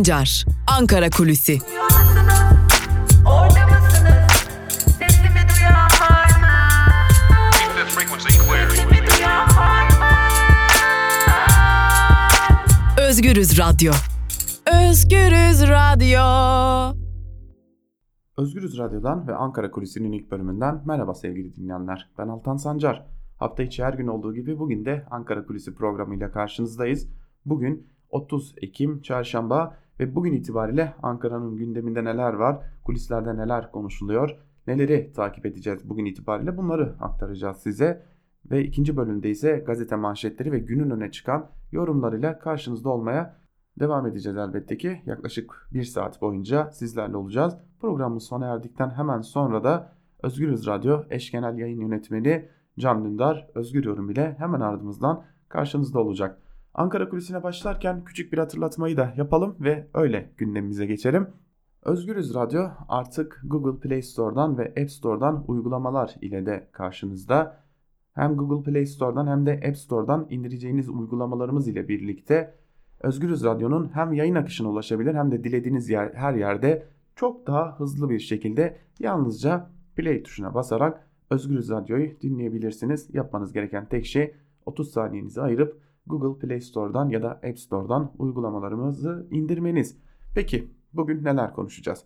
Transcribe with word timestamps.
Sancar, 0.00 0.44
Ankara 0.78 1.10
Kulüsi. 1.10 1.58
Özgürüz 12.98 13.58
Radyo. 13.58 13.92
Özgürüz 14.88 15.68
Radyo. 15.68 16.20
Özgürüz 18.38 18.78
Radyo'dan 18.78 19.28
ve 19.28 19.34
Ankara 19.34 19.70
Kulisi'nin 19.70 20.12
ilk 20.12 20.30
bölümünden 20.30 20.82
merhaba 20.86 21.14
sevgili 21.14 21.56
dinleyenler. 21.56 22.10
Ben 22.18 22.28
Altan 22.28 22.56
Sancar. 22.56 23.06
Hafta 23.38 23.62
içi 23.62 23.84
her 23.84 23.94
gün 23.94 24.06
olduğu 24.06 24.34
gibi 24.34 24.58
bugün 24.58 24.84
de 24.84 25.06
Ankara 25.10 25.46
Kulisi 25.46 25.74
programıyla 25.74 26.30
karşınızdayız. 26.32 27.08
Bugün 27.44 27.90
30 28.10 28.54
Ekim 28.56 29.02
Çarşamba 29.02 29.76
ve 30.00 30.14
bugün 30.14 30.32
itibariyle 30.32 30.94
Ankara'nın 31.02 31.56
gündeminde 31.56 32.04
neler 32.04 32.32
var, 32.32 32.58
kulislerde 32.84 33.36
neler 33.36 33.72
konuşuluyor, 33.72 34.36
neleri 34.66 35.12
takip 35.12 35.46
edeceğiz 35.46 35.88
bugün 35.88 36.04
itibariyle 36.04 36.56
bunları 36.56 36.94
aktaracağız 37.00 37.56
size. 37.56 38.06
Ve 38.50 38.64
ikinci 38.64 38.96
bölümde 38.96 39.30
ise 39.30 39.62
gazete 39.66 39.96
manşetleri 39.96 40.52
ve 40.52 40.58
günün 40.58 40.90
öne 40.90 41.10
çıkan 41.10 41.50
yorumlarıyla 41.72 42.38
karşınızda 42.38 42.88
olmaya 42.88 43.36
devam 43.80 44.06
edeceğiz 44.06 44.38
elbette 44.38 44.78
ki. 44.78 45.02
Yaklaşık 45.06 45.68
bir 45.72 45.82
saat 45.82 46.22
boyunca 46.22 46.70
sizlerle 46.70 47.16
olacağız. 47.16 47.56
Programımız 47.80 48.22
sona 48.22 48.46
erdikten 48.46 48.90
hemen 48.90 49.20
sonra 49.20 49.64
da 49.64 49.92
Özgürüz 50.22 50.66
Radyo 50.66 51.02
eş 51.10 51.30
genel 51.30 51.58
yayın 51.58 51.80
yönetmeni 51.80 52.48
Can 52.78 53.04
Dündar 53.04 53.50
Özgür 53.54 53.84
Yorum 53.84 54.10
ile 54.10 54.34
hemen 54.38 54.60
ardımızdan 54.60 55.24
karşınızda 55.48 56.00
olacak. 56.00 56.38
Ankara 56.80 57.08
Kulisi'ne 57.08 57.42
başlarken 57.42 58.04
küçük 58.04 58.32
bir 58.32 58.38
hatırlatmayı 58.38 58.96
da 58.96 59.14
yapalım 59.16 59.56
ve 59.60 59.86
öyle 59.94 60.30
gündemimize 60.36 60.86
geçelim. 60.86 61.26
Özgürüz 61.82 62.34
Radyo 62.34 62.68
artık 62.88 63.40
Google 63.44 63.80
Play 63.80 64.02
Store'dan 64.02 64.58
ve 64.58 64.74
App 64.82 64.90
Store'dan 64.90 65.44
uygulamalar 65.48 66.14
ile 66.20 66.46
de 66.46 66.68
karşınızda. 66.72 67.60
Hem 68.12 68.36
Google 68.36 68.72
Play 68.72 68.86
Store'dan 68.86 69.26
hem 69.26 69.46
de 69.46 69.60
App 69.68 69.76
Store'dan 69.76 70.26
indireceğiniz 70.30 70.88
uygulamalarımız 70.88 71.68
ile 71.68 71.88
birlikte 71.88 72.54
Özgürüz 73.00 73.44
Radyo'nun 73.44 73.90
hem 73.94 74.12
yayın 74.12 74.34
akışına 74.34 74.68
ulaşabilir 74.68 75.14
hem 75.14 75.30
de 75.30 75.44
dilediğiniz 75.44 75.90
yer, 75.90 76.12
her 76.14 76.34
yerde 76.34 76.86
çok 77.16 77.46
daha 77.46 77.78
hızlı 77.78 78.10
bir 78.10 78.18
şekilde 78.18 78.76
yalnızca 78.98 79.70
play 79.96 80.22
tuşuna 80.22 80.54
basarak 80.54 81.06
Özgürüz 81.30 81.70
Radyo'yu 81.70 82.20
dinleyebilirsiniz. 82.20 83.14
Yapmanız 83.14 83.52
gereken 83.52 83.88
tek 83.88 84.06
şey 84.06 84.34
30 84.66 84.90
saniyenizi 84.90 85.40
ayırıp 85.40 85.89
Google 86.10 86.46
Play 86.46 86.60
Store'dan 86.60 87.08
ya 87.08 87.22
da 87.22 87.30
App 87.30 87.58
Store'dan 87.58 88.12
uygulamalarımızı 88.18 89.26
indirmeniz. 89.30 89.96
Peki 90.34 90.70
bugün 90.92 91.24
neler 91.24 91.52
konuşacağız? 91.52 92.04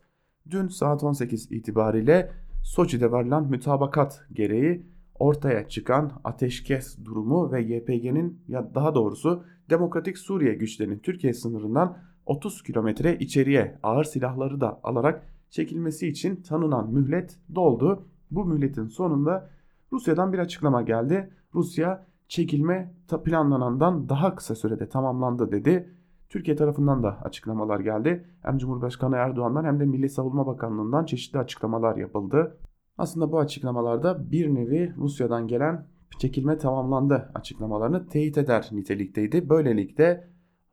Dün 0.50 0.68
saat 0.68 1.04
18 1.04 1.52
itibariyle 1.52 2.30
Soçi'de 2.62 3.12
varılan 3.12 3.50
mütabakat 3.50 4.26
gereği 4.32 4.86
ortaya 5.14 5.68
çıkan 5.68 6.12
ateşkes 6.24 6.98
durumu 7.04 7.52
ve 7.52 7.62
YPG'nin 7.62 8.42
ya 8.48 8.74
daha 8.74 8.94
doğrusu 8.94 9.44
Demokratik 9.70 10.18
Suriye 10.18 10.54
güçlerinin 10.54 10.98
Türkiye 10.98 11.32
sınırından 11.32 11.98
30 12.26 12.62
kilometre 12.62 13.18
içeriye 13.18 13.78
ağır 13.82 14.04
silahları 14.04 14.60
da 14.60 14.80
alarak 14.82 15.26
çekilmesi 15.50 16.08
için 16.08 16.42
tanınan 16.42 16.92
mühlet 16.92 17.38
doldu. 17.54 18.08
Bu 18.30 18.44
mühletin 18.44 18.86
sonunda 18.86 19.50
Rusya'dan 19.92 20.32
bir 20.32 20.38
açıklama 20.38 20.82
geldi. 20.82 21.30
Rusya 21.54 22.06
çekilme 22.28 22.94
planlanandan 23.24 24.08
daha 24.08 24.34
kısa 24.34 24.54
sürede 24.54 24.88
tamamlandı 24.88 25.52
dedi. 25.52 25.94
Türkiye 26.28 26.56
tarafından 26.56 27.02
da 27.02 27.18
açıklamalar 27.22 27.80
geldi. 27.80 28.28
Hem 28.42 28.58
Cumhurbaşkanı 28.58 29.16
Erdoğan'dan 29.16 29.64
hem 29.64 29.80
de 29.80 29.84
Milli 29.84 30.08
Savunma 30.08 30.46
Bakanlığı'ndan 30.46 31.04
çeşitli 31.04 31.38
açıklamalar 31.38 31.96
yapıldı. 31.96 32.58
Aslında 32.98 33.32
bu 33.32 33.38
açıklamalarda 33.38 34.30
bir 34.30 34.54
nevi 34.54 34.94
Rusya'dan 34.96 35.46
gelen 35.46 35.86
çekilme 36.18 36.58
tamamlandı 36.58 37.30
açıklamalarını 37.34 38.06
teyit 38.08 38.38
eder 38.38 38.68
nitelikteydi. 38.72 39.48
Böylelikle 39.48 40.28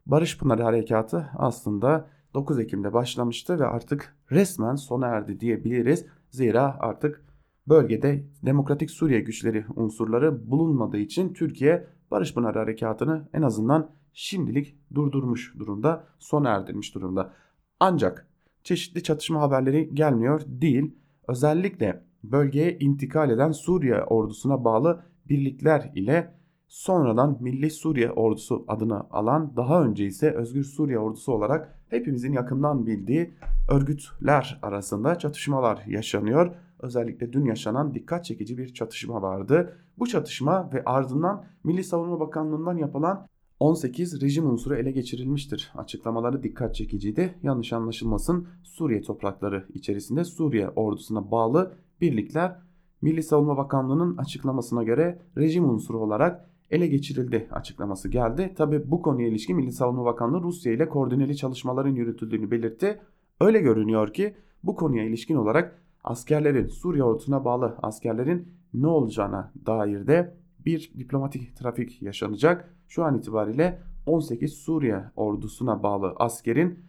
Barış 0.06 0.38
Pınarı 0.38 0.64
Harekatı 0.64 1.30
aslında 1.38 2.08
9 2.34 2.60
Ekim'de 2.60 2.94
başlamıştı 2.94 3.60
ve 3.60 3.66
artık 3.66 4.16
resmen 4.32 4.76
sona 4.76 5.08
erdi 5.08 5.40
diyebiliriz. 5.40 6.06
Zira 6.30 6.78
artık 6.80 7.26
bölgede 7.68 8.24
Demokratik 8.46 8.92
Suriye 8.92 9.20
güçleri 9.20 9.66
unsurları 9.76 10.52
bulunmadığı 10.52 10.98
için 10.98 11.34
Türkiye 11.34 11.88
Barış 12.12 12.34
Pınarı 12.34 12.60
Harekatı'nı 12.60 13.30
en 13.34 13.42
azından 13.42 13.92
şimdilik 14.14 14.78
durdurmuş 14.96 15.56
durumda, 15.60 16.08
sona 16.20 16.50
erdirmiş 16.50 16.96
durumda. 16.96 17.34
Ancak 17.80 18.28
çeşitli 18.64 19.04
çatışma 19.04 19.42
haberleri 19.42 19.96
gelmiyor 19.96 20.42
değil. 20.48 20.96
Özellikle 21.28 22.04
bölgeye 22.24 22.78
intikal 22.80 23.30
eden 23.30 23.52
Suriye 23.52 24.04
ordusuna 24.04 24.64
bağlı 24.64 25.04
birlikler 25.30 25.92
ile 25.96 26.34
sonradan 26.68 27.38
Milli 27.42 27.70
Suriye 27.70 28.12
Ordusu 28.12 28.66
adını 28.68 29.04
alan 29.12 29.56
daha 29.56 29.84
önce 29.84 30.06
ise 30.06 30.32
Özgür 30.32 30.64
Suriye 30.64 31.00
Ordusu 31.00 31.32
olarak 31.32 31.80
hepimizin 31.90 32.34
yakından 32.34 32.86
bildiği 32.86 33.34
örgütler 33.70 34.60
arasında 34.62 35.18
çatışmalar 35.18 35.84
yaşanıyor. 35.88 36.56
Özellikle 36.82 37.34
dün 37.34 37.46
yaşanan 37.46 37.94
dikkat 37.94 38.26
çekici 38.26 38.58
bir 38.58 38.74
çatışma 38.74 39.22
vardı. 39.22 39.78
Bu 40.00 40.08
çatışma 40.08 40.70
ve 40.74 40.84
ardından 40.86 41.46
Milli 41.64 41.84
Savunma 41.84 42.20
Bakanlığı'ndan 42.20 42.78
yapılan 42.78 43.28
18 43.60 44.22
rejim 44.22 44.50
unsuru 44.50 44.76
ele 44.76 44.92
geçirilmiştir. 44.92 45.72
Açıklamaları 45.76 46.44
dikkat 46.44 46.76
çekiciydi. 46.76 47.40
Yanlış 47.44 47.74
anlaşılmasın 47.74 48.48
Suriye 48.64 49.02
toprakları 49.02 49.66
içerisinde 49.74 50.24
Suriye 50.24 50.70
ordusuna 50.70 51.32
bağlı 51.32 51.74
birlikler 52.02 52.58
Milli 53.02 53.24
Savunma 53.24 53.58
Bakanlığı'nın 53.58 54.18
açıklamasına 54.18 54.84
göre 54.84 55.22
rejim 55.38 55.70
unsuru 55.70 56.00
olarak 56.00 56.50
ele 56.72 56.88
geçirildi 56.88 57.48
açıklaması 57.52 58.10
geldi. 58.10 58.54
Tabi 58.58 58.92
bu 58.92 59.02
konuya 59.02 59.28
ilişkin 59.28 59.56
Milli 59.56 59.72
Savunma 59.72 60.06
Bakanlığı 60.06 60.44
Rusya 60.44 60.74
ile 60.74 60.90
koordineli 60.90 61.38
çalışmaların 61.38 61.96
yürütüldüğünü 61.96 62.52
belirtti. 62.52 63.02
Öyle 63.42 63.60
görünüyor 63.60 64.14
ki 64.14 64.36
bu 64.64 64.76
konuya 64.76 65.04
ilişkin 65.04 65.36
olarak 65.36 65.82
askerlerin 66.04 66.68
Suriye 66.68 67.04
ordusuna 67.04 67.46
bağlı 67.46 67.78
askerlerin 67.82 68.48
ne 68.74 68.88
olacağına 68.88 69.52
dair 69.66 70.08
de 70.08 70.36
bir 70.66 70.92
diplomatik 70.98 71.58
trafik 71.58 72.02
yaşanacak. 72.02 72.76
Şu 72.88 73.04
an 73.04 73.18
itibariyle 73.18 73.82
18 74.06 74.54
Suriye 74.54 75.04
ordusuna 75.16 75.84
bağlı 75.84 76.14
askerin 76.18 76.80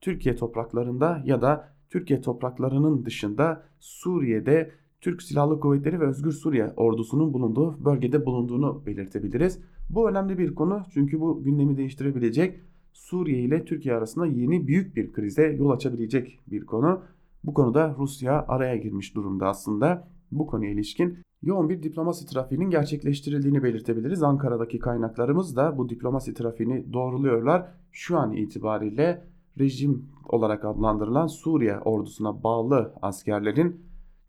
Türkiye 0.00 0.36
topraklarında 0.36 1.22
ya 1.24 1.42
da 1.42 1.68
Türkiye 1.90 2.20
topraklarının 2.20 3.04
dışında 3.04 3.62
Suriye'de 3.80 4.72
Türk 5.00 5.22
Silahlı 5.22 5.60
Kuvvetleri 5.60 6.00
ve 6.00 6.06
Özgür 6.06 6.32
Suriye 6.32 6.72
ordusunun 6.76 7.32
bulunduğu 7.32 7.84
bölgede 7.84 8.26
bulunduğunu 8.26 8.82
belirtebiliriz. 8.86 9.58
Bu 9.90 10.10
önemli 10.10 10.38
bir 10.38 10.54
konu 10.54 10.82
çünkü 10.94 11.20
bu 11.20 11.42
gündemi 11.42 11.76
değiştirebilecek 11.76 12.60
Suriye 12.92 13.42
ile 13.42 13.64
Türkiye 13.64 13.94
arasında 13.94 14.26
yeni 14.26 14.66
büyük 14.66 14.96
bir 14.96 15.12
krize 15.12 15.46
yol 15.46 15.70
açabilecek 15.70 16.38
bir 16.46 16.66
konu. 16.66 17.02
Bu 17.44 17.54
konuda 17.54 17.94
Rusya 17.98 18.44
araya 18.48 18.76
girmiş 18.76 19.14
durumda 19.14 19.48
aslında. 19.48 20.08
Bu 20.32 20.46
konuya 20.46 20.70
ilişkin 20.70 21.18
yoğun 21.42 21.68
bir 21.68 21.82
diplomasi 21.82 22.26
trafiğinin 22.26 22.70
gerçekleştirildiğini 22.70 23.62
belirtebiliriz. 23.62 24.22
Ankara'daki 24.22 24.78
kaynaklarımız 24.78 25.56
da 25.56 25.78
bu 25.78 25.88
diplomasi 25.88 26.34
trafiğini 26.34 26.92
doğruluyorlar. 26.92 27.68
Şu 27.92 28.18
an 28.18 28.32
itibariyle 28.32 29.24
rejim 29.58 30.08
olarak 30.28 30.64
adlandırılan 30.64 31.26
Suriye 31.26 31.78
ordusuna 31.78 32.42
bağlı 32.42 32.94
askerlerin 33.02 33.80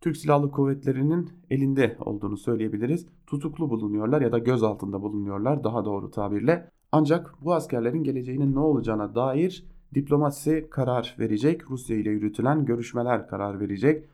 Türk 0.01 0.17
Silahlı 0.17 0.51
Kuvvetleri'nin 0.51 1.29
elinde 1.49 1.97
olduğunu 1.99 2.37
söyleyebiliriz. 2.37 3.07
Tutuklu 3.27 3.69
bulunuyorlar 3.69 4.21
ya 4.21 4.31
da 4.31 4.37
gözaltında 4.37 5.01
bulunuyorlar 5.01 5.63
daha 5.63 5.85
doğru 5.85 6.11
tabirle. 6.11 6.69
Ancak 6.91 7.35
bu 7.41 7.53
askerlerin 7.53 8.03
geleceğinin 8.03 8.55
ne 8.55 8.59
olacağına 8.59 9.15
dair 9.15 9.65
diplomasi 9.95 10.67
karar 10.69 11.15
verecek. 11.19 11.71
Rusya 11.71 11.97
ile 11.97 12.09
yürütülen 12.09 12.65
görüşmeler 12.65 13.27
karar 13.27 13.59
verecek. 13.59 14.09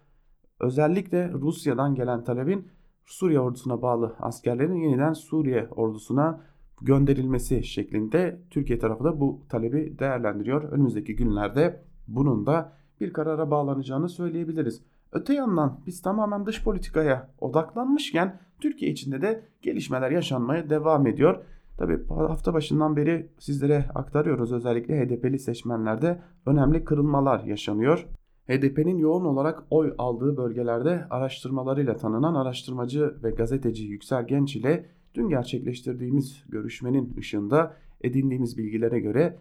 Özellikle 0.59 1.31
Rusya'dan 1.31 1.95
gelen 1.95 2.23
talebin 2.23 2.67
Suriye 3.05 3.39
ordusuna 3.39 3.81
bağlı 3.81 4.15
askerlerin 4.19 4.75
yeniden 4.75 5.13
Suriye 5.13 5.67
ordusuna 5.71 6.41
gönderilmesi 6.81 7.63
şeklinde 7.63 8.39
Türkiye 8.49 8.79
tarafı 8.79 9.03
da 9.03 9.19
bu 9.19 9.41
talebi 9.49 9.99
değerlendiriyor. 9.99 10.63
Önümüzdeki 10.63 11.15
günlerde 11.15 11.83
bunun 12.07 12.45
da 12.45 12.73
bir 13.01 13.13
karara 13.13 13.51
bağlanacağını 13.51 14.09
söyleyebiliriz. 14.09 14.81
Öte 15.11 15.33
yandan 15.33 15.79
biz 15.87 16.01
tamamen 16.01 16.45
dış 16.45 16.63
politikaya 16.63 17.29
odaklanmışken 17.39 18.39
Türkiye 18.59 18.91
içinde 18.91 19.21
de 19.21 19.45
gelişmeler 19.61 20.11
yaşanmaya 20.11 20.69
devam 20.69 21.07
ediyor. 21.07 21.43
Tabi 21.79 22.07
hafta 22.07 22.53
başından 22.53 22.95
beri 22.95 23.29
sizlere 23.39 23.85
aktarıyoruz 23.95 24.51
özellikle 24.51 25.05
HDP'li 25.05 25.39
seçmenlerde 25.39 26.21
önemli 26.45 26.83
kırılmalar 26.83 27.43
yaşanıyor. 27.43 28.07
HDP'nin 28.47 28.97
yoğun 28.97 29.25
olarak 29.25 29.63
oy 29.69 29.93
aldığı 29.97 30.37
bölgelerde 30.37 31.05
araştırmalarıyla 31.09 31.95
tanınan 31.95 32.35
araştırmacı 32.35 33.15
ve 33.23 33.31
gazeteci 33.31 33.85
Yüksel 33.85 34.27
Genç 34.27 34.55
ile 34.55 34.85
dün 35.15 35.29
gerçekleştirdiğimiz 35.29 36.43
görüşmenin 36.49 37.15
ışığında 37.17 37.75
edindiğimiz 38.01 38.57
bilgilere 38.57 38.99
göre 38.99 39.37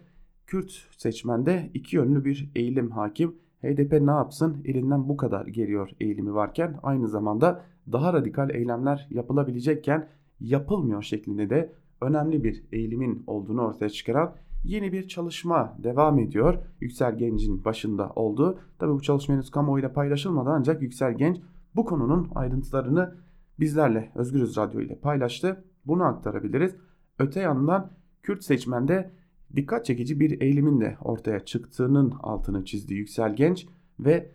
Kürt 0.47 0.87
seçmende 0.97 1.69
iki 1.73 1.95
yönlü 1.95 2.25
bir 2.25 2.51
eğilim 2.55 2.91
hakim. 2.91 3.35
HDP 3.61 4.01
ne 4.01 4.11
yapsın 4.11 4.61
elinden 4.65 5.09
bu 5.09 5.17
kadar 5.17 5.45
geliyor 5.45 5.89
eğilimi 5.99 6.33
varken 6.33 6.79
aynı 6.83 7.07
zamanda 7.07 7.65
daha 7.91 8.13
radikal 8.13 8.49
eylemler 8.49 9.07
yapılabilecekken 9.09 10.09
yapılmıyor 10.39 11.03
şeklinde 11.03 11.49
de 11.49 11.73
önemli 12.01 12.43
bir 12.43 12.63
eğilimin 12.71 13.23
olduğunu 13.27 13.61
ortaya 13.61 13.89
çıkaran 13.89 14.35
yeni 14.63 14.91
bir 14.91 15.07
çalışma 15.07 15.77
devam 15.83 16.19
ediyor. 16.19 16.57
Yüksel 16.79 17.17
Genç'in 17.17 17.65
başında 17.65 18.09
oldu. 18.09 18.59
Tabi 18.79 18.91
bu 18.91 19.01
çalışma 19.01 19.35
henüz 19.35 19.51
kamuoyuyla 19.51 19.93
paylaşılmadı 19.93 20.49
ancak 20.49 20.81
Yüksel 20.81 21.13
Genç 21.13 21.37
bu 21.75 21.85
konunun 21.85 22.31
ayrıntılarını 22.35 23.15
bizlerle 23.59 24.11
Özgürüz 24.15 24.57
Radyo 24.57 24.81
ile 24.81 24.95
paylaştı. 24.95 25.63
Bunu 25.85 26.03
aktarabiliriz. 26.03 26.75
Öte 27.19 27.39
yandan 27.39 27.91
Kürt 28.23 28.43
seçmende 28.43 29.11
dikkat 29.55 29.85
çekici 29.85 30.19
bir 30.19 30.41
eğilimin 30.41 30.81
de 30.81 30.97
ortaya 31.01 31.39
çıktığının 31.39 32.13
altını 32.19 32.65
çizdi 32.65 32.93
Yüksel 32.93 33.35
Genç 33.35 33.67
ve 33.99 34.31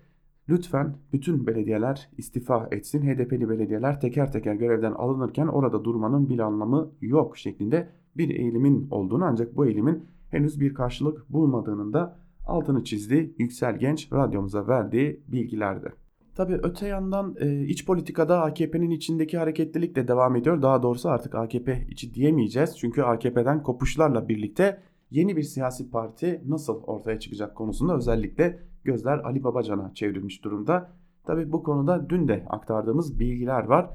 lütfen 0.48 0.96
bütün 1.12 1.46
belediyeler 1.46 2.10
istifa 2.18 2.68
etsin. 2.70 3.02
HDP'li 3.02 3.48
belediyeler 3.48 4.00
teker 4.00 4.32
teker 4.32 4.54
görevden 4.54 4.92
alınırken 4.92 5.46
orada 5.46 5.84
durmanın 5.84 6.28
bir 6.28 6.38
anlamı 6.38 6.90
yok 7.00 7.38
şeklinde 7.38 7.88
bir 8.16 8.30
eğilimin 8.30 8.88
olduğunu 8.90 9.24
ancak 9.24 9.56
bu 9.56 9.66
eğilimin 9.66 10.04
henüz 10.30 10.60
bir 10.60 10.74
karşılık 10.74 11.32
bulmadığının 11.32 11.92
da 11.92 12.18
altını 12.46 12.84
çizdi 12.84 13.34
Yüksel 13.38 13.78
Genç 13.78 14.12
radyomuza 14.12 14.68
verdiği 14.68 15.20
bilgilerde. 15.28 15.92
Tabii 16.34 16.60
öte 16.62 16.86
yandan 16.86 17.36
e, 17.40 17.64
iç 17.64 17.86
politikada 17.86 18.42
AKP'nin 18.42 18.90
içindeki 18.90 19.38
hareketlilik 19.38 19.96
de 19.96 20.08
devam 20.08 20.36
ediyor. 20.36 20.62
Daha 20.62 20.82
doğrusu 20.82 21.08
artık 21.08 21.34
AKP 21.34 21.86
içi 21.90 22.14
diyemeyeceğiz. 22.14 22.78
Çünkü 22.78 23.02
AKP'den 23.02 23.62
kopuşlarla 23.62 24.28
birlikte 24.28 24.80
yeni 25.10 25.36
bir 25.36 25.42
siyasi 25.42 25.90
parti 25.90 26.42
nasıl 26.46 26.82
ortaya 26.82 27.18
çıkacak 27.18 27.56
konusunda 27.56 27.96
özellikle 27.96 28.58
gözler 28.84 29.18
Ali 29.18 29.44
Babacan'a 29.44 29.94
çevrilmiş 29.94 30.44
durumda. 30.44 30.90
Tabii 31.24 31.52
bu 31.52 31.62
konuda 31.62 32.10
dün 32.10 32.28
de 32.28 32.44
aktardığımız 32.48 33.20
bilgiler 33.20 33.64
var. 33.64 33.90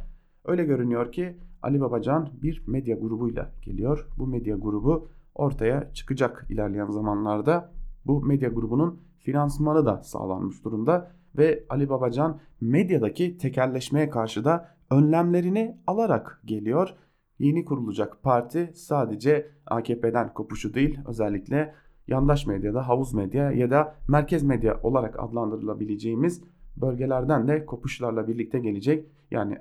Öyle 0.45 0.63
görünüyor 0.63 1.11
ki 1.11 1.37
Ali 1.61 1.81
Babacan 1.81 2.29
bir 2.41 2.63
medya 2.67 2.95
grubuyla 2.95 3.51
geliyor. 3.61 4.07
Bu 4.17 4.27
medya 4.27 4.55
grubu 4.55 5.09
ortaya 5.35 5.93
çıkacak 5.93 6.45
ilerleyen 6.49 6.89
zamanlarda. 6.89 7.71
Bu 8.05 8.21
medya 8.21 8.49
grubunun 8.49 8.99
finansmanı 9.19 9.85
da 9.85 10.03
sağlanmış 10.03 10.63
durumda 10.63 11.11
ve 11.37 11.65
Ali 11.69 11.89
Babacan 11.89 12.39
medyadaki 12.61 13.37
tekerleşmeye 13.37 14.09
karşı 14.09 14.45
da 14.45 14.75
önlemlerini 14.91 15.77
alarak 15.87 16.41
geliyor. 16.45 16.95
Yeni 17.39 17.65
kurulacak 17.65 18.23
parti 18.23 18.71
sadece 18.75 19.51
AKP'den 19.65 20.33
kopuşu 20.33 20.73
değil 20.73 20.99
özellikle 21.07 21.73
yandaş 22.09 22.47
medyada 22.47 22.87
havuz 22.87 23.13
medya 23.13 23.51
ya 23.51 23.71
da 23.71 23.95
merkez 24.07 24.43
medya 24.43 24.79
olarak 24.83 25.19
adlandırılabileceğimiz 25.19 26.41
bölgelerden 26.77 27.47
de 27.47 27.65
kopuşlarla 27.65 28.27
birlikte 28.27 28.59
gelecek. 28.59 29.05
Yani 29.31 29.57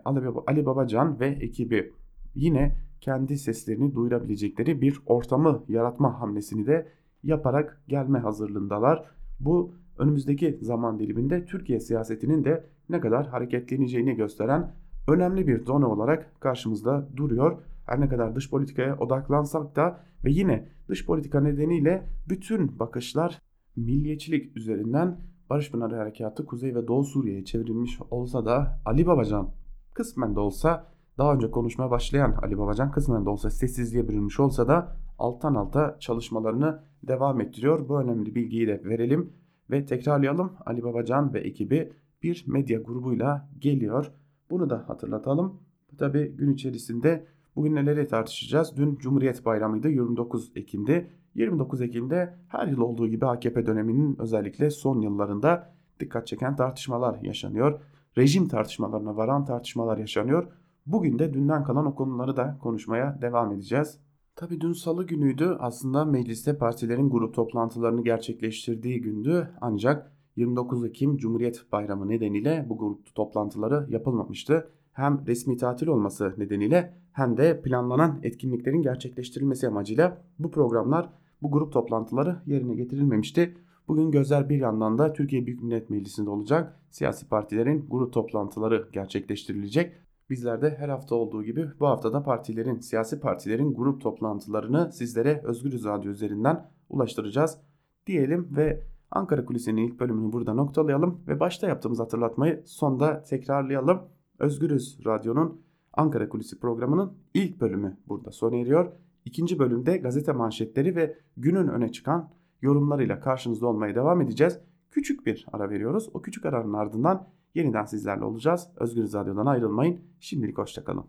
Ali 0.47 0.67
Babacan 0.67 1.21
ve 1.21 1.27
ekibi 1.27 1.93
yine 2.35 2.77
kendi 3.01 3.39
seslerini 3.39 3.95
duyurabilecekleri 3.95 4.81
bir 4.81 5.01
ortamı 5.07 5.65
yaratma 5.69 6.21
hamlesini 6.21 6.67
de 6.67 6.89
yaparak 7.23 7.83
gelme 7.89 8.19
hazırlığındalar. 8.19 9.05
Bu 9.41 9.73
önümüzdeki 9.99 10.59
zaman 10.63 10.99
diliminde 10.99 11.45
Türkiye 11.45 11.81
siyasetinin 11.81 12.45
de 12.45 12.65
ne 12.89 13.01
kadar 13.01 13.27
hareketleneceğini 13.27 14.15
gösteren 14.15 14.73
önemli 15.09 15.47
bir 15.47 15.67
done 15.67 15.87
olarak 15.87 16.41
karşımızda 16.41 17.09
duruyor. 17.17 17.59
Her 17.89 18.01
ne 18.01 18.09
kadar 18.09 18.35
dış 18.35 18.51
politikaya 18.51 18.99
odaklansak 18.99 19.77
da 19.77 20.01
ve 20.25 20.31
yine 20.31 20.69
dış 20.89 21.07
politika 21.07 21.41
nedeniyle 21.41 22.09
bütün 22.29 22.79
bakışlar 22.79 23.43
milliyetçilik 23.77 24.57
üzerinden 24.57 25.21
Barış 25.51 25.71
Pınarı 25.71 25.97
Harekatı 25.97 26.47
Kuzey 26.47 26.75
ve 26.75 26.89
Doğu 26.89 27.05
Suriye'ye 27.05 27.45
çevrilmiş 27.45 27.99
olsa 28.11 28.45
da 28.47 28.81
Ali 28.85 29.07
Babacan 29.07 29.51
kısmen 29.95 30.37
de 30.37 30.41
olsa 30.41 30.87
daha 31.19 31.35
önce 31.35 31.51
konuşmaya 31.51 31.91
başlayan 31.91 32.33
Ali 32.33 32.59
Babacan 32.59 32.91
kısmen 32.91 33.27
de 33.27 33.31
olsa 33.31 33.51
sessizliğe 33.51 34.09
bürünmüş 34.09 34.41
olsa 34.41 34.69
da 34.69 34.97
alttan 35.19 35.55
alta 35.55 35.97
çalışmalarını 36.01 36.83
devam 37.03 37.41
ettiriyor. 37.41 37.89
Bu 37.89 38.01
önemli 38.01 38.35
bilgiyi 38.35 38.67
de 38.69 38.85
verelim 38.85 39.33
ve 39.71 39.87
tekrarlayalım. 39.87 40.53
Ali 40.67 40.83
Babacan 40.83 41.35
ve 41.35 41.41
ekibi 41.41 41.93
bir 42.23 42.45
medya 42.47 42.79
grubuyla 42.81 43.49
geliyor. 43.59 44.13
Bunu 44.51 44.71
da 44.71 44.89
hatırlatalım. 44.89 45.61
Tabi 45.99 46.37
gün 46.37 46.53
içerisinde 46.53 47.27
bugün 47.59 47.75
neleri 47.75 48.09
tartışacağız? 48.09 48.77
Dün 48.77 48.97
Cumhuriyet 48.97 49.45
Bayramı'ydı 49.45 49.89
29 49.89 50.53
Ekim'de. 50.57 51.11
29 51.35 51.83
Ekim'de 51.83 52.35
her 52.49 52.67
yıl 52.67 52.81
olduğu 52.81 53.09
gibi 53.09 53.27
AKP 53.27 53.67
döneminin 53.67 54.17
özellikle 54.19 54.71
son 54.71 55.01
yıllarında 55.01 55.75
dikkat 56.01 56.27
çeken 56.27 56.57
tartışmalar 56.57 57.19
yaşanıyor. 57.23 57.81
Rejim 58.19 58.49
tartışmalarına 58.49 59.17
varan 59.17 59.45
tartışmalar 59.45 59.99
yaşanıyor. 59.99 60.47
Bugün 60.87 61.19
de 61.19 61.35
dünden 61.35 61.65
kalan 61.65 61.87
o 61.87 61.95
konuları 61.95 62.37
da 62.37 62.59
konuşmaya 62.63 63.19
devam 63.23 63.53
edeceğiz. 63.53 63.99
Tabi 64.37 64.61
dün 64.61 64.73
salı 64.73 65.07
günüydü 65.07 65.57
aslında 65.61 66.05
mecliste 66.05 66.59
partilerin 66.59 67.11
grup 67.11 67.35
toplantılarını 67.35 68.05
gerçekleştirdiği 68.05 69.01
gündü 69.01 69.51
ancak 69.61 70.13
29 70.37 70.85
Ekim 70.85 71.17
Cumhuriyet 71.17 71.73
Bayramı 71.73 72.09
nedeniyle 72.09 72.67
bu 72.69 72.79
grup 72.79 73.15
toplantıları 73.15 73.87
yapılmamıştı. 73.89 74.71
Hem 74.93 75.27
resmi 75.27 75.57
tatil 75.57 75.87
olması 75.87 76.35
nedeniyle 76.39 76.95
hem 77.19 77.37
de 77.37 77.61
planlanan 77.61 78.19
etkinliklerin 78.23 78.83
gerçekleştirilmesi 78.83 79.69
amacıyla 79.69 80.23
bu 80.39 80.51
programlar, 80.51 81.11
bu 81.43 81.51
grup 81.51 81.73
toplantıları 81.73 82.43
yerine 82.47 82.75
getirilmemişti. 82.75 83.55
Bugün 83.89 84.11
gözler 84.11 84.49
bir 84.49 84.57
yandan 84.57 84.99
da 84.99 85.13
Türkiye 85.13 85.47
Büyük 85.47 85.63
Millet 85.63 85.91
Meclisi'nde 85.91 86.31
olacak. 86.31 86.81
Siyasi 86.91 87.29
partilerin 87.29 87.87
grup 87.91 88.13
toplantıları 88.13 88.89
gerçekleştirilecek. 88.93 89.93
Bizler 90.31 90.63
de 90.63 90.77
her 90.79 90.89
hafta 90.89 91.15
olduğu 91.15 91.45
gibi 91.45 91.69
bu 91.81 91.87
haftada 91.87 92.23
partilerin, 92.23 92.79
siyasi 92.79 93.21
partilerin 93.21 93.75
grup 93.75 94.01
toplantılarını 94.01 94.93
sizlere 94.93 95.41
Özgürüz 95.45 95.85
Radyo 95.85 96.11
üzerinden 96.11 96.71
ulaştıracağız 96.89 97.59
diyelim 98.07 98.49
ve 98.57 98.83
Ankara 99.11 99.45
Kulisi'nin 99.45 99.87
ilk 99.87 100.01
bölümünü 100.01 100.33
burada 100.33 100.55
noktalayalım 100.55 101.21
ve 101.29 101.41
başta 101.41 101.69
yaptığımız 101.69 101.99
hatırlatmayı 101.99 102.63
sonda 102.67 103.23
tekrarlayalım. 103.23 104.03
Özgürüz 104.39 104.99
Radyo'nun 105.07 105.68
Ankara 105.99 106.29
Kulisi 106.29 106.59
programının 106.61 107.13
ilk 107.35 107.61
bölümü 107.61 107.97
burada 108.09 108.33
sona 108.33 108.57
eriyor. 108.57 108.93
İkinci 109.25 109.59
bölümde 109.59 109.97
gazete 109.97 110.33
manşetleri 110.33 110.97
ve 110.97 111.19
günün 111.37 111.69
öne 111.69 111.93
çıkan 111.93 112.31
yorumlarıyla 112.63 113.21
karşınızda 113.21 113.67
olmaya 113.67 113.95
devam 113.95 114.21
edeceğiz. 114.21 114.59
Küçük 114.91 115.27
bir 115.27 115.47
ara 115.53 115.71
veriyoruz. 115.71 116.09
O 116.15 116.23
küçük 116.23 116.47
aranın 116.47 116.73
ardından 116.73 117.29
yeniden 117.55 117.85
sizlerle 117.85 118.25
olacağız. 118.25 118.69
Özgür 118.77 119.13
Radyo'dan 119.13 119.47
ayrılmayın. 119.47 120.01
Şimdilik 120.21 120.59
hoşçakalın. 120.59 121.05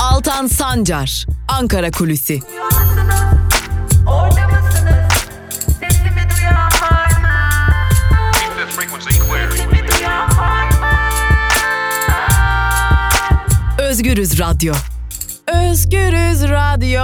Altan 0.00 0.46
Sancar, 0.46 1.26
Ankara 1.60 1.90
Kulüsi. 1.90 2.40
Özgürüz 14.02 14.40
Radyo. 14.40 14.72
Özgürüz 15.70 16.50
Radyo. 16.50 17.02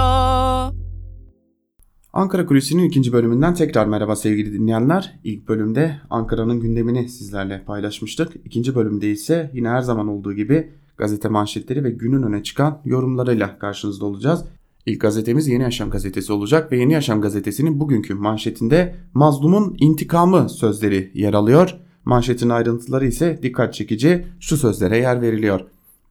Ankara 2.13 2.45
Kulisi'nin 2.45 2.83
ikinci 2.83 3.13
bölümünden 3.13 3.53
tekrar 3.53 3.85
merhaba 3.85 4.15
sevgili 4.15 4.53
dinleyenler. 4.53 5.19
İlk 5.23 5.47
bölümde 5.47 5.95
Ankara'nın 6.09 6.59
gündemini 6.59 7.09
sizlerle 7.09 7.63
paylaşmıştık. 7.65 8.33
İkinci 8.45 8.75
bölümde 8.75 9.11
ise 9.11 9.51
yine 9.53 9.69
her 9.69 9.81
zaman 9.81 10.07
olduğu 10.07 10.33
gibi 10.33 10.71
gazete 10.97 11.29
manşetleri 11.29 11.83
ve 11.83 11.91
günün 11.91 12.23
öne 12.23 12.43
çıkan 12.43 12.81
yorumlarıyla 12.85 13.59
karşınızda 13.59 14.05
olacağız. 14.05 14.45
İlk 14.85 15.01
gazetemiz 15.01 15.47
Yeni 15.47 15.63
Yaşam 15.63 15.89
gazetesi 15.89 16.33
olacak 16.33 16.71
ve 16.71 16.77
Yeni 16.77 16.93
Yaşam 16.93 17.21
gazetesinin 17.21 17.79
bugünkü 17.79 18.13
manşetinde 18.13 18.95
mazlumun 19.13 19.75
intikamı 19.79 20.49
sözleri 20.49 21.11
yer 21.13 21.33
alıyor. 21.33 21.75
Manşetin 22.05 22.49
ayrıntıları 22.49 23.07
ise 23.07 23.39
dikkat 23.43 23.73
çekici 23.73 24.25
şu 24.39 24.57
sözlere 24.57 24.97
yer 24.97 25.21
veriliyor. 25.21 25.61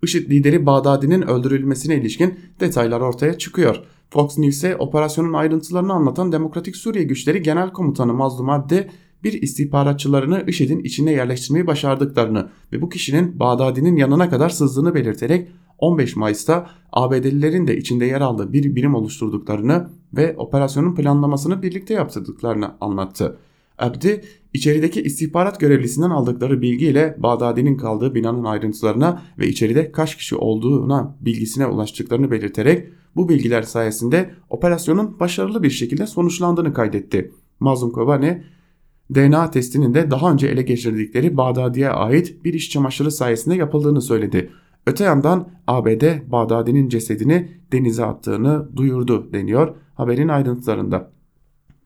IŞİD 0.02 0.30
lideri 0.30 0.66
Bağdadi'nin 0.66 1.22
öldürülmesine 1.22 1.96
ilişkin 1.96 2.40
detaylar 2.60 3.00
ortaya 3.00 3.38
çıkıyor. 3.38 3.82
Fox 4.10 4.38
News'e 4.38 4.76
operasyonun 4.76 5.32
ayrıntılarını 5.32 5.92
anlatan 5.92 6.32
Demokratik 6.32 6.76
Suriye 6.76 7.04
Güçleri 7.04 7.42
Genel 7.42 7.70
Komutanı 7.70 8.14
Mazlum 8.14 8.50
Abdi 8.50 8.90
bir 9.24 9.42
istihbaratçılarını 9.42 10.44
IŞİD'in 10.46 10.84
içine 10.84 11.12
yerleştirmeyi 11.12 11.66
başardıklarını 11.66 12.48
ve 12.72 12.82
bu 12.82 12.88
kişinin 12.88 13.40
Bağdadi'nin 13.40 13.96
yanına 13.96 14.30
kadar 14.30 14.48
sızdığını 14.48 14.94
belirterek 14.94 15.48
15 15.78 16.16
Mayıs'ta 16.16 16.70
ABD'lilerin 16.92 17.66
de 17.66 17.76
içinde 17.76 18.04
yer 18.04 18.20
aldığı 18.20 18.52
bir 18.52 18.76
birim 18.76 18.94
oluşturduklarını 18.94 19.90
ve 20.16 20.34
operasyonun 20.36 20.94
planlamasını 20.94 21.62
birlikte 21.62 21.94
yaptırdıklarını 21.94 22.70
anlattı. 22.80 23.38
Abdi 23.78 24.20
içerideki 24.54 25.02
istihbarat 25.02 25.60
görevlisinden 25.60 26.10
aldıkları 26.10 26.62
bilgiyle 26.62 27.16
Bağdadi'nin 27.18 27.76
kaldığı 27.76 28.14
binanın 28.14 28.44
ayrıntılarına 28.44 29.22
ve 29.38 29.48
içeride 29.48 29.92
kaç 29.92 30.16
kişi 30.16 30.36
olduğuna 30.36 31.16
bilgisine 31.20 31.66
ulaştıklarını 31.66 32.30
belirterek 32.30 32.88
bu 33.16 33.28
bilgiler 33.28 33.62
sayesinde 33.62 34.30
operasyonun 34.50 35.20
başarılı 35.20 35.62
bir 35.62 35.70
şekilde 35.70 36.06
sonuçlandığını 36.06 36.72
kaydetti. 36.72 37.32
Mazlum 37.60 37.92
Kobani 37.92 38.42
DNA 39.14 39.50
testinin 39.50 39.94
de 39.94 40.10
daha 40.10 40.32
önce 40.32 40.46
ele 40.46 40.62
geçirdikleri 40.62 41.36
Bağdadi'ye 41.36 41.90
ait 41.90 42.44
bir 42.44 42.54
iş 42.54 42.70
çamaşırı 42.70 43.10
sayesinde 43.10 43.54
yapıldığını 43.54 44.02
söyledi. 44.02 44.50
Öte 44.86 45.04
yandan 45.04 45.48
ABD 45.66 46.30
Bağdadi'nin 46.30 46.88
cesedini 46.88 47.48
denize 47.72 48.04
attığını 48.04 48.76
duyurdu 48.76 49.32
deniyor 49.32 49.74
haberin 49.94 50.28
ayrıntılarında. 50.28 51.17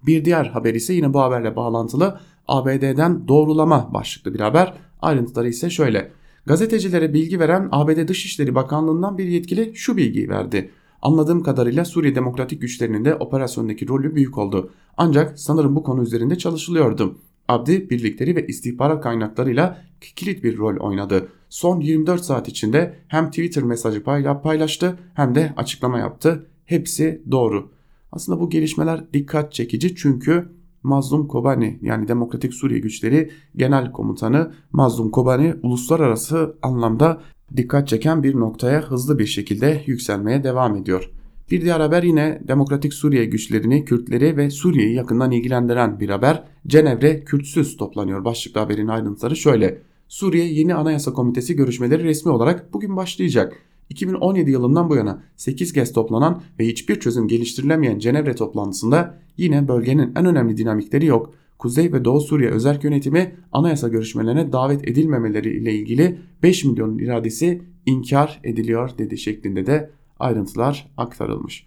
Bir 0.06 0.24
diğer 0.24 0.44
haber 0.44 0.74
ise 0.74 0.94
yine 0.94 1.14
bu 1.14 1.20
haberle 1.20 1.56
bağlantılı 1.56 2.20
ABD'den 2.48 3.28
doğrulama 3.28 3.94
başlıklı 3.94 4.34
bir 4.34 4.40
haber. 4.40 4.74
Ayrıntıları 5.02 5.48
ise 5.48 5.70
şöyle. 5.70 6.12
Gazetecilere 6.46 7.14
bilgi 7.14 7.40
veren 7.40 7.68
ABD 7.72 8.08
Dışişleri 8.08 8.54
Bakanlığı'ndan 8.54 9.18
bir 9.18 9.24
yetkili 9.24 9.74
şu 9.74 9.96
bilgiyi 9.96 10.28
verdi. 10.28 10.70
Anladığım 11.02 11.42
kadarıyla 11.42 11.84
Suriye 11.84 12.14
Demokratik 12.14 12.60
Güçlerinin 12.60 13.04
de 13.04 13.14
operasyondaki 13.14 13.88
rolü 13.88 14.14
büyük 14.14 14.38
oldu. 14.38 14.70
Ancak 14.96 15.38
sanırım 15.40 15.76
bu 15.76 15.82
konu 15.82 16.02
üzerinde 16.02 16.38
çalışılıyordu. 16.38 17.18
Abdi 17.48 17.90
birlikleri 17.90 18.36
ve 18.36 18.46
istihbarat 18.46 19.02
kaynaklarıyla 19.02 19.84
kilit 20.00 20.44
bir 20.44 20.58
rol 20.58 20.76
oynadı. 20.76 21.28
Son 21.48 21.80
24 21.80 22.24
saat 22.24 22.48
içinde 22.48 22.98
hem 23.08 23.30
Twitter 23.30 23.64
mesajı 23.64 24.02
paylaştı 24.42 24.98
hem 25.14 25.34
de 25.34 25.52
açıklama 25.56 25.98
yaptı. 25.98 26.46
Hepsi 26.64 27.22
doğru. 27.30 27.70
Aslında 28.12 28.40
bu 28.40 28.50
gelişmeler 28.50 29.12
dikkat 29.12 29.52
çekici 29.52 29.94
çünkü 29.94 30.48
Mazlum 30.82 31.28
Kobani 31.28 31.78
yani 31.82 32.08
Demokratik 32.08 32.54
Suriye 32.54 32.80
Güçleri 32.80 33.30
Genel 33.56 33.92
Komutanı 33.92 34.52
Mazlum 34.72 35.10
Kobani 35.10 35.54
uluslararası 35.62 36.56
anlamda 36.62 37.20
dikkat 37.56 37.88
çeken 37.88 38.22
bir 38.22 38.34
noktaya 38.34 38.82
hızlı 38.82 39.18
bir 39.18 39.26
şekilde 39.26 39.82
yükselmeye 39.86 40.44
devam 40.44 40.76
ediyor. 40.76 41.10
Bir 41.50 41.62
diğer 41.62 41.80
haber 41.80 42.02
yine 42.02 42.42
Demokratik 42.48 42.94
Suriye 42.94 43.24
güçlerini, 43.24 43.84
Kürtleri 43.84 44.36
ve 44.36 44.50
Suriye'yi 44.50 44.94
yakından 44.94 45.30
ilgilendiren 45.30 46.00
bir 46.00 46.08
haber. 46.08 46.44
Cenevre 46.66 47.24
Kürtsüz 47.24 47.76
toplanıyor. 47.76 48.24
Başlıklı 48.24 48.60
haberin 48.60 48.88
ayrıntıları 48.88 49.36
şöyle. 49.36 49.82
Suriye 50.08 50.44
Yeni 50.44 50.74
Anayasa 50.74 51.12
Komitesi 51.12 51.56
görüşmeleri 51.56 52.04
resmi 52.04 52.32
olarak 52.32 52.72
bugün 52.74 52.96
başlayacak. 52.96 53.71
2017 53.90 54.50
yılından 54.50 54.90
bu 54.90 54.96
yana 54.96 55.22
8 55.36 55.72
kez 55.72 55.92
toplanan 55.92 56.42
ve 56.58 56.66
hiçbir 56.66 57.00
çözüm 57.00 57.28
geliştirilemeyen 57.28 57.98
Cenevre 57.98 58.34
toplantısında 58.34 59.18
yine 59.36 59.68
bölgenin 59.68 60.12
en 60.16 60.26
önemli 60.26 60.56
dinamikleri 60.56 61.06
yok. 61.06 61.34
Kuzey 61.58 61.92
ve 61.92 62.04
Doğu 62.04 62.20
Suriye 62.20 62.50
özel 62.50 62.80
yönetimi 62.82 63.34
anayasa 63.52 63.88
görüşmelerine 63.88 64.52
davet 64.52 64.88
edilmemeleri 64.88 65.56
ile 65.56 65.74
ilgili 65.74 66.18
5 66.42 66.64
milyonun 66.64 66.98
iradesi 66.98 67.62
inkar 67.86 68.40
ediliyor 68.44 68.90
dedi 68.98 69.18
şeklinde 69.18 69.66
de 69.66 69.90
ayrıntılar 70.18 70.92
aktarılmış. 70.96 71.66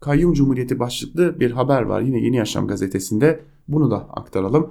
Kayyum 0.00 0.32
Cumhuriyeti 0.32 0.78
başlıklı 0.78 1.40
bir 1.40 1.50
haber 1.50 1.82
var 1.82 2.00
yine 2.00 2.20
Yeni 2.20 2.36
Yaşam 2.36 2.66
gazetesinde 2.66 3.40
bunu 3.68 3.90
da 3.90 3.96
aktaralım. 3.96 4.70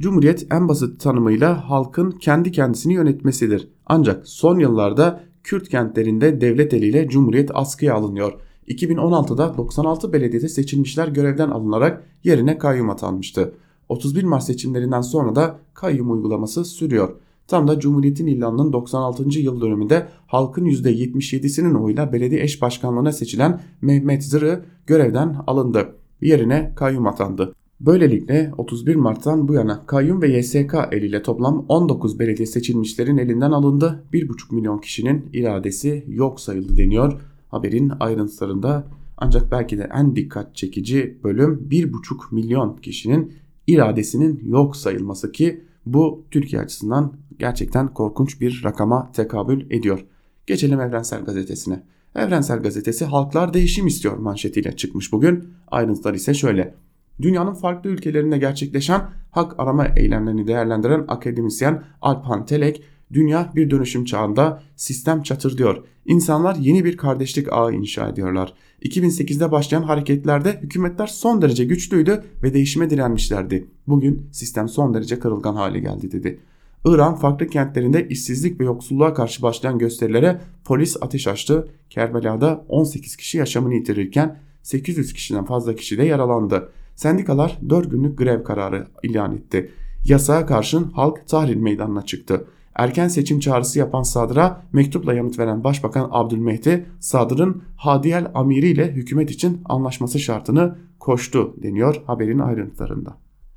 Cumhuriyet 0.00 0.46
en 0.52 0.68
basit 0.68 1.00
tanımıyla 1.00 1.70
halkın 1.70 2.10
kendi 2.10 2.52
kendisini 2.52 2.94
yönetmesidir. 2.94 3.68
Ancak 3.86 4.28
son 4.28 4.58
yıllarda 4.58 5.24
Kürt 5.44 5.68
kentlerinde 5.68 6.40
devlet 6.40 6.74
eliyle 6.74 7.08
Cumhuriyet 7.08 7.50
askıya 7.54 7.94
alınıyor. 7.94 8.32
2016'da 8.68 9.56
96 9.56 10.12
belediyede 10.12 10.48
seçilmişler 10.48 11.08
görevden 11.08 11.50
alınarak 11.50 12.04
yerine 12.24 12.58
kayyum 12.58 12.90
atanmıştı. 12.90 13.54
31 13.88 14.24
Mart 14.24 14.44
seçimlerinden 14.44 15.00
sonra 15.00 15.34
da 15.34 15.58
kayyum 15.74 16.12
uygulaması 16.12 16.64
sürüyor. 16.64 17.16
Tam 17.46 17.68
da 17.68 17.80
Cumhuriyet'in 17.80 18.26
ilanının 18.26 18.72
96. 18.72 19.38
yıl 19.38 19.60
dönümünde 19.60 20.06
halkın 20.26 20.64
%77'sinin 20.64 21.74
oyuyla 21.74 22.12
belediye 22.12 22.42
eş 22.42 22.62
başkanlığına 22.62 23.12
seçilen 23.12 23.60
Mehmet 23.80 24.24
Zırı 24.24 24.64
görevden 24.86 25.36
alındı. 25.46 25.96
Yerine 26.20 26.72
kayyum 26.76 27.06
atandı. 27.06 27.54
Böylelikle 27.86 28.52
31 28.58 28.96
Mart'tan 28.96 29.48
bu 29.48 29.54
yana 29.54 29.86
kayyum 29.86 30.22
ve 30.22 30.38
YSK 30.38 30.74
eliyle 30.92 31.22
toplam 31.22 31.66
19 31.68 32.18
belediye 32.18 32.46
seçilmişlerin 32.46 33.16
elinden 33.16 33.50
alındı. 33.50 34.04
1,5 34.12 34.54
milyon 34.54 34.78
kişinin 34.78 35.30
iradesi 35.32 36.04
yok 36.08 36.40
sayıldı 36.40 36.76
deniyor 36.76 37.20
haberin 37.48 37.92
ayrıntılarında. 38.00 38.86
Ancak 39.16 39.52
belki 39.52 39.78
de 39.78 39.90
en 39.94 40.16
dikkat 40.16 40.56
çekici 40.56 41.18
bölüm 41.24 41.68
1,5 41.70 42.34
milyon 42.34 42.76
kişinin 42.76 43.32
iradesinin 43.66 44.40
yok 44.44 44.76
sayılması 44.76 45.32
ki 45.32 45.64
bu 45.86 46.24
Türkiye 46.30 46.62
açısından 46.62 47.12
gerçekten 47.38 47.94
korkunç 47.94 48.40
bir 48.40 48.62
rakama 48.64 49.12
tekabül 49.12 49.70
ediyor. 49.70 50.04
Geçelim 50.46 50.80
Evrensel 50.80 51.24
Gazetesi'ne. 51.24 51.82
Evrensel 52.14 52.62
Gazetesi 52.62 53.04
halklar 53.04 53.54
değişim 53.54 53.86
istiyor 53.86 54.16
manşetiyle 54.16 54.76
çıkmış 54.76 55.12
bugün. 55.12 55.44
Ayrıntılar 55.70 56.14
ise 56.14 56.34
şöyle. 56.34 56.74
Dünyanın 57.22 57.54
farklı 57.54 57.90
ülkelerinde 57.90 58.38
gerçekleşen 58.38 59.02
hak 59.30 59.60
arama 59.60 59.86
eylemlerini 59.96 60.46
değerlendiren 60.46 61.04
akademisyen 61.08 61.82
Alpan 62.00 62.46
Telek, 62.46 62.82
dünya 63.12 63.52
bir 63.56 63.70
dönüşüm 63.70 64.04
çağında 64.04 64.62
sistem 64.76 65.22
çatır 65.22 65.58
diyor. 65.58 65.84
İnsanlar 66.06 66.54
yeni 66.54 66.84
bir 66.84 66.96
kardeşlik 66.96 67.52
ağı 67.52 67.72
inşa 67.72 68.08
ediyorlar. 68.08 68.54
2008'de 68.82 69.52
başlayan 69.52 69.82
hareketlerde 69.82 70.60
hükümetler 70.62 71.06
son 71.06 71.42
derece 71.42 71.64
güçlüydü 71.64 72.24
ve 72.42 72.54
değişime 72.54 72.90
direnmişlerdi. 72.90 73.68
Bugün 73.86 74.26
sistem 74.32 74.68
son 74.68 74.94
derece 74.94 75.18
kırılgan 75.18 75.54
hale 75.54 75.80
geldi 75.80 76.12
dedi. 76.12 76.40
İran 76.84 77.16
farklı 77.16 77.46
kentlerinde 77.46 78.08
işsizlik 78.08 78.60
ve 78.60 78.64
yoksulluğa 78.64 79.14
karşı 79.14 79.42
başlayan 79.42 79.78
gösterilere 79.78 80.40
polis 80.64 80.96
ateş 81.00 81.26
açtı. 81.26 81.68
Kerbela'da 81.90 82.64
18 82.68 83.16
kişi 83.16 83.38
yaşamını 83.38 83.74
yitirirken 83.74 84.38
800 84.62 85.12
kişiden 85.12 85.44
fazla 85.44 85.74
kişi 85.74 85.98
de 85.98 86.04
yaralandı. 86.04 86.72
Sendikalar 86.94 87.58
4 87.68 87.90
günlük 87.90 88.18
grev 88.18 88.44
kararı 88.44 88.86
ilan 89.02 89.36
etti. 89.36 89.70
Yasağa 90.04 90.46
karşın 90.46 90.84
halk 90.84 91.28
Tahrir 91.28 91.56
Meydanı'na 91.56 92.02
çıktı. 92.02 92.44
Erken 92.74 93.08
seçim 93.08 93.40
çağrısı 93.40 93.78
yapan 93.78 94.02
Sadır'a 94.02 94.62
mektupla 94.72 95.14
yanıt 95.14 95.38
veren 95.38 95.64
Başbakan 95.64 96.08
Abdülmehdi, 96.10 96.86
Sadır'ın 97.00 97.62
Hadiyel 97.76 98.30
Amiri 98.34 98.68
ile 98.68 98.92
hükümet 98.92 99.30
için 99.30 99.60
anlaşması 99.64 100.18
şartını 100.18 100.76
koştu 100.98 101.54
deniyor 101.62 102.02
haberin 102.06 102.38
ayrıntılarında. 102.38 103.16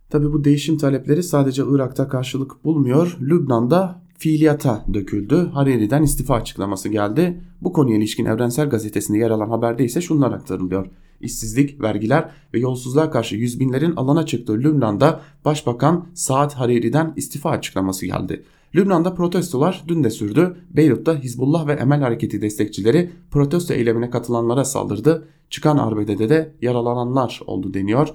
Tabi 0.10 0.34
bu 0.34 0.44
değişim 0.44 0.78
talepleri 0.78 1.24
sadece 1.24 1.64
Irak'ta 1.68 2.08
karşılık 2.08 2.66
bulmuyor. 2.66 3.18
Lübnan'da 3.22 4.02
fiiliyata 4.18 4.86
döküldü. 4.94 5.50
Hariri'den 5.54 6.04
istifa 6.04 6.36
açıklaması 6.36 6.90
geldi. 6.90 7.42
Bu 7.62 7.74
konuya 7.74 7.98
ilişkin 7.98 8.26
Evrensel 8.26 8.70
Gazetesi'nde 8.70 9.18
yer 9.18 9.32
alan 9.32 9.50
haberde 9.50 9.84
ise 9.84 10.02
şunlar 10.02 10.32
aktarılıyor. 10.32 10.88
İşsizlik, 11.26 11.82
vergiler 11.82 12.30
ve 12.54 12.60
yolsuzluğa 12.60 13.12
karşı 13.12 13.36
yüz 13.36 13.60
binlerin 13.60 13.96
alana 13.96 14.26
çıktığı 14.26 14.54
Lübnan'da 14.54 15.22
Başbakan 15.46 16.08
Saad 16.14 16.52
Hariri'den 16.52 17.14
istifa 17.16 17.50
açıklaması 17.50 18.06
geldi. 18.06 18.44
Lübnan'da 18.76 19.14
protestolar 19.14 19.84
dün 19.88 20.04
de 20.04 20.10
sürdü. 20.10 20.58
Beyrut'ta 20.70 21.16
Hizbullah 21.16 21.68
ve 21.68 21.74
Emel 21.74 22.02
Hareketi 22.02 22.42
destekçileri 22.42 23.12
protesto 23.32 23.74
eylemine 23.74 24.10
katılanlara 24.10 24.66
saldırdı. 24.66 25.28
Çıkan 25.50 25.78
arbedede 25.78 26.30
de 26.30 26.54
yaralananlar 26.62 27.42
oldu 27.48 27.74
deniyor. 27.74 28.08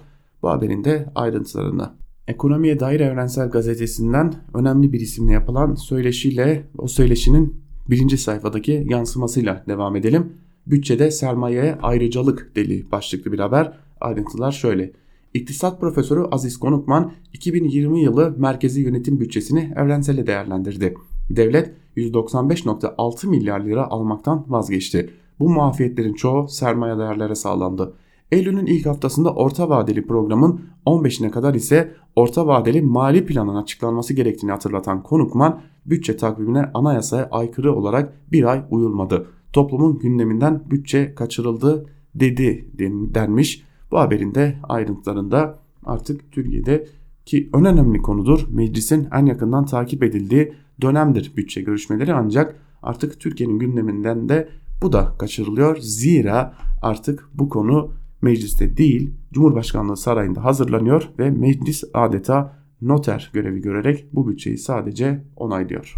Bu 0.43 0.49
haberin 0.49 0.85
de 0.85 1.13
ayrıntılarını. 1.15 1.91
Ekonomiye 2.29 2.81
dair 2.81 3.01
Evrensel 3.01 3.51
Gazetesi'nden 3.51 4.35
önemli 4.55 4.93
bir 4.93 5.01
isimle 5.01 5.33
yapılan 5.33 5.75
söyleşiyle 5.75 6.67
o 6.79 6.89
söyleşinin 6.89 7.63
birinci 7.91 8.19
sayfadaki 8.19 8.87
yansımasıyla 8.89 9.65
devam 9.69 9.97
edelim. 9.97 10.33
Bütçede 10.67 11.11
sermayeye 11.11 11.79
ayrıcalık 11.83 12.53
deli 12.57 12.91
başlıklı 12.93 13.33
bir 13.33 13.39
haber. 13.39 13.73
Ayrıntılar 14.01 14.53
şöyle. 14.53 14.93
İktisat 15.35 15.81
Profesörü 15.81 16.25
Aziz 16.31 16.57
Konukman 16.57 17.13
2020 17.33 18.03
yılı 18.03 18.35
merkezi 18.39 18.81
yönetim 18.81 19.21
bütçesini 19.21 19.73
evrensele 19.77 20.27
değerlendirdi. 20.27 20.95
Devlet 21.31 21.73
195.6 21.97 23.27
milyar 23.27 23.61
lira 23.61 23.91
almaktan 23.91 24.45
vazgeçti. 24.49 25.11
Bu 25.39 25.49
muafiyetlerin 25.49 26.15
çoğu 26.15 26.49
sermaye 26.49 26.99
değerlere 26.99 27.35
sağlandı. 27.35 27.95
Eylül'ün 28.33 28.67
ilk 28.67 28.87
haftasında 28.87 29.35
orta 29.35 29.69
vadeli 29.69 30.07
programın 30.07 30.61
15'ine 30.87 31.31
kadar 31.31 31.55
ise 31.55 31.95
orta 32.17 32.47
vadeli 32.47 32.83
mali 32.83 33.27
planın 33.27 33.55
açıklanması 33.55 34.15
gerektiğini 34.15 34.51
hatırlatan 34.51 35.03
Konukman, 35.03 35.61
bütçe 35.87 36.17
takvimine 36.17 36.71
anayasaya 36.75 37.29
aykırı 37.31 37.75
olarak 37.75 38.13
bir 38.33 38.45
ay 38.45 38.65
uyulmadı. 38.71 39.27
Toplumun 39.53 39.99
gündeminden 39.99 40.71
bütçe 40.71 41.15
kaçırıldı 41.15 41.87
dedi 42.15 42.69
denmiş. 43.15 43.63
Bu 43.91 43.99
haberin 43.99 44.35
de 44.35 44.57
ayrıntılarında 44.63 45.59
artık 45.85 46.33
Türkiye'de 46.33 46.87
ki 47.27 47.51
en 47.55 47.65
önemli 47.65 47.99
konudur 47.99 48.47
meclisin 48.51 49.09
en 49.13 49.27
yakından 49.27 49.67
takip 49.67 50.03
edildiği 50.03 50.53
dönemdir 50.81 51.33
bütçe 51.37 51.61
görüşmeleri 51.61 52.15
ancak 52.15 52.57
artık 52.83 53.21
Türkiye'nin 53.21 53.59
gündeminden 53.59 54.29
de 54.29 54.49
bu 54.83 54.93
da 54.93 55.15
kaçırılıyor. 55.19 55.77
Zira 55.81 56.55
artık 56.83 57.29
bu 57.35 57.49
konu 57.49 57.93
mecliste 58.23 58.77
değil 58.77 59.15
Cumhurbaşkanlığı 59.33 59.97
sarayında 59.97 60.45
hazırlanıyor 60.45 61.09
ve 61.19 61.31
meclis 61.31 61.85
adeta 61.95 62.57
noter 62.83 63.31
görevi 63.33 63.61
görerek 63.61 64.07
bu 64.13 64.29
bütçeyi 64.29 64.59
sadece 64.59 65.25
onaylıyor. 65.37 65.97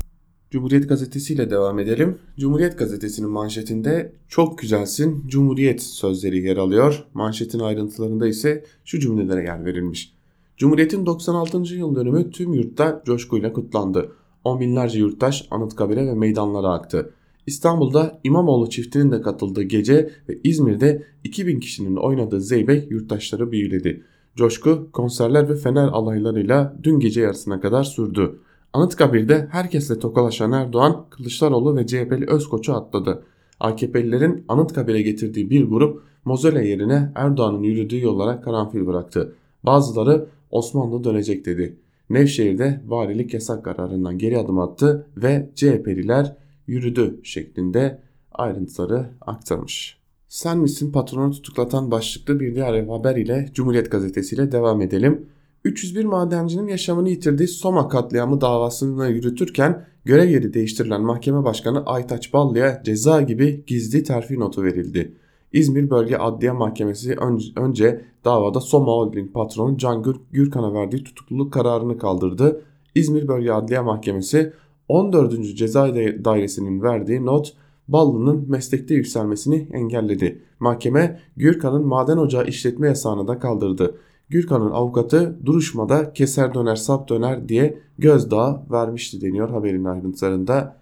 Cumhuriyet 0.53 0.89
Gazetesi 0.89 1.35
ile 1.35 1.51
devam 1.51 1.79
edelim. 1.79 2.19
Cumhuriyet 2.39 2.79
Gazetesi'nin 2.79 3.31
manşetinde 3.31 4.13
çok 4.29 4.59
güzelsin 4.59 5.25
Cumhuriyet 5.27 5.83
sözleri 5.83 6.39
yer 6.39 6.57
alıyor. 6.57 7.05
Manşetin 7.15 7.59
ayrıntılarında 7.59 8.29
ise 8.29 8.65
şu 8.85 9.01
cümlelere 9.01 9.43
yer 9.43 9.65
verilmiş. 9.65 10.15
Cumhuriyet'in 10.57 11.07
96. 11.07 11.75
yıl 11.75 11.97
dönümü 11.97 12.31
tüm 12.31 12.55
yurtta 12.55 13.03
coşkuyla 13.07 13.53
kutlandı. 13.53 14.13
On 14.45 14.61
binlerce 14.61 14.99
yurttaş 14.99 15.49
Anıtkabir'e 15.51 16.07
ve 16.07 16.15
meydanlara 16.15 16.69
aktı. 16.69 17.15
İstanbul'da 17.47 18.21
İmamoğlu 18.25 18.71
çiftinin 18.71 19.13
de 19.13 19.23
katıldığı 19.23 19.63
gece 19.63 20.11
ve 20.29 20.39
İzmir'de 20.45 21.03
2000 21.25 21.61
kişinin 21.61 21.97
oynadığı 21.97 22.41
zeybek 22.41 22.91
yurttaşları 22.91 23.53
büyüledi. 23.53 24.05
Coşku 24.37 24.89
konserler 24.93 25.49
ve 25.49 25.57
fener 25.57 25.89
alaylarıyla 25.89 26.77
dün 26.83 26.99
gece 26.99 27.21
yarısına 27.21 27.61
kadar 27.61 27.85
sürdü. 27.85 28.39
Anıtkabir'de 28.73 29.49
herkesle 29.51 29.99
tokalaşan 29.99 30.53
Erdoğan, 30.53 31.07
Kılıçdaroğlu 31.11 31.77
ve 31.77 31.87
CHP'li 31.87 32.27
Özkoç'u 32.31 32.75
atladı. 32.75 33.23
AKP'lilerin 33.61 34.45
Anıtkabir'e 34.49 35.03
getirdiği 35.03 35.51
bir 35.51 35.65
grup 35.65 36.03
Mozele 36.25 36.69
yerine 36.69 37.13
Erdoğan'ın 37.15 37.63
yürüdüğü 37.63 38.01
yollara 38.01 38.41
karanfil 38.41 38.87
bıraktı. 38.87 39.35
Bazıları 39.63 40.27
Osmanlı 40.51 41.05
dönecek 41.05 41.47
dedi. 41.47 41.77
Nevşehir'de 42.11 42.81
valilik 42.87 43.35
yasak 43.35 43.65
kararından 43.65 44.19
geri 44.19 44.39
adım 44.39 44.59
attı 44.59 45.07
ve 45.17 45.51
CHP'liler 45.55 46.37
yürüdü 46.67 47.21
şeklinde 47.23 48.03
ayrıntıları 48.33 49.07
aktarmış. 49.21 49.99
Sen 50.29 50.59
misin 50.59 50.93
patronu 50.93 51.31
tutuklatan 51.33 51.91
başlıklı 51.91 52.41
bir 52.41 52.55
diğer 52.55 52.87
haber 52.87 53.17
ile 53.17 53.49
Cumhuriyet 53.55 53.91
Gazetesi 53.91 54.35
ile 54.35 54.53
devam 54.53 54.81
edelim. 54.81 55.27
301 55.65 56.05
madencinin 56.05 56.69
yaşamını 56.69 57.09
yitirdiği 57.09 57.49
Soma 57.49 57.89
katliamı 57.89 58.41
davasını 58.41 59.09
yürütürken 59.09 59.87
görev 60.05 60.29
yeri 60.29 60.55
değiştirilen 60.55 61.03
mahkeme 61.03 61.45
başkanı 61.45 61.87
Aytaç 61.87 62.33
Ballı'ya 62.33 62.83
ceza 62.85 63.23
gibi 63.23 63.65
gizli 63.67 64.03
terfi 64.03 64.41
notu 64.41 64.63
verildi. 64.63 65.15
İzmir 65.53 65.91
Bölge 65.91 66.17
Adliye 66.17 66.53
Mahkemesi 66.53 67.17
önce 67.57 68.05
davada 68.25 68.61
Soma 68.61 68.93
Holding 68.93 69.33
patronu 69.33 69.79
Can 69.79 70.05
Gürkan'a 70.33 70.75
verdiği 70.75 71.05
tutukluluk 71.05 71.53
kararını 71.53 71.99
kaldırdı. 71.99 72.63
İzmir 72.95 73.29
Bölge 73.29 73.51
Adliye 73.53 73.81
Mahkemesi 73.81 74.53
14. 74.89 75.57
Ceza 75.57 75.95
Dairesi'nin 76.25 76.83
verdiği 76.83 77.27
not 77.27 77.55
Ballı'nın 77.89 78.51
meslekte 78.51 78.95
yükselmesini 78.95 79.69
engelledi. 79.73 80.43
Mahkeme 80.61 81.21
Gürkan'ın 81.37 81.87
maden 81.87 82.17
ocağı 82.17 82.47
işletme 82.47 82.89
yasağını 82.89 83.29
da 83.29 83.39
kaldırdı. 83.39 83.95
Gürkan'ın 84.29 84.71
avukatı 84.71 85.39
duruşmada 85.47 86.13
keser 86.13 86.55
döner 86.55 86.77
sap 86.77 87.09
döner 87.09 87.49
diye 87.49 87.79
gözdağı 87.99 88.63
vermişti 88.71 89.21
deniyor 89.21 89.51
haberin 89.51 89.85
ayrıntılarında. 89.85 90.77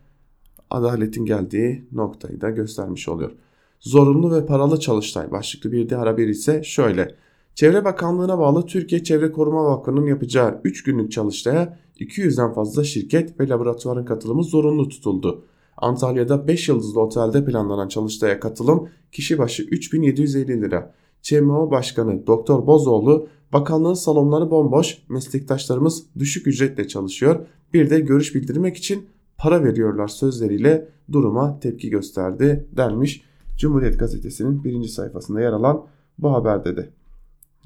Adaletin 0.71 1.25
geldiği 1.25 1.85
noktayı 1.93 2.41
da 2.41 2.51
göstermiş 2.51 3.09
oluyor. 3.09 3.33
Zorunlu 3.81 4.35
ve 4.35 4.47
paralı 4.47 4.81
çalıştay 4.81 5.31
başlıklı 5.31 5.73
bir 5.73 5.89
diğer 5.89 6.07
haber 6.07 6.29
ise 6.29 6.63
şöyle. 6.63 7.15
Çevre 7.55 7.85
Bakanlığı'na 7.85 8.39
bağlı 8.39 8.67
Türkiye 8.67 9.05
Çevre 9.05 9.33
Koruma 9.33 9.65
Vakfı'nın 9.65 10.07
yapacağı 10.07 10.61
3 10.65 10.83
günlük 10.83 11.13
çalıştaya 11.13 11.79
200'den 12.01 12.53
fazla 12.53 12.85
şirket 12.85 13.41
ve 13.41 13.49
laboratuvarın 13.49 14.05
katılımı 14.05 14.45
zorunlu 14.45 14.89
tutuldu. 14.89 15.45
Antalya'da 15.77 16.49
5 16.49 16.69
yıldızlı 16.69 17.01
otelde 17.01 17.45
planlanan 17.45 17.89
çalıştaya 17.89 18.41
katılım 18.41 18.89
kişi 19.13 19.39
başı 19.39 19.63
3750 19.63 20.63
lira. 20.63 20.95
ÇMO 21.23 21.71
Başkanı 21.71 22.27
Doktor 22.27 22.67
Bozoğlu 22.67 23.29
bakanlığın 23.53 23.95
salonları 23.95 24.51
bomboş, 24.51 24.99
meslektaşlarımız 25.09 26.05
düşük 26.19 26.47
ücretle 26.47 26.89
çalışıyor. 26.89 27.47
Bir 27.75 27.91
de 27.91 28.01
görüş 28.01 28.35
bildirmek 28.35 28.77
için 28.77 29.07
para 29.39 29.65
veriyorlar 29.65 30.09
sözleriyle 30.09 30.89
duruma 31.13 31.61
tepki 31.61 31.91
gösterdi 31.91 32.67
denmiş. 32.77 33.23
Cumhuriyet 33.57 33.99
Gazetesi'nin 33.99 34.65
birinci 34.65 34.89
sayfasında 34.89 35.41
yer 35.41 35.53
alan 35.53 35.87
bu 36.19 36.33
haberde 36.33 36.77
de. 36.77 36.91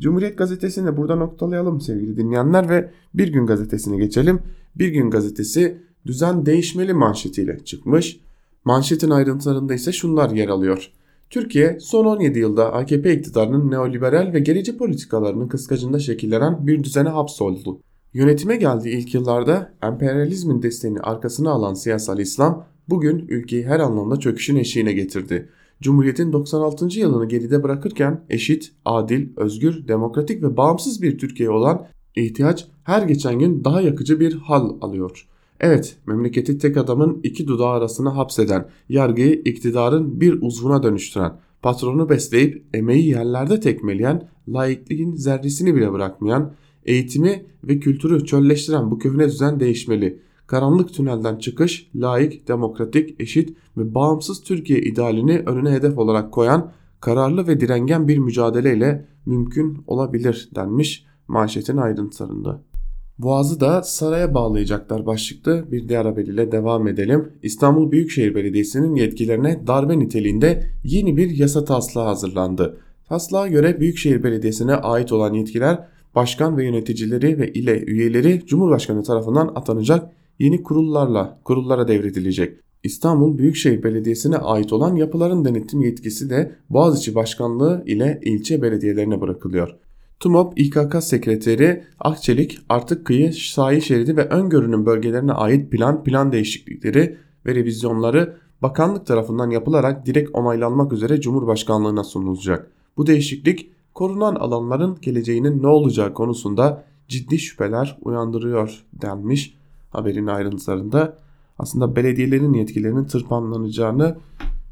Cumhuriyet 0.01 0.39
Gazetesi'ni 0.39 0.87
de 0.87 0.97
burada 0.97 1.17
noktalayalım 1.17 1.81
sevgili 1.81 2.17
dinleyenler 2.17 2.69
ve 2.69 2.91
Bir 3.15 3.29
Gün 3.33 3.47
Gazetesi'ne 3.47 3.97
geçelim. 3.97 4.41
Bir 4.77 4.89
Gün 4.89 5.11
Gazetesi 5.11 5.83
düzen 6.07 6.47
değişmeli 6.47 6.95
manşetiyle 6.95 7.65
çıkmış. 7.65 8.21
Manşetin 8.65 9.11
ayrıntılarında 9.11 9.75
ise 9.75 9.93
şunlar 9.93 10.31
yer 10.31 10.49
alıyor. 10.49 10.93
Türkiye 11.31 11.79
son 11.81 12.05
17 12.05 12.39
yılda 12.39 12.73
AKP 12.73 13.15
iktidarının 13.15 13.71
neoliberal 13.71 14.33
ve 14.33 14.41
gerici 14.41 14.77
politikalarının 14.77 15.49
kıskacında 15.49 15.99
şekillenen 15.99 16.67
bir 16.67 16.85
düzene 16.85 17.09
hapsoldu. 17.09 17.81
Yönetime 18.15 18.57
geldiği 18.57 18.99
ilk 18.99 19.15
yıllarda 19.15 19.75
emperyalizmin 19.83 20.63
desteğini 20.63 21.01
arkasına 21.01 21.51
alan 21.51 21.75
siyasal 21.75 22.19
İslam 22.19 22.67
bugün 22.89 23.19
ülkeyi 23.29 23.67
her 23.67 23.81
anlamda 23.81 24.17
çöküşün 24.17 24.57
eşiğine 24.57 24.93
getirdi. 24.93 25.49
Cumhuriyetin 25.83 26.33
96. 26.33 26.99
yılını 26.99 27.29
geride 27.29 27.63
bırakırken 27.63 28.25
eşit, 28.31 28.73
adil, 28.85 29.29
özgür, 29.37 29.89
demokratik 29.89 30.43
ve 30.43 30.57
bağımsız 30.57 31.03
bir 31.03 31.19
Türkiye 31.19 31.51
olan 31.51 31.87
ihtiyaç 32.17 32.67
her 32.85 33.03
geçen 33.03 33.39
gün 33.39 33.65
daha 33.65 33.81
yakıcı 33.81 34.21
bir 34.21 34.35
hal 34.35 34.71
alıyor. 34.81 35.29
Evet, 35.67 35.97
memleketi 36.07 36.59
tek 36.59 36.77
adamın 36.77 37.21
iki 37.23 37.47
dudağı 37.47 37.69
arasına 37.69 38.17
hapseden, 38.17 38.69
yargıyı 38.89 39.33
iktidarın 39.35 40.21
bir 40.21 40.43
uzvuna 40.43 40.83
dönüştüren, 40.83 41.33
patronu 41.63 42.09
besleyip 42.09 42.65
emeği 42.75 43.09
yerlerde 43.09 43.61
tekmeleyen, 43.61 44.29
laikliğin 44.49 45.15
zerresini 45.15 45.75
bile 45.75 45.93
bırakmayan, 45.93 46.53
eğitimi 46.85 47.47
ve 47.65 47.79
kültürü 47.79 48.25
çölleştiren 48.25 48.91
bu 48.91 48.99
köhne 48.99 49.27
düzen 49.27 49.61
değişmeli. 49.61 50.21
Karanlık 50.47 50.95
tünelden 50.95 51.37
çıkış, 51.37 51.91
laik, 51.95 52.49
demokratik, 52.49 53.21
eşit 53.21 53.57
ve 53.77 53.95
bağımsız 53.95 54.43
Türkiye 54.43 54.79
idealini 54.79 55.39
önüne 55.39 55.71
hedef 55.71 55.99
olarak 55.99 56.33
koyan, 56.33 56.73
kararlı 57.01 57.47
ve 57.47 57.61
direngen 57.61 58.09
bir 58.09 58.19
mücadeleyle 58.19 59.09
mümkün 59.27 59.85
olabilir 59.87 60.49
denmiş 60.55 61.05
manşetin 61.29 61.77
ayrıntılarında. 61.77 62.74
Boğaz'ı 63.19 63.61
da 63.61 63.83
saraya 63.83 64.35
bağlayacaklar 64.35 65.07
başlıklı 65.07 65.65
bir 65.73 65.89
diğer 65.89 66.05
haberiyle 66.05 66.53
devam 66.53 66.89
edelim. 66.89 67.33
İstanbul 67.43 67.91
Büyükşehir 67.93 68.35
Belediyesi'nin 68.35 68.95
yetkilerine 68.95 69.67
darbe 69.67 69.99
niteliğinde 69.99 70.71
yeni 70.85 71.17
bir 71.17 71.31
yasa 71.31 71.65
taslağı 71.65 72.05
hazırlandı. 72.05 72.77
Taslağa 73.09 73.49
göre 73.49 73.81
Büyükşehir 73.81 74.23
Belediyesi'ne 74.23 74.75
ait 74.75 75.13
olan 75.13 75.35
yetkiler 75.35 75.79
başkan 76.15 76.57
ve 76.57 76.65
yöneticileri 76.65 77.39
ve 77.39 77.53
ile 77.53 77.85
üyeleri 77.85 78.47
Cumhurbaşkanı 78.47 79.03
tarafından 79.03 79.53
atanacak 79.55 80.11
yeni 80.39 80.63
kurullarla 80.63 81.39
kurullara 81.45 81.89
devredilecek. 81.89 82.59
İstanbul 82.83 83.39
Büyükşehir 83.39 83.83
Belediyesi'ne 83.83 84.37
ait 84.37 84.73
olan 84.73 84.97
yapıların 84.97 85.45
denetim 85.45 85.81
yetkisi 85.81 86.31
de 86.31 86.55
Boğaziçi 86.71 87.15
Başkanlığı 87.15 87.83
ile 87.87 88.21
ilçe 88.25 88.63
belediyelerine 88.63 89.21
bırakılıyor. 89.21 89.84
TUMOP 90.25 90.61
İKK 90.61 91.03
Sekreteri 91.03 91.85
Akçelik 92.01 92.59
artık 92.69 93.07
kıyı, 93.07 93.33
sahil 93.33 93.81
şeridi 93.81 94.17
ve 94.17 94.29
öngörünün 94.29 94.87
bölgelerine 94.87 95.33
ait 95.33 95.71
plan, 95.71 96.05
plan 96.05 96.33
değişiklikleri 96.33 97.19
ve 97.47 97.55
revizyonları 97.55 98.37
bakanlık 98.63 99.07
tarafından 99.07 99.51
yapılarak 99.51 100.07
direkt 100.07 100.31
onaylanmak 100.33 100.93
üzere 100.93 101.21
Cumhurbaşkanlığına 101.21 102.05
sunulacak. 102.05 102.71
Bu 102.97 103.07
değişiklik 103.07 103.71
korunan 103.95 104.35
alanların 104.35 104.99
geleceğinin 105.03 105.63
ne 105.63 105.67
olacağı 105.67 106.15
konusunda 106.15 106.85
ciddi 107.09 107.39
şüpheler 107.39 107.99
uyandırıyor 108.03 108.85
denmiş 108.93 109.55
haberin 109.91 110.27
ayrıntılarında. 110.27 111.19
Aslında 111.59 111.97
belediyelerin 111.97 112.53
yetkilerinin 112.53 113.05
tırpanlanacağını 113.05 114.17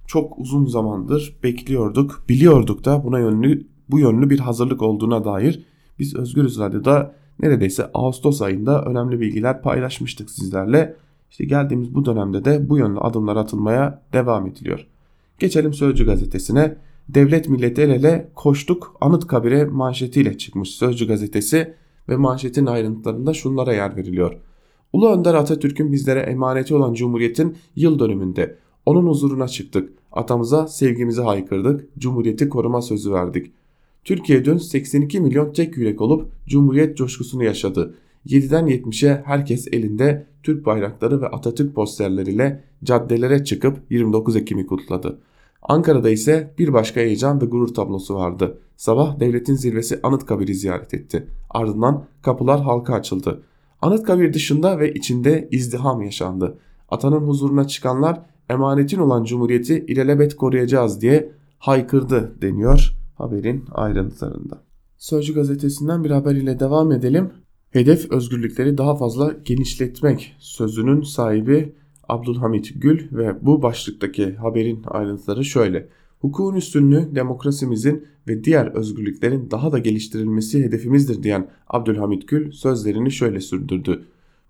çok 0.07 0.39
uzun 0.39 0.67
zamandır 0.67 1.37
bekliyorduk. 1.43 2.25
Biliyorduk 2.29 2.85
da 2.85 3.05
buna 3.05 3.19
yönlü 3.19 3.72
bu 3.93 3.99
yönlü 3.99 4.31
bir 4.31 4.39
hazırlık 4.39 4.83
olduğuna 4.83 5.25
dair 5.25 5.65
biz 5.99 6.17
Özgürüz 6.17 6.59
Radyo'da 6.59 7.15
neredeyse 7.41 7.91
Ağustos 7.95 8.43
ayında 8.43 8.85
önemli 8.85 9.21
bilgiler 9.21 9.63
paylaşmıştık 9.63 10.31
sizlerle. 10.31 10.97
İşte 11.31 11.45
geldiğimiz 11.45 11.95
bu 11.95 12.05
dönemde 12.05 12.45
de 12.45 12.69
bu 12.69 12.79
yönlü 12.79 13.01
adımlar 13.01 13.37
atılmaya 13.37 14.03
devam 14.13 14.47
ediliyor. 14.47 14.87
Geçelim 15.39 15.75
Sözcü 15.75 16.07
gazetesine. 16.07 16.77
Devlet 17.09 17.49
millet 17.49 17.79
el 17.79 17.91
ele 17.91 18.31
koştuk 18.35 18.97
Anıtkabir'e 19.01 19.65
manşetiyle 19.65 20.39
çıkmış 20.39 20.71
Sözcü 20.71 21.09
gazetesi 21.09 21.75
ve 22.09 22.17
manşetin 22.17 22.67
ayrıntılarında 22.67 23.35
şunlara 23.35 23.73
yer 23.75 23.97
veriliyor. 23.97 24.37
Ulu 24.93 25.13
Önder 25.13 25.35
Atatürk'ün 25.35 25.93
bizlere 25.93 26.21
emaneti 26.21 26.75
olan 26.75 26.95
Cumhuriyet'in 26.95 27.57
yıl 27.77 27.99
dönümünde 27.99 28.59
onun 28.87 29.07
huzuruna 29.07 29.49
çıktık. 29.49 29.93
Atamıza 30.13 30.67
sevgimizi 30.67 31.23
haykırdık. 31.23 31.89
Cumhuriyeti 31.99 32.49
koruma 32.49 32.83
sözü 32.83 33.13
verdik. 33.13 33.53
Türkiye 34.05 34.45
dün 34.45 34.57
82 34.57 35.21
milyon 35.21 35.53
tek 35.53 35.77
yürek 35.77 36.01
olup 36.01 36.33
Cumhuriyet 36.47 36.97
coşkusunu 36.97 37.45
yaşadı. 37.45 37.95
7'den 38.27 38.67
70'e 38.67 39.23
herkes 39.25 39.69
elinde 39.73 40.27
Türk 40.43 40.67
bayrakları 40.67 41.23
ve 41.23 41.27
Atatürk 41.29 41.75
posterleriyle 41.75 42.65
caddelere 42.85 43.45
çıkıp 43.45 43.79
29 43.91 44.37
Ekim'i 44.37 44.67
kutladı. 44.67 45.19
Ankara'da 45.63 46.11
ise 46.11 46.55
bir 46.59 46.73
başka 46.73 47.01
heyecan 47.01 47.41
ve 47.43 47.47
gurur 47.47 47.75
tablosu 47.75 48.15
vardı. 48.15 48.59
Sabah 48.77 49.21
devletin 49.21 49.55
zirvesi 49.55 50.01
Anıtkabir'i 50.03 50.55
ziyaret 50.55 50.95
etti. 50.95 51.27
Ardından 51.51 52.05
kapılar 52.23 52.61
halka 52.61 52.95
açıldı. 52.95 53.43
Anıtkabir 53.83 54.33
dışında 54.33 54.79
ve 54.79 54.93
içinde 54.95 55.49
izdiham 55.51 56.03
yaşandı. 56.03 56.59
Atanın 56.89 57.27
huzuruna 57.27 57.67
çıkanlar 57.67 58.21
emanetin 58.51 58.99
olan 58.99 59.25
cumhuriyeti 59.25 59.85
ilelebet 59.89 60.37
koruyacağız 60.37 61.01
diye 61.01 61.33
haykırdı 61.59 62.33
deniyor 62.43 63.02
haberin 63.23 63.65
ayrıntılarında. 63.73 64.63
Sözcü 64.99 65.35
gazetesinden 65.35 66.05
bir 66.05 66.11
haber 66.11 66.35
ile 66.35 66.61
devam 66.61 66.93
edelim. 66.93 67.31
Hedef 67.71 68.11
özgürlükleri 68.11 68.79
daha 68.79 68.97
fazla 68.97 69.35
genişletmek 69.45 70.37
sözünün 70.39 71.03
sahibi 71.03 71.73
Abdülhamit 72.09 72.83
Gül 72.83 73.01
ve 73.13 73.47
bu 73.47 73.63
başlıktaki 73.63 74.35
haberin 74.35 74.83
ayrıntıları 74.87 75.45
şöyle. 75.45 75.89
Hukukun 76.21 76.57
üstünlüğü 76.57 77.15
demokrasimizin 77.15 78.07
ve 78.29 78.45
diğer 78.45 78.67
özgürlüklerin 78.67 79.51
daha 79.51 79.73
da 79.73 79.79
geliştirilmesi 79.79 80.65
hedefimizdir 80.65 81.23
diyen 81.23 81.51
Abdülhamit 81.69 82.29
Gül 82.29 82.53
sözlerini 82.53 83.11
şöyle 83.11 83.41
sürdürdü. 83.41 84.03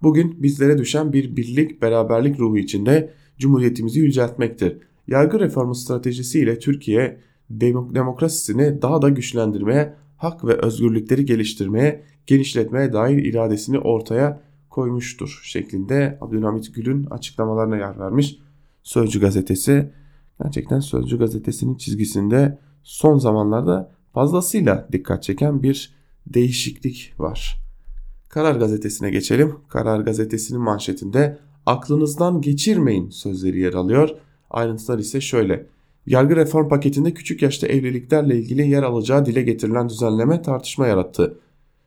Bugün 0.02 0.42
bizlere 0.42 0.78
düşen 0.78 1.12
bir 1.12 1.36
birlik 1.36 1.82
beraberlik 1.82 2.40
ruhu 2.40 2.58
içinde 2.58 3.12
cumhuriyetimizi 3.38 4.00
yüceltmektir. 4.00 4.78
Yargı 5.08 5.40
reformu 5.40 5.74
stratejisiyle 5.74 6.58
Türkiye 6.58 7.20
demokrasisini 7.60 8.82
daha 8.82 9.02
da 9.02 9.08
güçlendirmeye, 9.08 9.94
hak 10.16 10.44
ve 10.44 10.52
özgürlükleri 10.52 11.24
geliştirmeye, 11.24 12.04
genişletmeye 12.26 12.92
dair 12.92 13.24
iradesini 13.24 13.78
ortaya 13.78 14.40
koymuştur 14.70 15.40
şeklinde 15.44 16.18
Abdülhamit 16.20 16.74
Gül'ün 16.74 17.04
açıklamalarına 17.04 17.76
yer 17.76 17.98
vermiş. 17.98 18.38
Sözcü 18.82 19.20
gazetesi 19.20 19.92
gerçekten 20.42 20.80
Sözcü 20.80 21.18
gazetesinin 21.18 21.74
çizgisinde 21.74 22.58
son 22.82 23.18
zamanlarda 23.18 23.92
fazlasıyla 24.12 24.88
dikkat 24.92 25.22
çeken 25.22 25.62
bir 25.62 25.94
değişiklik 26.26 27.14
var. 27.18 27.56
Karar 28.28 28.54
gazetesine 28.54 29.10
geçelim. 29.10 29.56
Karar 29.68 30.00
gazetesinin 30.00 30.60
manşetinde 30.60 31.38
aklınızdan 31.66 32.40
geçirmeyin 32.40 33.10
sözleri 33.10 33.60
yer 33.60 33.74
alıyor. 33.74 34.10
Ayrıntılar 34.50 34.98
ise 34.98 35.20
şöyle. 35.20 35.66
Yargı 36.06 36.36
reform 36.36 36.68
paketinde 36.68 37.14
küçük 37.14 37.42
yaşta 37.42 37.66
evliliklerle 37.66 38.38
ilgili 38.38 38.68
yer 38.68 38.82
alacağı 38.82 39.26
dile 39.26 39.42
getirilen 39.42 39.88
düzenleme 39.88 40.42
tartışma 40.42 40.86
yarattı. 40.86 41.38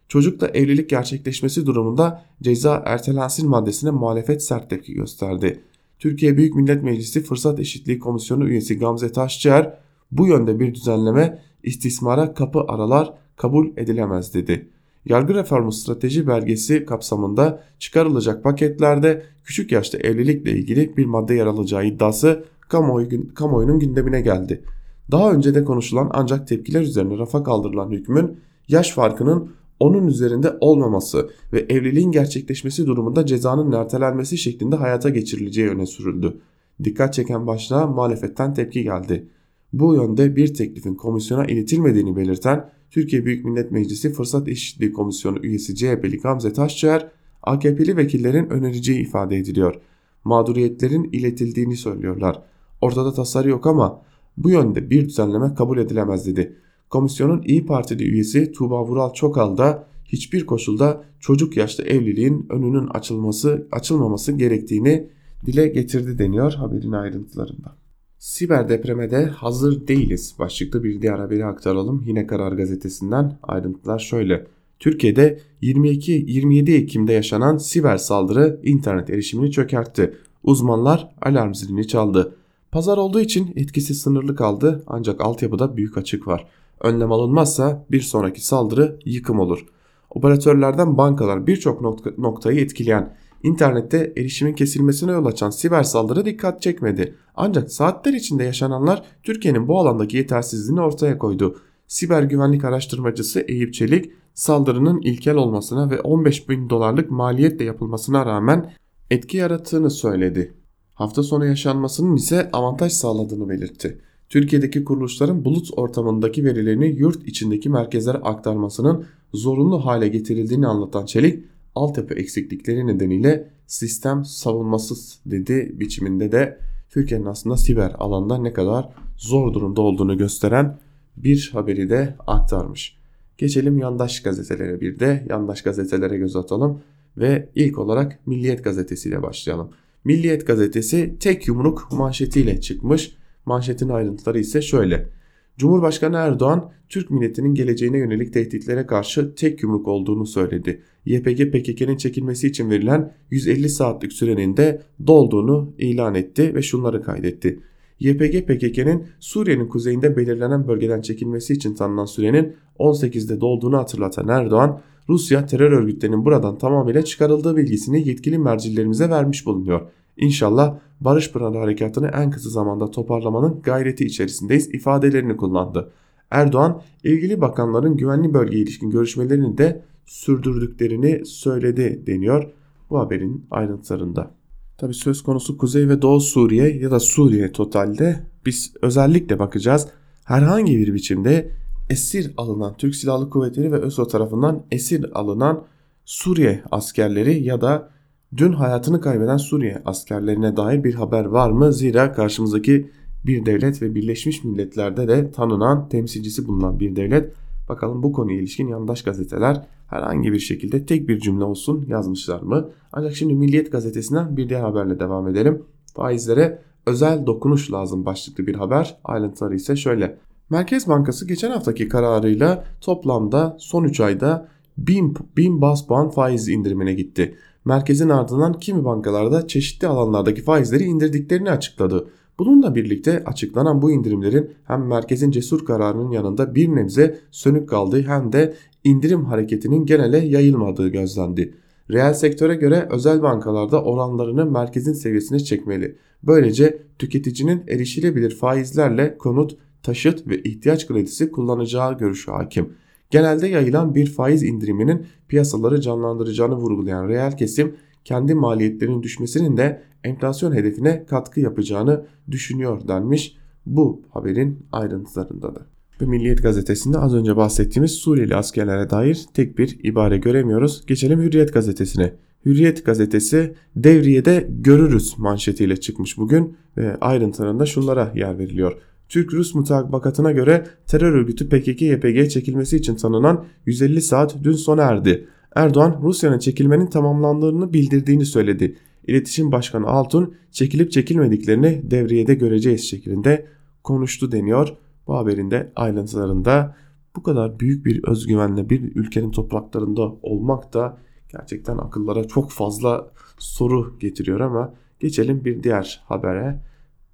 Çocukla 0.08 0.48
evlilik 0.48 0.90
gerçekleşmesi 0.90 1.66
durumunda 1.66 2.26
ceza 2.42 2.84
ertelensin 2.86 3.50
maddesine 3.50 3.92
muhalefet 3.92 4.44
sert 4.44 4.70
tepki 4.70 4.94
gösterdi. 4.94 5.60
Türkiye 6.00 6.38
Büyük 6.38 6.56
Millet 6.56 6.84
Meclisi 6.84 7.24
Fırsat 7.24 7.60
Eşitliği 7.60 8.00
Komisyonu 8.00 8.48
üyesi 8.50 8.80
Gamze 8.80 9.12
Taşçıer 9.12 9.78
bu 10.12 10.28
yönde 10.28 10.60
bir 10.60 10.76
düzenleme 10.76 11.40
istismara 11.64 12.34
kapı 12.34 12.60
aralar 12.60 13.14
kabul 13.36 13.68
edilemez 13.78 14.34
dedi. 14.34 14.70
Yargı 15.06 15.34
reformu 15.34 15.72
strateji 15.72 16.28
belgesi 16.28 16.86
kapsamında 16.86 17.64
çıkarılacak 17.80 18.44
paketlerde 18.44 19.26
küçük 19.44 19.72
yaşta 19.72 19.98
evlilikle 19.98 20.52
ilgili 20.52 20.98
bir 20.98 21.06
madde 21.06 21.34
yer 21.34 21.46
alacağı 21.46 21.86
iddiası 21.86 22.46
kamuoyu, 22.70 23.34
kamuoyunun 23.34 23.80
gündemine 23.80 24.22
geldi. 24.22 24.64
Daha 25.12 25.34
önce 25.34 25.56
de 25.56 25.64
konuşulan 25.64 26.10
ancak 26.14 26.48
tepkiler 26.48 26.82
üzerine 26.82 27.18
rafa 27.18 27.44
kaldırılan 27.44 27.92
hükmün 27.92 28.38
yaş 28.68 28.92
farkının 28.92 29.52
onun 29.80 30.08
üzerinde 30.08 30.58
olmaması 30.60 31.30
ve 31.54 31.60
evliliğin 31.70 32.12
gerçekleşmesi 32.12 32.86
durumunda 32.86 33.26
cezanın 33.26 33.72
ertelenmesi 33.72 34.38
şeklinde 34.38 34.76
hayata 34.76 35.10
geçirileceği 35.10 35.70
öne 35.70 35.86
sürüldü. 35.86 36.38
Dikkat 36.84 37.14
çeken 37.14 37.48
başlığa 37.48 37.88
muhalefetten 37.88 38.54
tepki 38.54 38.84
geldi. 38.84 39.28
Bu 39.74 39.96
yönde 39.96 40.36
bir 40.36 40.54
teklifin 40.54 40.96
komisyona 40.96 41.46
iletilmediğini 41.46 42.16
belirten 42.16 42.70
Türkiye 42.92 43.26
Büyük 43.26 43.46
Millet 43.46 43.72
Meclisi 43.72 44.14
Fırsat 44.14 44.48
Eşitliği 44.48 44.94
Komisyonu 44.94 45.40
üyesi 45.40 45.76
CHP'li 45.76 46.18
Gamze 46.18 46.54
Taşçıer, 46.54 47.08
AKP'li 47.44 47.98
vekillerin 47.98 48.50
önereceği 48.50 49.00
ifade 49.00 49.38
ediliyor. 49.38 49.76
Mağduriyetlerin 50.24 51.10
iletildiğini 51.12 51.78
söylüyorlar. 51.78 52.42
Ortada 52.86 53.14
tasarı 53.14 53.50
yok 53.50 53.68
ama 53.68 54.02
bu 54.38 54.50
yönde 54.50 54.90
bir 54.90 55.06
düzenleme 55.10 55.54
kabul 55.54 55.78
edilemez 55.78 56.28
dedi. 56.28 56.56
Komisyonun 56.90 57.42
İyi 57.42 57.66
Partili 57.66 58.04
üyesi 58.04 58.52
Tuğba 58.52 58.86
Vural 58.86 59.14
Çokal 59.14 59.58
da 59.58 59.88
hiçbir 60.06 60.46
koşulda 60.46 61.04
çocuk 61.20 61.58
yaşta 61.58 61.84
evliliğin 61.84 62.48
önünün 62.50 62.88
açılması 62.88 63.68
açılmaması 63.72 64.32
gerektiğini 64.32 65.10
dile 65.46 65.68
getirdi 65.68 66.18
deniyor 66.18 66.54
haberin 66.54 66.92
ayrıntılarında. 66.92 67.76
Siber 68.20 68.70
depreme 68.70 69.12
de 69.12 69.26
hazır 69.26 69.88
değiliz 69.88 70.36
başlıklı 70.40 70.84
bir 70.84 71.02
diğer 71.02 71.20
haberi 71.20 71.46
aktaralım. 71.46 72.04
Yine 72.08 72.28
Karar 72.28 72.52
Gazetesi'nden 72.52 73.38
ayrıntılar 73.44 74.00
şöyle. 74.00 74.48
Türkiye'de 74.80 75.40
22-27 75.62 76.72
Ekim'de 76.72 77.14
yaşanan 77.14 77.58
siber 77.58 77.98
saldırı 77.98 78.60
internet 78.64 79.10
erişimini 79.10 79.52
çökertti. 79.52 80.14
Uzmanlar 80.44 81.16
alarm 81.22 81.54
zilini 81.54 81.88
çaldı. 81.88 82.36
Pazar 82.76 82.98
olduğu 82.98 83.20
için 83.20 83.54
etkisi 83.56 83.96
sınırlı 83.96 84.36
kaldı 84.36 84.84
ancak 84.88 85.22
altyapıda 85.22 85.78
büyük 85.78 85.98
açık 85.98 86.28
var. 86.28 86.48
Önlem 86.82 87.12
alınmazsa 87.12 87.86
bir 87.92 88.02
sonraki 88.02 88.46
saldırı 88.46 89.00
yıkım 89.06 89.40
olur. 89.40 89.66
Operatörlerden 90.10 90.98
bankalar 90.98 91.48
birçok 91.48 91.82
noktayı 92.18 92.60
etkileyen 92.60 93.18
internette 93.44 94.14
erişimin 94.18 94.54
kesilmesine 94.54 95.12
yol 95.12 95.26
açan 95.26 95.50
siber 95.50 95.84
saldırı 95.84 96.26
dikkat 96.26 96.62
çekmedi. 96.62 97.16
Ancak 97.36 97.72
saatler 97.72 98.14
içinde 98.14 98.44
yaşananlar 98.44 99.04
Türkiye'nin 99.24 99.68
bu 99.68 99.80
alandaki 99.80 100.18
yetersizliğini 100.18 100.82
ortaya 100.82 101.18
koydu. 101.18 101.60
Siber 101.88 102.24
güvenlik 102.24 102.66
araştırmacısı 102.66 103.40
Eyüp 103.40 103.74
Çelik 103.74 104.12
saldırının 104.34 105.02
ilkel 105.02 105.36
olmasına 105.36 105.90
ve 105.90 106.02
15 106.02 106.50
bin 106.50 106.70
dolarlık 106.70 107.12
maliyetle 107.12 107.66
yapılmasına 107.66 108.26
rağmen 108.26 108.74
etki 109.12 109.38
yarattığını 109.38 109.90
söyledi. 109.90 110.65
Hafta 110.96 111.24
sonu 111.24 111.46
yaşanmasının 111.46 112.16
ise 112.16 112.50
avantaj 112.54 112.92
sağladığını 112.92 113.50
belirtti. 113.50 113.98
Türkiye'deki 114.30 114.84
kuruluşların 114.84 115.46
bulut 115.46 115.68
ortamındaki 115.78 116.44
verilerini 116.46 116.88
yurt 116.88 117.28
içindeki 117.28 117.70
merkezlere 117.70 118.18
aktarmasının 118.18 119.06
zorunlu 119.34 119.86
hale 119.86 120.08
getirildiğini 120.08 120.68
anlatan 120.68 121.06
Çelik, 121.06 121.46
altyapı 121.76 122.14
eksiklikleri 122.14 122.88
nedeniyle 122.88 123.50
sistem 123.68 124.26
savunmasız 124.26 125.20
dedi 125.26 125.76
biçiminde 125.80 126.32
de 126.32 126.60
Türkiye'nin 126.90 127.26
aslında 127.26 127.58
siber 127.58 127.96
alanda 128.00 128.38
ne 128.38 128.54
kadar 128.54 128.90
zor 129.18 129.54
durumda 129.54 129.82
olduğunu 129.82 130.18
gösteren 130.18 130.78
bir 131.18 131.50
haberi 131.54 131.90
de 131.90 132.16
aktarmış. 132.28 132.98
Geçelim 133.38 133.78
yandaş 133.78 134.24
gazetelere 134.24 134.82
bir 134.82 135.00
de 135.00 135.26
yandaş 135.30 135.62
gazetelere 135.62 136.18
göz 136.18 136.36
atalım 136.36 136.80
ve 137.18 137.50
ilk 137.56 137.80
olarak 137.80 138.28
Milliyet 138.28 138.64
Gazetesi 138.64 139.10
ile 139.10 139.24
başlayalım. 139.24 139.70
Milliyet 140.06 140.48
Gazetesi 140.48 141.16
tek 141.20 141.48
yumruk 141.48 141.88
manşetiyle 141.92 142.62
çıkmış. 142.62 143.16
Manşetin 143.46 143.90
ayrıntıları 143.90 144.40
ise 144.40 144.62
şöyle. 144.62 145.10
Cumhurbaşkanı 145.58 146.16
Erdoğan, 146.18 146.72
Türk 146.90 147.12
milletinin 147.12 147.54
geleceğine 147.54 147.98
yönelik 147.98 148.34
tehditlere 148.34 148.86
karşı 148.86 149.36
tek 149.36 149.64
yumruk 149.64 149.88
olduğunu 149.88 150.26
söyledi. 150.26 150.82
YPG 151.06 151.52
PKK'nın 151.52 151.98
çekilmesi 151.98 152.48
için 152.48 152.70
verilen 152.70 153.14
150 153.32 153.70
saatlik 153.70 154.14
sürenin 154.14 154.58
de 154.58 154.82
dolduğunu 155.08 155.74
ilan 155.78 156.16
etti 156.16 156.56
ve 156.56 156.62
şunları 156.62 157.02
kaydetti. 157.02 157.60
YPG 158.00 158.48
PKK'nın 158.48 159.04
Suriye'nin 159.20 159.68
kuzeyinde 159.68 160.18
belirlenen 160.18 160.68
bölgeden 160.68 161.02
çekilmesi 161.02 161.54
için 161.54 161.76
tanınan 161.76 162.06
sürenin 162.06 162.56
18'de 162.80 163.42
dolduğunu 163.42 163.78
hatırlatan 163.78 164.28
Erdoğan, 164.28 164.82
Rusya 165.10 165.46
terör 165.46 165.72
örgütlerinin 165.72 166.26
buradan 166.26 166.58
tamamıyla 166.58 167.06
çıkarıldığı 167.06 167.58
bilgisini 167.58 168.08
yetkili 168.08 168.38
mercilerimize 168.38 169.10
vermiş 169.10 169.46
bulunuyor. 169.46 169.82
İnşallah 170.18 170.78
Barış 171.02 171.32
Pınarı 171.32 171.58
Harekatı'nı 171.58 172.08
en 172.08 172.32
kısa 172.32 172.50
zamanda 172.50 172.92
toparlamanın 172.92 173.62
gayreti 173.62 174.06
içerisindeyiz 174.06 174.68
ifadelerini 174.74 175.38
kullandı. 175.38 175.92
Erdoğan 176.32 176.82
ilgili 177.04 177.42
bakanların 177.42 177.98
güvenli 177.98 178.34
bölgeye 178.34 178.64
ilişkin 178.64 178.90
görüşmelerini 178.90 179.58
de 179.58 179.86
sürdürdüklerini 180.06 181.26
söyledi 181.26 182.04
deniyor 182.08 182.54
bu 182.90 183.00
haberin 183.00 183.48
ayrıntılarında. 183.52 184.32
Tabi 184.78 184.94
söz 184.94 185.24
konusu 185.24 185.58
Kuzey 185.58 185.90
ve 185.90 186.02
Doğu 186.02 186.22
Suriye 186.22 186.78
ya 186.78 186.92
da 186.92 187.00
Suriye 187.00 187.52
totalde 187.52 188.26
biz 188.46 188.74
özellikle 188.82 189.40
bakacağız. 189.40 189.88
Herhangi 190.26 190.78
bir 190.78 190.94
biçimde 190.94 191.52
esir 191.90 192.34
alınan 192.38 192.74
Türk 192.78 192.96
Silahlı 192.96 193.30
Kuvvetleri 193.30 193.72
ve 193.72 193.78
ÖSO 193.78 194.08
tarafından 194.08 194.64
esir 194.72 195.20
alınan 195.20 195.64
Suriye 196.06 196.64
askerleri 196.72 197.44
ya 197.44 197.62
da 197.62 197.90
dün 198.38 198.54
hayatını 198.54 199.02
kaybeden 199.02 199.38
Suriye 199.38 199.82
askerlerine 199.86 200.58
dair 200.58 200.84
bir 200.84 200.94
haber 200.94 201.26
var 201.26 201.50
mı? 201.50 201.74
Zira 201.74 202.14
karşımızdaki 202.14 202.92
bir 203.26 203.46
devlet 203.46 203.82
ve 203.82 203.96
Birleşmiş 203.96 204.44
Milletler'de 204.44 205.08
de 205.08 205.32
tanınan 205.32 205.90
temsilcisi 205.90 206.48
bulunan 206.48 206.80
bir 206.80 206.96
devlet. 206.96 207.34
Bakalım 207.70 208.04
bu 208.04 208.12
konuya 208.12 208.38
ilişkin 208.38 208.68
yandaş 208.68 209.02
gazeteler 209.02 209.62
herhangi 209.88 210.34
bir 210.34 210.40
şekilde 210.40 210.86
tek 210.86 211.10
bir 211.10 211.20
cümle 211.20 211.44
olsun 211.44 211.86
yazmışlar 211.88 212.42
mı? 212.42 212.70
Ancak 212.92 213.16
şimdi 213.16 213.34
Milliyet 213.34 213.72
gazetesinden 213.72 214.38
bir 214.38 214.50
diğer 214.50 214.62
haberle 214.62 215.00
devam 215.00 215.28
edelim. 215.28 215.64
Faizlere 215.94 216.62
özel 216.86 217.26
dokunuş 217.26 217.72
lazım 217.72 218.06
başlıklı 218.06 218.48
bir 218.48 218.56
haber. 218.56 218.98
Ayrıntıları 219.04 219.56
ise 219.56 219.76
şöyle. 219.76 220.18
Merkez 220.50 220.88
Bankası 220.88 221.28
geçen 221.28 221.52
haftaki 221.52 221.90
kararıyla 221.90 222.66
toplamda 222.82 223.58
son 223.60 223.84
3 223.84 224.00
ayda 224.00 224.48
1000, 224.78 225.16
1000 225.38 225.62
bas 225.62 225.88
puan 225.88 226.10
faiz 226.10 226.50
indirimine 226.50 226.94
gitti. 226.94 227.36
Merkezin 227.66 228.10
ardından 228.10 228.54
kimi 228.54 228.86
bankalarda 228.86 229.48
çeşitli 229.48 229.88
alanlardaki 229.88 230.44
faizleri 230.44 230.84
indirdiklerini 230.84 231.52
açıkladı. 231.52 232.10
Bununla 232.40 232.76
birlikte 232.76 233.24
açıklanan 233.26 233.82
bu 233.82 233.92
indirimlerin 233.92 234.52
hem 234.64 234.88
merkezin 234.88 235.32
cesur 235.32 235.66
kararının 235.66 236.12
yanında 236.12 236.56
bir 236.56 236.76
nebze 236.76 237.20
sönük 237.32 237.70
kaldığı 237.70 238.02
hem 238.02 238.32
de 238.32 238.54
indirim 238.84 239.26
hareketinin 239.26 239.86
genele 239.86 240.18
yayılmadığı 240.18 240.88
gözlendi. 240.88 241.54
Reel 241.92 242.14
sektöre 242.14 242.56
göre 242.56 242.88
özel 242.92 243.22
bankalarda 243.22 243.84
oranlarını 243.84 244.46
merkezin 244.46 244.94
seviyesine 244.94 245.40
çekmeli. 245.40 245.96
Böylece 246.24 246.82
tüketicinin 247.00 247.64
erişilebilir 247.68 248.36
faizlerle 248.36 249.18
konut, 249.18 249.58
taşıt 249.86 250.28
ve 250.28 250.42
ihtiyaç 250.42 250.88
kredisi 250.88 251.32
kullanacağı 251.32 251.98
görüşü 251.98 252.32
hakim. 252.32 252.74
Genelde 253.10 253.48
yayılan 253.48 253.96
bir 253.96 254.06
faiz 254.06 254.44
indiriminin 254.44 255.06
piyasaları 255.28 255.82
canlandıracağını 255.82 256.56
vurgulayan 256.56 257.08
reel 257.08 257.38
kesim 257.38 257.76
kendi 258.04 258.36
maliyetlerinin 258.36 259.04
düşmesinin 259.04 259.58
de 259.58 259.82
enflasyon 260.04 260.54
hedefine 260.54 261.06
katkı 261.06 261.40
yapacağını 261.40 262.06
düşünüyor 262.32 262.88
denmiş 262.88 263.38
bu 263.66 264.02
haberin 264.10 264.66
ayrıntılarında 264.72 265.56
da. 265.56 265.66
Ve 266.02 266.06
Milliyet 266.06 266.44
gazetesinde 266.44 266.98
az 266.98 267.16
önce 267.16 267.36
bahsettiğimiz 267.36 267.92
Suriyeli 267.92 268.36
askerlere 268.36 268.90
dair 268.90 269.26
tek 269.34 269.58
bir 269.58 269.80
ibare 269.84 270.18
göremiyoruz. 270.18 270.86
Geçelim 270.88 271.22
Hürriyet 271.22 271.54
gazetesine. 271.54 272.14
Hürriyet 272.46 272.86
gazetesi 272.86 273.56
devriyede 273.76 274.48
görürüz 274.50 275.16
manşetiyle 275.18 275.78
çıkmış 275.78 276.18
bugün 276.18 276.58
ve 276.78 276.98
ayrıntılarında 277.02 277.66
şunlara 277.66 278.12
yer 278.16 278.40
veriliyor. 278.40 278.82
Türk-Rus 279.10 279.56
mutabakatına 279.56 280.32
göre 280.32 280.68
terör 280.88 281.14
örgütü 281.14 281.50
PKK-YPG 281.50 282.30
çekilmesi 282.30 282.78
için 282.78 282.96
tanınan 282.96 283.46
150 283.66 284.02
saat 284.02 284.36
dün 284.44 284.52
sona 284.52 284.84
erdi. 284.84 285.28
Erdoğan 285.56 286.00
Rusya'nın 286.02 286.40
çekilmenin 286.40 286.88
tamamlandığını 286.88 287.74
bildirdiğini 287.74 288.26
söyledi. 288.26 288.78
İletişim 289.08 289.52
Başkanı 289.52 289.88
Altun 289.88 290.36
çekilip 290.52 290.92
çekilmediklerini 290.92 291.92
devriyede 291.92 292.36
göreceğiz 292.36 292.90
şeklinde 292.90 293.46
konuştu 293.84 294.32
deniyor. 294.32 294.70
Bu 295.08 295.16
haberin 295.18 295.52
de 295.52 295.72
ayrıntılarında 295.76 296.76
bu 297.16 297.24
kadar 297.24 297.60
büyük 297.60 297.86
bir 297.86 298.04
özgüvenle 298.04 298.70
bir 298.70 298.96
ülkenin 298.96 299.32
topraklarında 299.32 300.02
olmak 300.22 300.74
da 300.74 300.98
gerçekten 301.30 301.78
akıllara 301.78 302.28
çok 302.28 302.52
fazla 302.52 303.12
soru 303.38 304.00
getiriyor 304.00 304.40
ama 304.40 304.74
geçelim 305.00 305.46
bir 305.46 305.64
diğer 305.64 306.04
habere. 306.06 306.60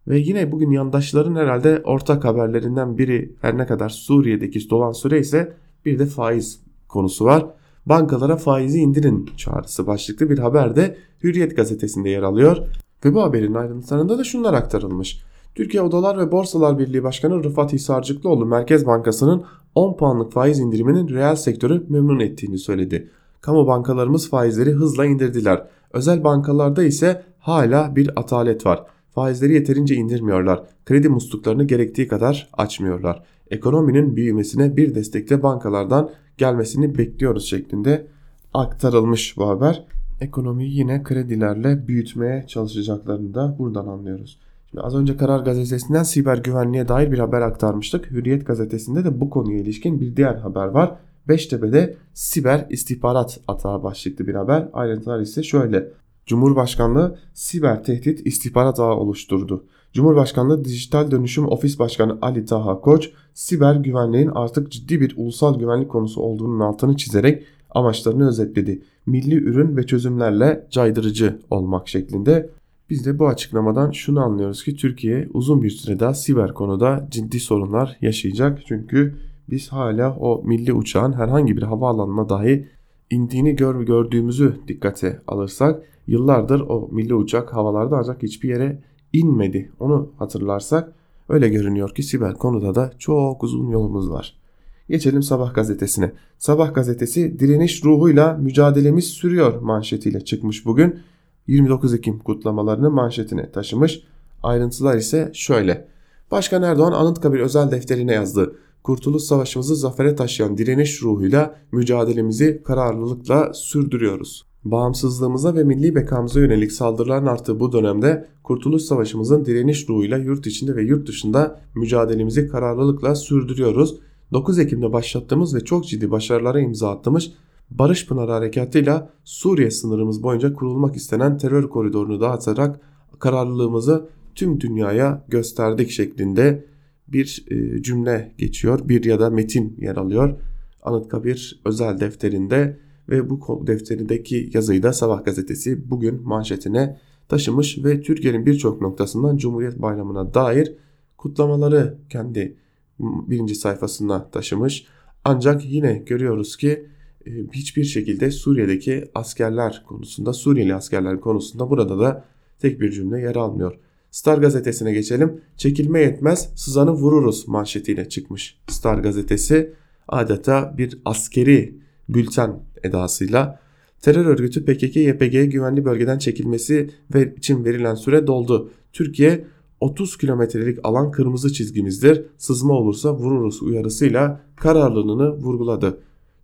Ve 0.08 0.20
yine 0.20 0.52
bugün 0.52 0.72
yandaşların 0.72 1.36
herhalde 1.36 1.82
ortak 1.86 2.26
haberlerinden 2.26 2.98
biri 2.98 3.36
her 3.42 3.58
ne 3.58 3.66
kadar 3.66 3.90
Suriye'deki 3.90 4.70
dolan 4.70 4.92
süre 4.92 5.20
ise 5.20 5.54
bir 5.86 6.00
de 6.00 6.06
faiz 6.06 6.60
konusu 6.88 7.26
var. 7.26 7.46
Bankalara 7.86 8.38
faizi 8.38 8.80
indirin 8.80 9.30
çağrısı 9.38 9.88
başlıklı 9.88 10.30
bir 10.30 10.40
haber 10.40 10.76
de 10.76 10.98
Hürriyet 11.24 11.56
gazetesinde 11.56 12.10
yer 12.10 12.24
alıyor. 12.24 12.58
Ve 13.06 13.14
bu 13.14 13.22
haberin 13.22 13.54
ayrıntılarında 13.54 14.18
da 14.18 14.24
şunlar 14.24 14.54
aktarılmış. 14.54 15.24
Türkiye 15.56 15.84
Odalar 15.84 16.18
ve 16.18 16.32
Borsalar 16.32 16.80
Birliği 16.80 17.04
Başkanı 17.04 17.44
Rıfat 17.44 17.74
Hisarcıklıoğlu 17.74 18.46
Merkez 18.46 18.86
Bankası'nın 18.86 19.44
10 19.76 19.98
puanlık 19.98 20.32
faiz 20.32 20.60
indiriminin 20.60 21.08
reel 21.10 21.36
sektörü 21.36 21.86
memnun 21.90 22.20
ettiğini 22.20 22.58
söyledi. 22.58 23.10
Kamu 23.42 23.68
bankalarımız 23.68 24.30
faizleri 24.30 24.72
hızla 24.72 25.06
indirdiler. 25.06 25.68
Özel 25.94 26.24
bankalarda 26.24 26.84
ise 26.84 27.24
hala 27.40 27.96
bir 27.96 28.20
atalet 28.20 28.66
var. 28.66 28.84
Faizleri 29.12 29.54
yeterince 29.54 29.96
indirmiyorlar. 29.96 30.64
Kredi 30.86 31.10
musluklarını 31.10 31.64
gerektiği 31.64 32.08
kadar 32.08 32.50
açmıyorlar. 32.54 33.24
Ekonominin 33.52 34.16
büyümesine 34.16 34.78
bir 34.78 34.96
destekle 34.96 35.44
bankalardan 35.44 36.10
gelmesini 36.38 36.98
bekliyoruz 36.98 37.46
şeklinde 37.46 38.08
aktarılmış 38.54 39.38
bu 39.38 39.48
haber. 39.48 39.86
Ekonomiyi 40.22 40.78
yine 40.78 41.04
kredilerle 41.04 41.88
büyütmeye 41.88 42.48
çalışacaklarını 42.48 43.34
da 43.34 43.56
buradan 43.60 43.88
anlıyoruz. 43.88 44.40
Şimdi 44.70 44.84
az 44.84 44.96
önce 44.96 45.18
Karar 45.18 45.40
Gazetesi'nden 45.40 46.04
siber 46.04 46.38
güvenliğe 46.38 46.88
dair 46.88 47.12
bir 47.12 47.20
haber 47.20 47.42
aktarmıştık. 47.42 48.12
Hürriyet 48.12 48.48
Gazetesi'nde 48.48 49.06
de 49.06 49.22
bu 49.22 49.30
konuya 49.30 49.60
ilişkin 49.60 50.02
bir 50.02 50.16
diğer 50.16 50.36
haber 50.36 50.66
var. 50.66 50.96
Beştepe'de 51.28 51.96
siber 52.14 52.66
istihbarat 52.70 53.40
atağı 53.48 53.84
başlıklı 53.84 54.28
bir 54.28 54.36
haber. 54.36 54.70
Ayrıntılar 54.74 55.20
ise 55.20 55.44
şöyle. 55.44 55.92
Cumhurbaşkanlığı 56.32 57.18
siber 57.34 57.84
tehdit 57.84 58.28
istihbarat 58.28 58.80
ağı 58.80 58.96
oluşturdu. 58.96 59.66
Cumhurbaşkanlığı 59.94 60.66
Dijital 60.66 61.12
Dönüşüm 61.12 61.48
Ofis 61.48 61.80
Başkanı 61.80 62.18
Ali 62.22 62.46
Taha 62.46 62.82
Koç, 62.82 63.10
siber 63.34 63.76
güvenliğin 63.76 64.32
artık 64.36 64.72
ciddi 64.72 65.02
bir 65.02 65.14
ulusal 65.18 65.60
güvenlik 65.60 65.90
konusu 65.90 66.22
olduğunun 66.22 66.60
altını 66.60 66.98
çizerek 66.98 67.44
amaçlarını 67.70 68.28
özetledi. 68.28 68.82
Milli 69.06 69.36
ürün 69.36 69.78
ve 69.78 69.86
çözümlerle 69.86 70.68
caydırıcı 70.70 71.40
olmak 71.50 71.88
şeklinde. 71.88 72.50
Biz 72.90 73.06
de 73.06 73.20
bu 73.20 73.28
açıklamadan 73.28 73.92
şunu 73.92 74.20
anlıyoruz 74.20 74.64
ki 74.64 74.76
Türkiye 74.76 75.28
uzun 75.34 75.64
bir 75.64 75.70
süre 75.70 76.00
daha 76.00 76.14
siber 76.14 76.54
konuda 76.54 77.08
ciddi 77.12 77.40
sorunlar 77.40 77.98
yaşayacak. 78.02 78.60
Çünkü 78.66 79.16
biz 79.50 79.70
hala 79.70 80.16
o 80.16 80.44
milli 80.46 80.74
uçağın 80.74 81.14
herhangi 81.14 81.58
bir 81.58 81.64
havaalanına 81.64 82.30
dahi 82.30 82.68
indiğini 83.10 83.56
gör, 83.56 83.82
gördüğümüzü 83.82 84.56
dikkate 84.68 85.22
alırsak 85.28 85.91
yıllardır 86.08 86.60
o 86.60 86.90
milli 86.92 87.16
uçak 87.16 87.54
havalarda 87.54 87.98
ancak 87.98 88.24
hiçbir 88.24 88.50
yere 88.50 88.84
inmedi. 89.14 89.72
Onu 89.80 90.12
hatırlarsak 90.20 90.94
öyle 91.30 91.50
görünüyor 91.50 91.96
ki 91.96 92.04
siber 92.04 92.34
konuda 92.34 92.76
da 92.76 92.92
çok 93.00 93.44
uzun 93.44 93.70
yolumuz 93.70 94.12
var. 94.12 94.42
Geçelim 94.90 95.24
Sabah 95.24 95.54
gazetesine. 95.54 96.12
Sabah 96.38 96.74
gazetesi 96.74 97.40
direniş 97.40 97.86
ruhuyla 97.86 98.34
mücadelemiz 98.34 99.06
sürüyor 99.06 99.62
manşetiyle 99.62 100.26
çıkmış 100.26 100.66
bugün. 100.66 101.00
29 101.48 101.94
Ekim 101.94 102.20
kutlamalarını 102.20 102.92
manşetine 102.92 103.52
taşımış. 103.52 104.04
Ayrıntılar 104.44 104.98
ise 104.98 105.32
şöyle. 105.34 105.88
Başkan 106.32 106.64
Erdoğan 106.64 106.92
Anıtkabir 106.92 107.40
özel 107.40 107.72
defterine 107.72 108.14
yazdı. 108.14 108.56
Kurtuluş 108.84 109.24
Savaşımızı 109.24 109.76
zafere 109.76 110.16
taşıyan 110.16 110.58
direniş 110.58 111.04
ruhuyla 111.04 111.56
mücadelemizi 111.72 112.62
kararlılıkla 112.64 113.54
sürdürüyoruz. 113.54 114.51
Bağımsızlığımıza 114.66 115.56
ve 115.56 115.64
milli 115.64 115.96
bekamıza 115.96 116.40
yönelik 116.40 116.72
saldırıların 116.72 117.26
arttığı 117.26 117.60
bu 117.60 117.72
dönemde 117.72 118.28
Kurtuluş 118.44 118.82
Savaşımızın 118.82 119.46
direniş 119.46 119.90
ruhuyla 119.90 120.18
yurt 120.18 120.48
içinde 120.48 120.76
ve 120.76 120.84
yurt 120.84 121.08
dışında 121.08 121.60
mücadelemizi 121.76 122.48
kararlılıkla 122.48 123.16
sürdürüyoruz. 123.16 124.00
9 124.34 124.60
Ekim'de 124.60 124.94
başlattığımız 124.94 125.56
ve 125.56 125.60
çok 125.60 125.88
ciddi 125.88 126.12
başarılara 126.12 126.60
imza 126.60 126.92
attığımız 126.92 127.32
Barış 127.70 128.08
Pınarı 128.08 128.32
Harekatı'yla 128.32 129.10
Suriye 129.24 129.72
sınırımız 129.72 130.24
boyunca 130.24 130.54
kurulmak 130.54 130.96
istenen 130.96 131.38
terör 131.38 131.70
koridorunu 131.70 132.22
dağıtarak 132.22 132.80
kararlılığımızı 133.20 134.10
tüm 134.36 134.62
dünyaya 134.62 135.26
gösterdik 135.28 135.92
şeklinde 135.92 136.66
bir 137.08 137.46
e, 137.48 137.82
cümle 137.82 138.34
geçiyor. 138.38 138.80
Bir 138.90 139.04
ya 139.04 139.20
da 139.20 139.30
metin 139.30 139.78
yer 139.80 139.96
alıyor. 139.96 140.40
Anıtkabir 140.84 141.62
özel 141.66 142.00
defterinde 142.00 142.80
ve 143.12 143.30
bu 143.30 143.68
defterindeki 143.68 144.50
yazıyı 144.54 144.84
da 144.84 144.94
Sabah 144.94 145.26
gazetesi 145.26 145.92
bugün 145.92 146.22
manşetine 146.24 147.00
taşımış 147.28 147.84
ve 147.84 148.02
Türkiye'nin 148.02 148.46
birçok 148.46 148.82
noktasından 148.82 149.38
Cumhuriyet 149.38 149.82
Bayramı'na 149.82 150.34
dair 150.34 150.74
kutlamaları 151.18 151.98
kendi 152.10 152.58
birinci 153.00 153.56
sayfasına 153.56 154.30
taşımış. 154.30 154.86
Ancak 155.24 155.66
yine 155.66 155.94
görüyoruz 156.06 156.58
ki 156.58 156.88
e, 157.26 157.32
hiçbir 157.54 157.84
şekilde 157.84 158.32
Suriye'deki 158.32 159.06
askerler 159.16 159.84
konusunda, 159.88 160.34
Suriyeli 160.34 160.76
askerler 160.76 161.20
konusunda 161.22 161.70
burada 161.70 162.00
da 162.00 162.26
tek 162.60 162.82
bir 162.82 162.92
cümle 162.92 163.20
yer 163.20 163.36
almıyor. 163.36 163.80
Star 164.12 164.38
gazetesine 164.38 164.94
geçelim. 164.94 165.42
Çekilme 165.58 166.02
yetmez 166.02 166.50
sızanı 166.56 166.92
vururuz 166.92 167.48
manşetiyle 167.48 168.10
çıkmış. 168.10 168.58
Star 168.68 168.98
gazetesi 168.98 169.74
adeta 170.08 170.76
bir 170.78 171.00
askeri 171.06 171.76
bülten 172.10 172.60
edasıyla 172.84 173.60
terör 174.02 174.26
örgütü 174.26 174.66
PKK-YPG 174.66 175.46
güvenli 175.46 175.86
bölgeden 175.86 176.18
çekilmesi 176.18 176.90
ve 177.14 177.36
için 177.38 177.66
verilen 177.66 177.96
süre 177.96 178.28
doldu. 178.28 178.70
Türkiye 178.94 179.46
30 179.80 180.18
kilometrelik 180.18 180.80
alan 180.84 181.12
kırmızı 181.12 181.54
çizgimizdir. 181.54 182.26
Sızma 182.38 182.74
olursa 182.74 183.14
vururuz 183.14 183.64
uyarısıyla 183.64 184.42
kararlılığını 184.56 185.32
vurguladı. 185.32 185.98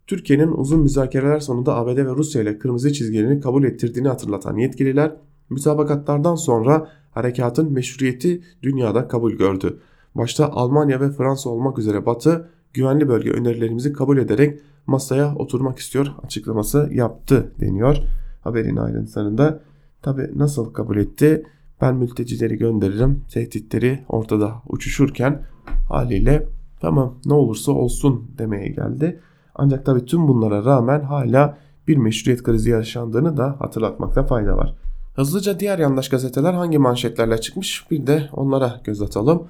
Türkiye'nin 0.08 0.52
uzun 0.52 0.80
müzakereler 0.80 1.40
sonunda 1.40 1.76
ABD 1.76 1.98
ve 1.98 2.16
Rusya 2.16 2.42
ile 2.42 2.60
kırmızı 2.60 2.94
çizgilerini 2.94 3.42
kabul 3.42 3.64
ettirdiğini 3.64 4.08
hatırlatan 4.08 4.58
yetkililer 4.58 5.16
mütabakatlardan 5.50 6.36
sonra 6.36 6.90
harekatın 7.12 7.72
meşruiyeti 7.74 8.42
dünyada 8.64 9.08
kabul 9.08 9.34
gördü. 9.34 9.80
Başta 10.16 10.52
Almanya 10.52 11.02
ve 11.02 11.12
Fransa 11.12 11.50
olmak 11.50 11.80
üzere 11.80 12.06
Batı 12.06 12.50
güvenli 12.74 13.08
bölge 13.08 13.32
önerilerimizi 13.32 13.94
kabul 13.94 14.18
ederek 14.18 14.60
masaya 14.88 15.36
oturmak 15.36 15.80
istiyor 15.80 16.08
açıklaması 16.24 16.90
yaptı 16.92 17.52
deniyor 17.60 17.98
haberin 18.42 18.76
ayrıntılarında. 18.76 19.60
Tabi 20.02 20.30
nasıl 20.36 20.74
kabul 20.74 20.98
etti? 20.98 21.44
Ben 21.82 21.96
mültecileri 21.96 22.58
gönderirim. 22.58 23.24
Tehditleri 23.34 24.06
ortada 24.10 24.54
uçuşurken 24.68 25.42
haliyle 25.90 26.48
tamam 26.80 27.20
ne 27.26 27.34
olursa 27.34 27.72
olsun 27.72 28.32
demeye 28.38 28.68
geldi. 28.68 29.20
Ancak 29.56 29.86
tabi 29.86 30.06
tüm 30.06 30.28
bunlara 30.28 30.66
rağmen 30.66 31.02
hala 31.02 31.58
bir 31.88 31.98
meşruiyet 31.98 32.44
krizi 32.44 32.70
yaşandığını 32.70 33.38
da 33.38 33.56
hatırlatmakta 33.60 34.24
fayda 34.24 34.58
var. 34.58 34.76
Hızlıca 35.16 35.60
diğer 35.60 35.80
yandaş 35.80 36.10
gazeteler 36.10 36.54
hangi 36.54 36.78
manşetlerle 36.78 37.38
çıkmış 37.42 37.92
bir 37.92 38.08
de 38.08 38.30
onlara 38.34 38.82
göz 38.84 39.02
atalım. 39.02 39.48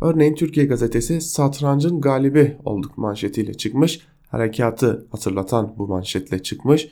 Örneğin 0.00 0.34
Türkiye 0.34 0.66
gazetesi 0.66 1.20
satrancın 1.20 2.00
galibi 2.00 2.56
olduk 2.64 2.98
manşetiyle 2.98 3.54
çıkmış. 3.54 4.00
Harekatı 4.32 5.06
hatırlatan 5.10 5.74
bu 5.78 5.88
manşetle 5.88 6.42
çıkmış. 6.42 6.88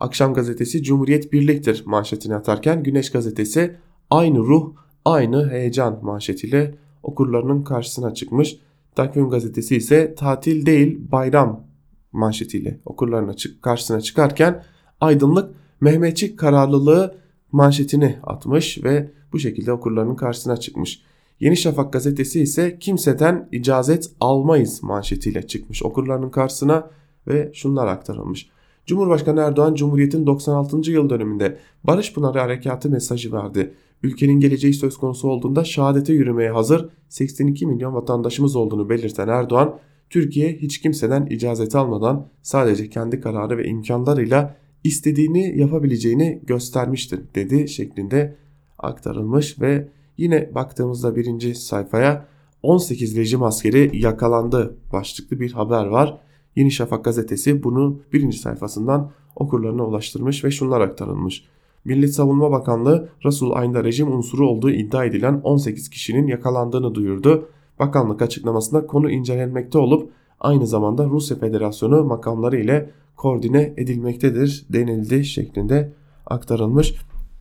Akşam 0.00 0.34
gazetesi 0.34 0.82
Cumhuriyet 0.82 1.32
birliktir 1.32 1.82
manşetini 1.86 2.34
atarken 2.34 2.82
Güneş 2.82 3.10
gazetesi 3.10 3.76
aynı 4.10 4.38
ruh, 4.38 4.72
aynı 5.04 5.50
heyecan 5.50 5.98
manşetiyle 6.02 6.74
okurlarının 7.02 7.62
karşısına 7.62 8.14
çıkmış. 8.14 8.56
Takvim 8.94 9.30
gazetesi 9.30 9.76
ise 9.76 10.14
tatil 10.14 10.66
değil 10.66 10.98
bayram 11.12 11.64
manşetiyle 12.12 12.80
okurlarına 12.84 13.34
çık 13.34 13.62
karşısına 13.62 14.00
çıkarken 14.00 14.64
aydınlık 15.00 15.54
Mehmetçik 15.80 16.38
kararlılığı 16.38 17.14
manşetini 17.52 18.18
atmış 18.22 18.84
ve 18.84 19.10
bu 19.32 19.38
şekilde 19.38 19.72
okurlarının 19.72 20.16
karşısına 20.16 20.56
çıkmış. 20.56 21.02
Yeni 21.40 21.56
Şafak 21.56 21.92
gazetesi 21.92 22.40
ise 22.40 22.78
kimseden 22.78 23.48
icazet 23.52 24.10
almayız 24.20 24.82
manşetiyle 24.82 25.46
çıkmış 25.46 25.82
okurlarının 25.82 26.30
karşısına 26.30 26.90
ve 27.28 27.50
şunlar 27.54 27.86
aktarılmış. 27.86 28.48
Cumhurbaşkanı 28.86 29.40
Erdoğan 29.40 29.74
Cumhuriyet'in 29.74 30.26
96. 30.26 30.90
yıl 30.90 31.10
dönümünde 31.10 31.58
Barış 31.84 32.12
Pınarı 32.12 32.38
Harekatı 32.38 32.90
mesajı 32.90 33.32
verdi. 33.32 33.74
Ülkenin 34.02 34.40
geleceği 34.40 34.74
söz 34.74 34.96
konusu 34.96 35.28
olduğunda 35.28 35.64
şehadete 35.64 36.12
yürümeye 36.12 36.50
hazır 36.50 36.88
82 37.08 37.66
milyon 37.66 37.94
vatandaşımız 37.94 38.56
olduğunu 38.56 38.88
belirten 38.88 39.28
Erdoğan, 39.28 39.78
Türkiye 40.10 40.52
hiç 40.52 40.80
kimseden 40.80 41.26
icazet 41.26 41.74
almadan 41.74 42.28
sadece 42.42 42.90
kendi 42.90 43.20
kararı 43.20 43.58
ve 43.58 43.64
imkanlarıyla 43.68 44.56
istediğini 44.84 45.58
yapabileceğini 45.58 46.42
göstermiştir 46.46 47.20
dedi 47.34 47.68
şeklinde 47.68 48.36
aktarılmış 48.78 49.60
ve 49.60 49.88
yine 50.18 50.54
baktığımızda 50.54 51.16
birinci 51.16 51.54
sayfaya 51.54 52.26
18 52.62 53.16
rejim 53.16 53.42
askeri 53.42 53.90
yakalandı 53.94 54.76
başlıklı 54.92 55.40
bir 55.40 55.52
haber 55.52 55.86
var. 55.86 56.20
Yeni 56.56 56.70
Şafak 56.70 57.04
gazetesi 57.04 57.62
bunu 57.62 58.00
birinci 58.12 58.38
sayfasından 58.38 59.10
okurlarına 59.36 59.86
ulaştırmış 59.86 60.44
ve 60.44 60.50
şunlar 60.50 60.80
aktarılmış. 60.80 61.44
Milli 61.84 62.08
Savunma 62.08 62.50
Bakanlığı 62.50 63.08
Resul 63.24 63.52
Ayn'da 63.52 63.84
rejim 63.84 64.12
unsuru 64.12 64.48
olduğu 64.48 64.70
iddia 64.70 65.04
edilen 65.04 65.40
18 65.44 65.90
kişinin 65.90 66.26
yakalandığını 66.26 66.94
duyurdu. 66.94 67.48
Bakanlık 67.78 68.22
açıklamasında 68.22 68.86
konu 68.86 69.10
incelenmekte 69.10 69.78
olup 69.78 70.10
aynı 70.40 70.66
zamanda 70.66 71.04
Rusya 71.04 71.38
Federasyonu 71.38 72.04
makamları 72.04 72.56
ile 72.60 72.90
koordine 73.16 73.74
edilmektedir 73.76 74.66
denildi 74.70 75.24
şeklinde 75.24 75.92
aktarılmış 76.26 76.94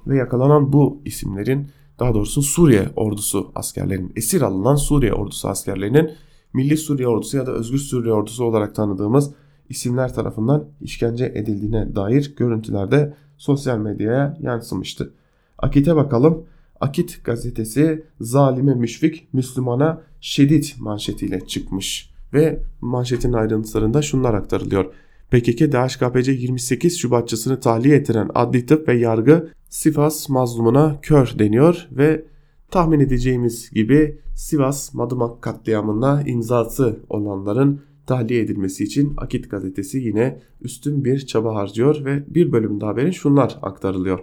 ve 0.08 0.18
yakalanan 0.18 0.74
bu 0.74 1.02
isimlerin 1.06 1.68
daha 2.00 2.14
doğrusu 2.14 2.42
Suriye 2.42 2.90
ordusu 2.96 3.52
askerlerinin 3.56 4.14
esir 4.16 4.42
alınan 4.42 4.76
Suriye 4.76 5.14
ordusu 5.14 5.48
askerlerinin 5.48 6.12
Milli 6.54 6.78
Suriye 6.78 7.08
Ordusu 7.08 7.38
ya 7.38 7.46
da 7.46 7.52
Özgür 7.52 7.78
Suriye 7.78 8.14
Ordusu 8.14 8.44
olarak 8.44 8.76
tanıdığımız 8.76 9.32
isimler 9.70 10.14
tarafından 10.14 10.66
işkence 10.82 11.32
edildiğine 11.36 11.96
dair 11.96 12.36
görüntülerde 12.36 13.14
sosyal 13.38 13.78
medyaya 13.78 14.38
yansımıştı. 14.42 15.14
Akit'e 15.58 15.96
bakalım. 15.96 16.46
Akit 16.80 17.24
gazetesi 17.24 18.06
zalime 18.22 18.76
müşfik 18.76 19.34
Müslümana 19.34 20.02
şiddet 20.22 20.76
manşetiyle 20.80 21.48
çıkmış 21.48 22.14
ve 22.34 22.64
manşetin 22.82 23.34
ayrıntılarında 23.34 24.02
şunlar 24.02 24.34
aktarılıyor. 24.34 24.86
PKK 25.32 25.60
DHKPC 25.60 26.32
28 26.32 27.00
Şubatçısını 27.00 27.60
tahliye 27.60 27.96
ettiren 27.96 28.30
adli 28.36 28.66
tıp 28.66 28.88
ve 28.88 28.98
yargı 28.98 29.50
Sivas 29.70 30.30
mazlumuna 30.30 31.00
kör 31.02 31.36
deniyor 31.40 31.88
ve 31.92 32.26
tahmin 32.72 33.00
edeceğimiz 33.00 33.72
gibi 33.72 34.22
Sivas 34.36 34.94
Madımak 34.94 35.42
katliamında 35.42 36.24
imzası 36.26 37.00
olanların 37.10 37.82
tahliye 38.06 38.42
edilmesi 38.42 38.84
için 38.84 39.14
Akit 39.18 39.52
gazetesi 39.52 39.98
yine 39.98 40.40
üstün 40.62 41.06
bir 41.06 41.26
çaba 41.26 41.56
harcıyor 41.56 42.06
ve 42.06 42.24
bir 42.28 42.52
bölümde 42.52 42.86
haberin 42.86 43.12
şunlar 43.12 43.60
aktarılıyor. 43.62 44.20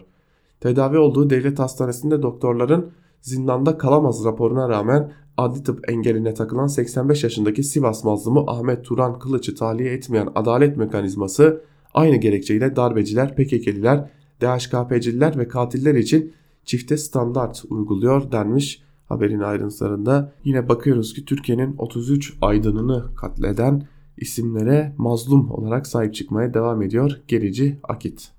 Tedavi 0.61 0.99
olduğu 0.99 1.31
devlet 1.31 1.59
hastanesinde 1.59 2.23
doktorların 2.23 2.91
zindanda 3.21 3.79
kalamaz 3.79 4.25
raporuna 4.25 4.69
rağmen 4.69 5.13
adli 5.37 5.63
tıp 5.63 5.91
engeline 5.91 6.35
takılan 6.35 6.67
85 6.67 7.25
yaşındaki 7.25 7.63
Sivas 7.63 8.05
mazlumu 8.05 8.45
Ahmet 8.47 8.85
Turan 8.85 9.19
Kılıç'ı 9.19 9.55
tahliye 9.55 9.93
etmeyen 9.93 10.29
adalet 10.35 10.77
mekanizması 10.77 11.65
aynı 11.95 12.17
gerekçeyle 12.17 12.77
darbeciler, 12.77 13.37
PKK'liler, 13.37 14.11
DHKP'ciler 14.41 15.39
ve 15.39 15.49
katiller 15.49 15.95
için 15.95 16.33
çifte 16.65 16.97
standart 16.97 17.65
uyguluyor 17.71 18.33
denmiş 18.33 18.83
haberin 19.07 19.41
ayrıntılarında. 19.41 20.33
Yine 20.45 20.69
bakıyoruz 20.69 21.15
ki 21.15 21.25
Türkiye'nin 21.25 21.75
33 21.79 22.37
aydınını 22.41 23.15
katleden 23.15 23.87
isimlere 24.17 24.95
mazlum 24.99 25.51
olarak 25.51 25.87
sahip 25.87 26.15
çıkmaya 26.15 26.55
devam 26.55 26.83
ediyor 26.83 27.21
gerici 27.29 27.79
Akit. 27.83 28.31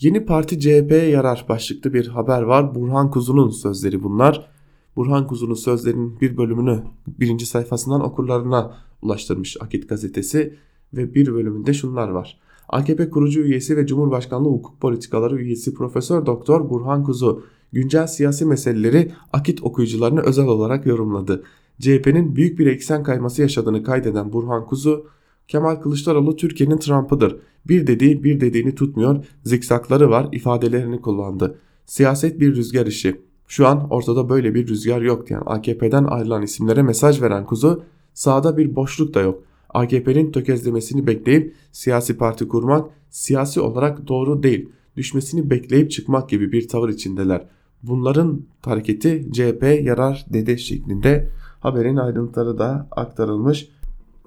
Yeni 0.00 0.24
parti 0.24 0.60
CHP'ye 0.60 1.08
yarar 1.08 1.46
başlıklı 1.48 1.94
bir 1.94 2.06
haber 2.06 2.42
var. 2.42 2.74
Burhan 2.74 3.10
Kuzu'nun 3.10 3.50
sözleri 3.50 4.02
bunlar. 4.02 4.48
Burhan 4.96 5.26
Kuzu'nun 5.26 5.54
sözlerinin 5.54 6.20
bir 6.20 6.36
bölümünü 6.36 6.82
birinci 7.06 7.46
sayfasından 7.46 8.04
okurlarına 8.04 8.74
ulaştırmış 9.02 9.56
Akit 9.60 9.88
gazetesi 9.88 10.56
ve 10.92 11.14
bir 11.14 11.34
bölümünde 11.34 11.74
şunlar 11.74 12.08
var. 12.08 12.40
AKP 12.68 13.10
kurucu 13.10 13.40
üyesi 13.40 13.76
ve 13.76 13.86
Cumhurbaşkanlığı 13.86 14.48
Hukuk 14.48 14.80
Politikaları 14.80 15.36
üyesi 15.36 15.74
Profesör 15.74 16.26
Doktor 16.26 16.70
Burhan 16.70 17.04
Kuzu 17.04 17.42
güncel 17.72 18.06
siyasi 18.06 18.44
meseleleri 18.46 19.12
Akit 19.32 19.62
okuyucularına 19.62 20.20
özel 20.20 20.46
olarak 20.46 20.86
yorumladı. 20.86 21.42
CHP'nin 21.80 22.36
büyük 22.36 22.58
bir 22.58 22.66
eksen 22.66 23.02
kayması 23.02 23.42
yaşadığını 23.42 23.82
kaydeden 23.82 24.32
Burhan 24.32 24.66
Kuzu, 24.66 25.06
Kemal 25.48 25.76
Kılıçdaroğlu 25.76 26.36
Türkiye'nin 26.36 26.78
Trump'ıdır. 26.78 27.36
Bir 27.68 27.86
dediği 27.86 28.24
bir 28.24 28.40
dediğini 28.40 28.74
tutmuyor, 28.74 29.24
zikzakları 29.44 30.10
var 30.10 30.28
ifadelerini 30.32 31.00
kullandı. 31.00 31.58
Siyaset 31.86 32.40
bir 32.40 32.56
rüzgar 32.56 32.86
işi. 32.86 33.20
Şu 33.48 33.66
an 33.66 33.86
ortada 33.90 34.28
böyle 34.28 34.54
bir 34.54 34.68
rüzgar 34.68 35.00
yok 35.00 35.28
diyen 35.28 35.42
AKP'den 35.46 36.04
ayrılan 36.04 36.42
isimlere 36.42 36.82
mesaj 36.82 37.22
veren 37.22 37.46
Kuzu, 37.46 37.82
sağda 38.14 38.56
bir 38.56 38.76
boşluk 38.76 39.14
da 39.14 39.20
yok. 39.20 39.42
AKP'nin 39.68 40.32
tökezlemesini 40.32 41.06
bekleyip 41.06 41.54
siyasi 41.72 42.16
parti 42.16 42.48
kurmak 42.48 42.90
siyasi 43.10 43.60
olarak 43.60 44.08
doğru 44.08 44.42
değil. 44.42 44.68
Düşmesini 44.96 45.50
bekleyip 45.50 45.90
çıkmak 45.90 46.28
gibi 46.28 46.52
bir 46.52 46.68
tavır 46.68 46.88
içindeler. 46.88 47.46
Bunların 47.82 48.42
hareketi 48.62 49.26
CHP 49.32 49.62
yarar 49.82 50.26
dede 50.32 50.58
şeklinde 50.58 51.30
haberin 51.60 51.96
ayrıntıları 51.96 52.58
da 52.58 52.88
aktarılmış. 52.90 53.68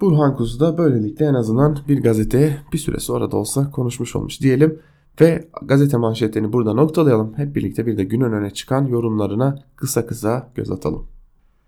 Burhan 0.00 0.36
Kuzu 0.36 0.60
da 0.60 0.78
böylelikle 0.78 1.26
en 1.26 1.34
azından 1.34 1.78
bir 1.88 2.02
gazeteye 2.02 2.56
bir 2.72 2.78
süre 2.78 2.98
sonra 2.98 3.30
da 3.30 3.36
olsa 3.36 3.70
konuşmuş 3.70 4.16
olmuş 4.16 4.40
diyelim. 4.40 4.78
Ve 5.20 5.48
gazete 5.62 5.96
manşetlerini 5.96 6.52
burada 6.52 6.74
noktalayalım. 6.74 7.34
Hep 7.36 7.56
birlikte 7.56 7.86
bir 7.86 7.98
de 7.98 8.04
günün 8.04 8.32
öne 8.32 8.50
çıkan 8.50 8.86
yorumlarına 8.86 9.58
kısa 9.76 10.06
kısa 10.06 10.52
göz 10.54 10.70
atalım. 10.70 11.06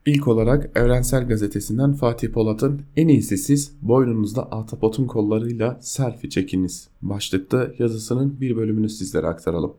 İlk 0.06 0.28
olarak 0.28 0.70
Evrensel 0.74 1.28
Gazetesi'nden 1.28 1.92
Fatih 1.92 2.28
Polat'ın 2.28 2.82
en 2.96 3.08
iyisi 3.08 3.38
siz 3.38 3.72
boynunuzda 3.82 4.52
ahtapotun 4.52 5.06
kollarıyla 5.06 5.78
selfie 5.80 6.30
çekiniz 6.30 6.88
başlıklı 7.02 7.74
yazısının 7.78 8.40
bir 8.40 8.56
bölümünü 8.56 8.88
sizlere 8.88 9.26
aktaralım. 9.26 9.74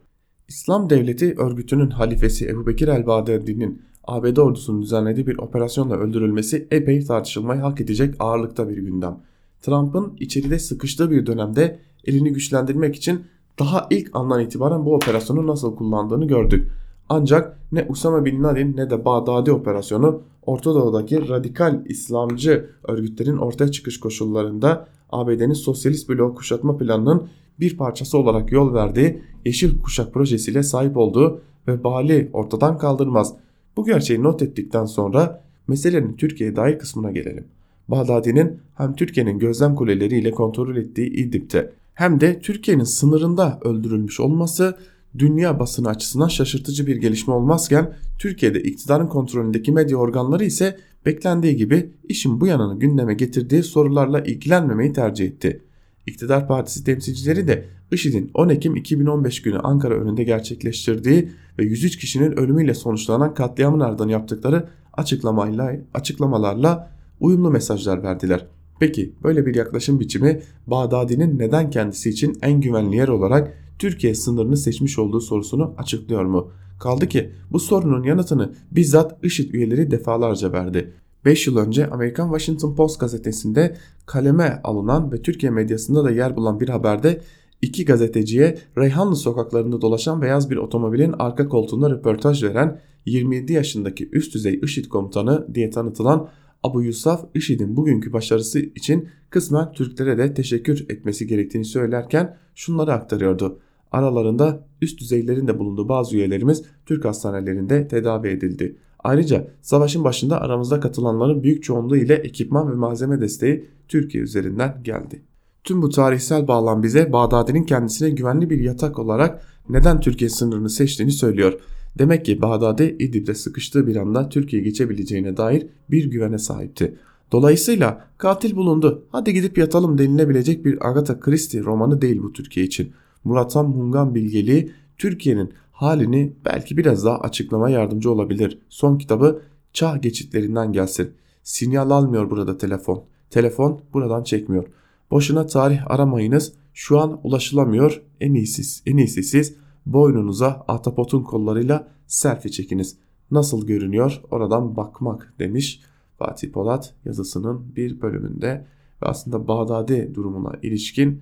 İslam 0.47 0.89
Devleti 0.89 1.35
örgütünün 1.37 1.89
halifesi 1.89 2.47
Ebu 2.47 2.67
Bekir 2.67 2.87
el-Bağdadi'nin 2.87 3.81
ABD 4.03 4.37
ordusunun 4.37 4.81
düzenlediği 4.81 5.27
bir 5.27 5.37
operasyonla 5.37 5.95
öldürülmesi 5.95 6.67
epey 6.71 7.05
tartışılmayı 7.05 7.61
hak 7.61 7.81
edecek 7.81 8.15
ağırlıkta 8.19 8.69
bir 8.69 8.77
gündem. 8.77 9.17
Trump'ın 9.61 10.13
içeride 10.19 10.59
sıkıştığı 10.59 11.11
bir 11.11 11.25
dönemde 11.25 11.79
elini 12.05 12.33
güçlendirmek 12.33 12.95
için 12.95 13.21
daha 13.59 13.87
ilk 13.89 14.09
andan 14.13 14.41
itibaren 14.41 14.85
bu 14.85 14.95
operasyonu 14.95 15.47
nasıl 15.47 15.75
kullandığını 15.75 16.27
gördük. 16.27 16.71
Ancak 17.15 17.59
ne 17.71 17.85
Usama 17.89 18.25
Bin 18.25 18.43
Laden 18.43 18.77
ne 18.77 18.89
de 18.89 19.05
Bağdadi 19.05 19.51
operasyonu 19.51 20.21
Orta 20.45 20.75
Doğu'daki 20.75 21.29
radikal 21.29 21.85
İslamcı 21.85 22.69
örgütlerin 22.83 23.37
ortaya 23.37 23.71
çıkış 23.71 23.99
koşullarında 23.99 24.87
ABD'nin 25.11 25.53
sosyalist 25.53 26.09
blok 26.09 26.37
kuşatma 26.37 26.77
planının 26.77 27.27
bir 27.59 27.77
parçası 27.77 28.17
olarak 28.17 28.51
yol 28.51 28.73
verdiği 28.73 29.21
Yeşil 29.45 29.81
Kuşak 29.81 30.13
projesiyle 30.13 30.63
sahip 30.63 30.97
olduğu 30.97 31.41
ve 31.67 31.83
Bali 31.83 32.29
ortadan 32.33 32.77
kaldırmaz. 32.77 33.33
Bu 33.77 33.85
gerçeği 33.85 34.23
not 34.23 34.41
ettikten 34.41 34.85
sonra 34.85 35.43
meselenin 35.67 36.13
Türkiye'ye 36.13 36.55
dair 36.55 36.79
kısmına 36.79 37.11
gelelim. 37.11 37.45
Bağdadi'nin 37.87 38.59
hem 38.75 38.95
Türkiye'nin 38.95 39.39
gözlem 39.39 39.75
kuleleriyle 39.75 40.31
kontrol 40.31 40.75
ettiği 40.75 41.13
İdlib'te 41.13 41.73
hem 41.93 42.21
de 42.21 42.39
Türkiye'nin 42.39 42.83
sınırında 42.83 43.59
öldürülmüş 43.63 44.19
olması 44.19 44.77
dünya 45.19 45.59
basını 45.59 45.89
açısından 45.89 46.27
şaşırtıcı 46.27 46.87
bir 46.87 46.95
gelişme 46.95 47.33
olmazken 47.33 47.95
Türkiye'de 48.19 48.63
iktidarın 48.63 49.07
kontrolündeki 49.07 49.71
medya 49.71 49.97
organları 49.97 50.45
ise 50.45 50.77
beklendiği 51.05 51.55
gibi 51.55 51.91
işin 52.09 52.41
bu 52.41 52.47
yanını 52.47 52.79
gündeme 52.79 53.13
getirdiği 53.13 53.63
sorularla 53.63 54.19
ilgilenmemeyi 54.19 54.93
tercih 54.93 55.25
etti. 55.25 55.61
İktidar 56.07 56.47
Partisi 56.47 56.83
temsilcileri 56.83 57.47
de 57.47 57.65
IŞİD'in 57.91 58.31
10 58.33 58.49
Ekim 58.49 58.75
2015 58.75 59.41
günü 59.41 59.59
Ankara 59.59 59.93
önünde 59.93 60.23
gerçekleştirdiği 60.23 61.29
ve 61.59 61.63
103 61.63 61.97
kişinin 61.97 62.31
ölümüyle 62.31 62.73
sonuçlanan 62.73 63.33
katliamın 63.33 63.79
ardından 63.79 64.09
yaptıkları 64.09 64.69
açıklamayla, 64.93 65.75
açıklamalarla 65.93 66.91
uyumlu 67.19 67.51
mesajlar 67.51 68.03
verdiler. 68.03 68.45
Peki 68.79 69.13
böyle 69.23 69.45
bir 69.45 69.55
yaklaşım 69.55 69.99
biçimi 69.99 70.41
Bağdadi'nin 70.67 71.39
neden 71.39 71.69
kendisi 71.69 72.09
için 72.09 72.37
en 72.41 72.61
güvenli 72.61 72.95
yer 72.95 73.07
olarak 73.07 73.53
Türkiye 73.79 74.15
sınırını 74.15 74.57
seçmiş 74.57 74.99
olduğu 74.99 75.21
sorusunu 75.21 75.73
açıklıyor 75.77 76.25
mu? 76.25 76.51
Kaldı 76.79 77.07
ki 77.07 77.31
bu 77.51 77.59
sorunun 77.59 78.03
yanıtını 78.03 78.53
bizzat 78.71 79.25
IŞİD 79.25 79.53
üyeleri 79.53 79.91
defalarca 79.91 80.51
verdi. 80.51 80.93
5 81.25 81.47
yıl 81.47 81.57
önce 81.57 81.89
Amerikan 81.89 82.27
Washington 82.27 82.75
Post 82.75 82.99
gazetesinde 82.99 83.77
kaleme 84.05 84.61
alınan 84.63 85.11
ve 85.11 85.21
Türkiye 85.21 85.51
medyasında 85.51 86.03
da 86.03 86.11
yer 86.11 86.35
bulan 86.35 86.59
bir 86.59 86.69
haberde 86.69 87.21
iki 87.61 87.85
gazeteciye 87.85 88.57
Reyhanlı 88.77 89.15
sokaklarında 89.15 89.81
dolaşan 89.81 90.21
beyaz 90.21 90.49
bir 90.49 90.57
otomobilin 90.57 91.13
arka 91.19 91.47
koltuğunda 91.47 91.89
röportaj 91.89 92.43
veren 92.43 92.81
27 93.05 93.53
yaşındaki 93.53 94.09
üst 94.11 94.33
düzey 94.33 94.59
IŞİD 94.63 94.85
komutanı 94.85 95.47
diye 95.55 95.69
tanıtılan 95.69 96.29
Abu 96.63 96.83
Yusuf 96.83 97.19
IŞİD'in 97.35 97.77
bugünkü 97.77 98.13
başarısı 98.13 98.59
için 98.59 99.09
kısmen 99.29 99.71
Türklere 99.71 100.17
de 100.17 100.33
teşekkür 100.33 100.85
etmesi 100.89 101.27
gerektiğini 101.27 101.65
söylerken 101.65 102.37
şunları 102.55 102.93
aktarıyordu. 102.93 103.59
Aralarında 103.93 104.67
üst 104.81 104.99
düzeylerin 104.99 105.47
de 105.47 105.59
bulunduğu 105.59 105.89
bazı 105.89 106.15
üyelerimiz 106.15 106.63
Türk 106.85 107.05
hastanelerinde 107.05 107.87
tedavi 107.87 108.27
edildi. 108.27 108.75
Ayrıca 108.99 109.47
savaşın 109.61 110.03
başında 110.03 110.41
aramızda 110.41 110.79
katılanların 110.79 111.43
büyük 111.43 111.63
çoğunluğu 111.63 111.97
ile 111.97 112.13
ekipman 112.13 112.71
ve 112.71 112.75
malzeme 112.75 113.21
desteği 113.21 113.69
Türkiye 113.87 114.23
üzerinden 114.23 114.81
geldi. 114.83 115.21
Tüm 115.63 115.81
bu 115.81 115.89
tarihsel 115.89 116.47
bağlam 116.47 116.83
bize 116.83 117.13
Bağdadi'nin 117.13 117.63
kendisine 117.63 118.09
güvenli 118.09 118.49
bir 118.49 118.59
yatak 118.59 118.99
olarak 118.99 119.41
neden 119.69 119.99
Türkiye 119.99 120.29
sınırını 120.29 120.69
seçtiğini 120.69 121.11
söylüyor. 121.11 121.59
Demek 121.97 122.25
ki 122.25 122.41
Bağdadi 122.41 122.95
İdlib'de 122.99 123.33
sıkıştığı 123.33 123.87
bir 123.87 123.95
anda 123.95 124.29
Türkiye 124.29 124.61
geçebileceğine 124.61 125.37
dair 125.37 125.67
bir 125.91 126.11
güvene 126.11 126.37
sahipti. 126.37 126.95
Dolayısıyla 127.31 128.07
katil 128.17 128.55
bulundu 128.55 129.05
hadi 129.11 129.33
gidip 129.33 129.57
yatalım 129.57 129.97
denilebilecek 129.97 130.65
bir 130.65 130.89
Agatha 130.89 131.19
Christie 131.19 131.61
romanı 131.61 132.01
değil 132.01 132.23
bu 132.23 132.33
Türkiye 132.33 132.65
için. 132.65 132.93
Muratan 133.23 133.69
Mungan 133.69 134.15
bilgeliği 134.15 134.71
Türkiye'nin 134.97 135.53
halini 135.71 136.33
belki 136.45 136.77
biraz 136.77 137.05
daha 137.05 137.19
açıklama 137.19 137.69
yardımcı 137.69 138.11
olabilir. 138.11 138.59
Son 138.69 138.97
kitabı 138.97 139.41
çağ 139.73 139.97
geçitlerinden 139.97 140.73
gelsin. 140.73 141.13
Sinyal 141.43 141.89
almıyor 141.89 142.29
burada 142.29 142.57
telefon. 142.57 143.03
Telefon 143.29 143.81
buradan 143.93 144.23
çekmiyor. 144.23 144.65
Boşuna 145.11 145.45
tarih 145.45 145.91
aramayınız. 145.91 146.53
Şu 146.73 146.99
an 146.99 147.19
ulaşılamıyor. 147.23 148.01
En 148.21 148.33
iyisi, 148.33 148.81
en 148.85 148.97
iyisi 148.97 149.23
siz 149.23 149.55
boynunuza 149.85 150.65
ahtapotun 150.67 151.23
kollarıyla 151.23 151.87
selfie 152.07 152.51
çekiniz. 152.51 152.97
Nasıl 153.31 153.67
görünüyor 153.67 154.21
oradan 154.31 154.75
bakmak 154.75 155.33
demiş 155.39 155.81
Fatih 156.17 156.51
Polat 156.51 156.93
yazısının 157.05 157.75
bir 157.75 158.01
bölümünde 158.01 158.65
ve 159.01 159.05
aslında 159.05 159.47
Bağdadi 159.47 160.11
durumuna 160.15 160.51
ilişkin 160.61 161.21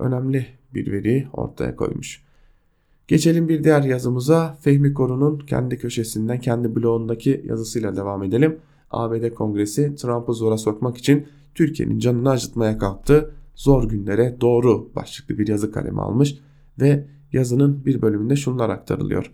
önemli 0.00 0.46
bir 0.74 0.92
veri 0.92 1.28
ortaya 1.32 1.76
koymuş. 1.76 2.22
Geçelim 3.08 3.48
bir 3.48 3.64
diğer 3.64 3.82
yazımıza 3.82 4.58
Fehmi 4.60 4.94
Koru'nun 4.94 5.38
kendi 5.38 5.78
köşesinden 5.78 6.40
kendi 6.40 6.76
blogundaki 6.76 7.44
yazısıyla 7.48 7.96
devam 7.96 8.22
edelim. 8.22 8.58
ABD 8.90 9.34
Kongresi 9.34 9.94
Trump'ı 9.94 10.34
zora 10.34 10.58
sokmak 10.58 10.96
için 10.96 11.26
Türkiye'nin 11.54 11.98
canını 11.98 12.30
acıtmaya 12.30 12.78
kalktı. 12.78 13.34
Zor 13.54 13.88
günlere 13.88 14.36
doğru 14.40 14.90
başlıklı 14.96 15.38
bir 15.38 15.48
yazı 15.48 15.72
kalemi 15.72 16.00
almış 16.00 16.38
ve 16.80 17.06
yazının 17.32 17.84
bir 17.86 18.02
bölümünde 18.02 18.36
şunlar 18.36 18.68
aktarılıyor. 18.68 19.32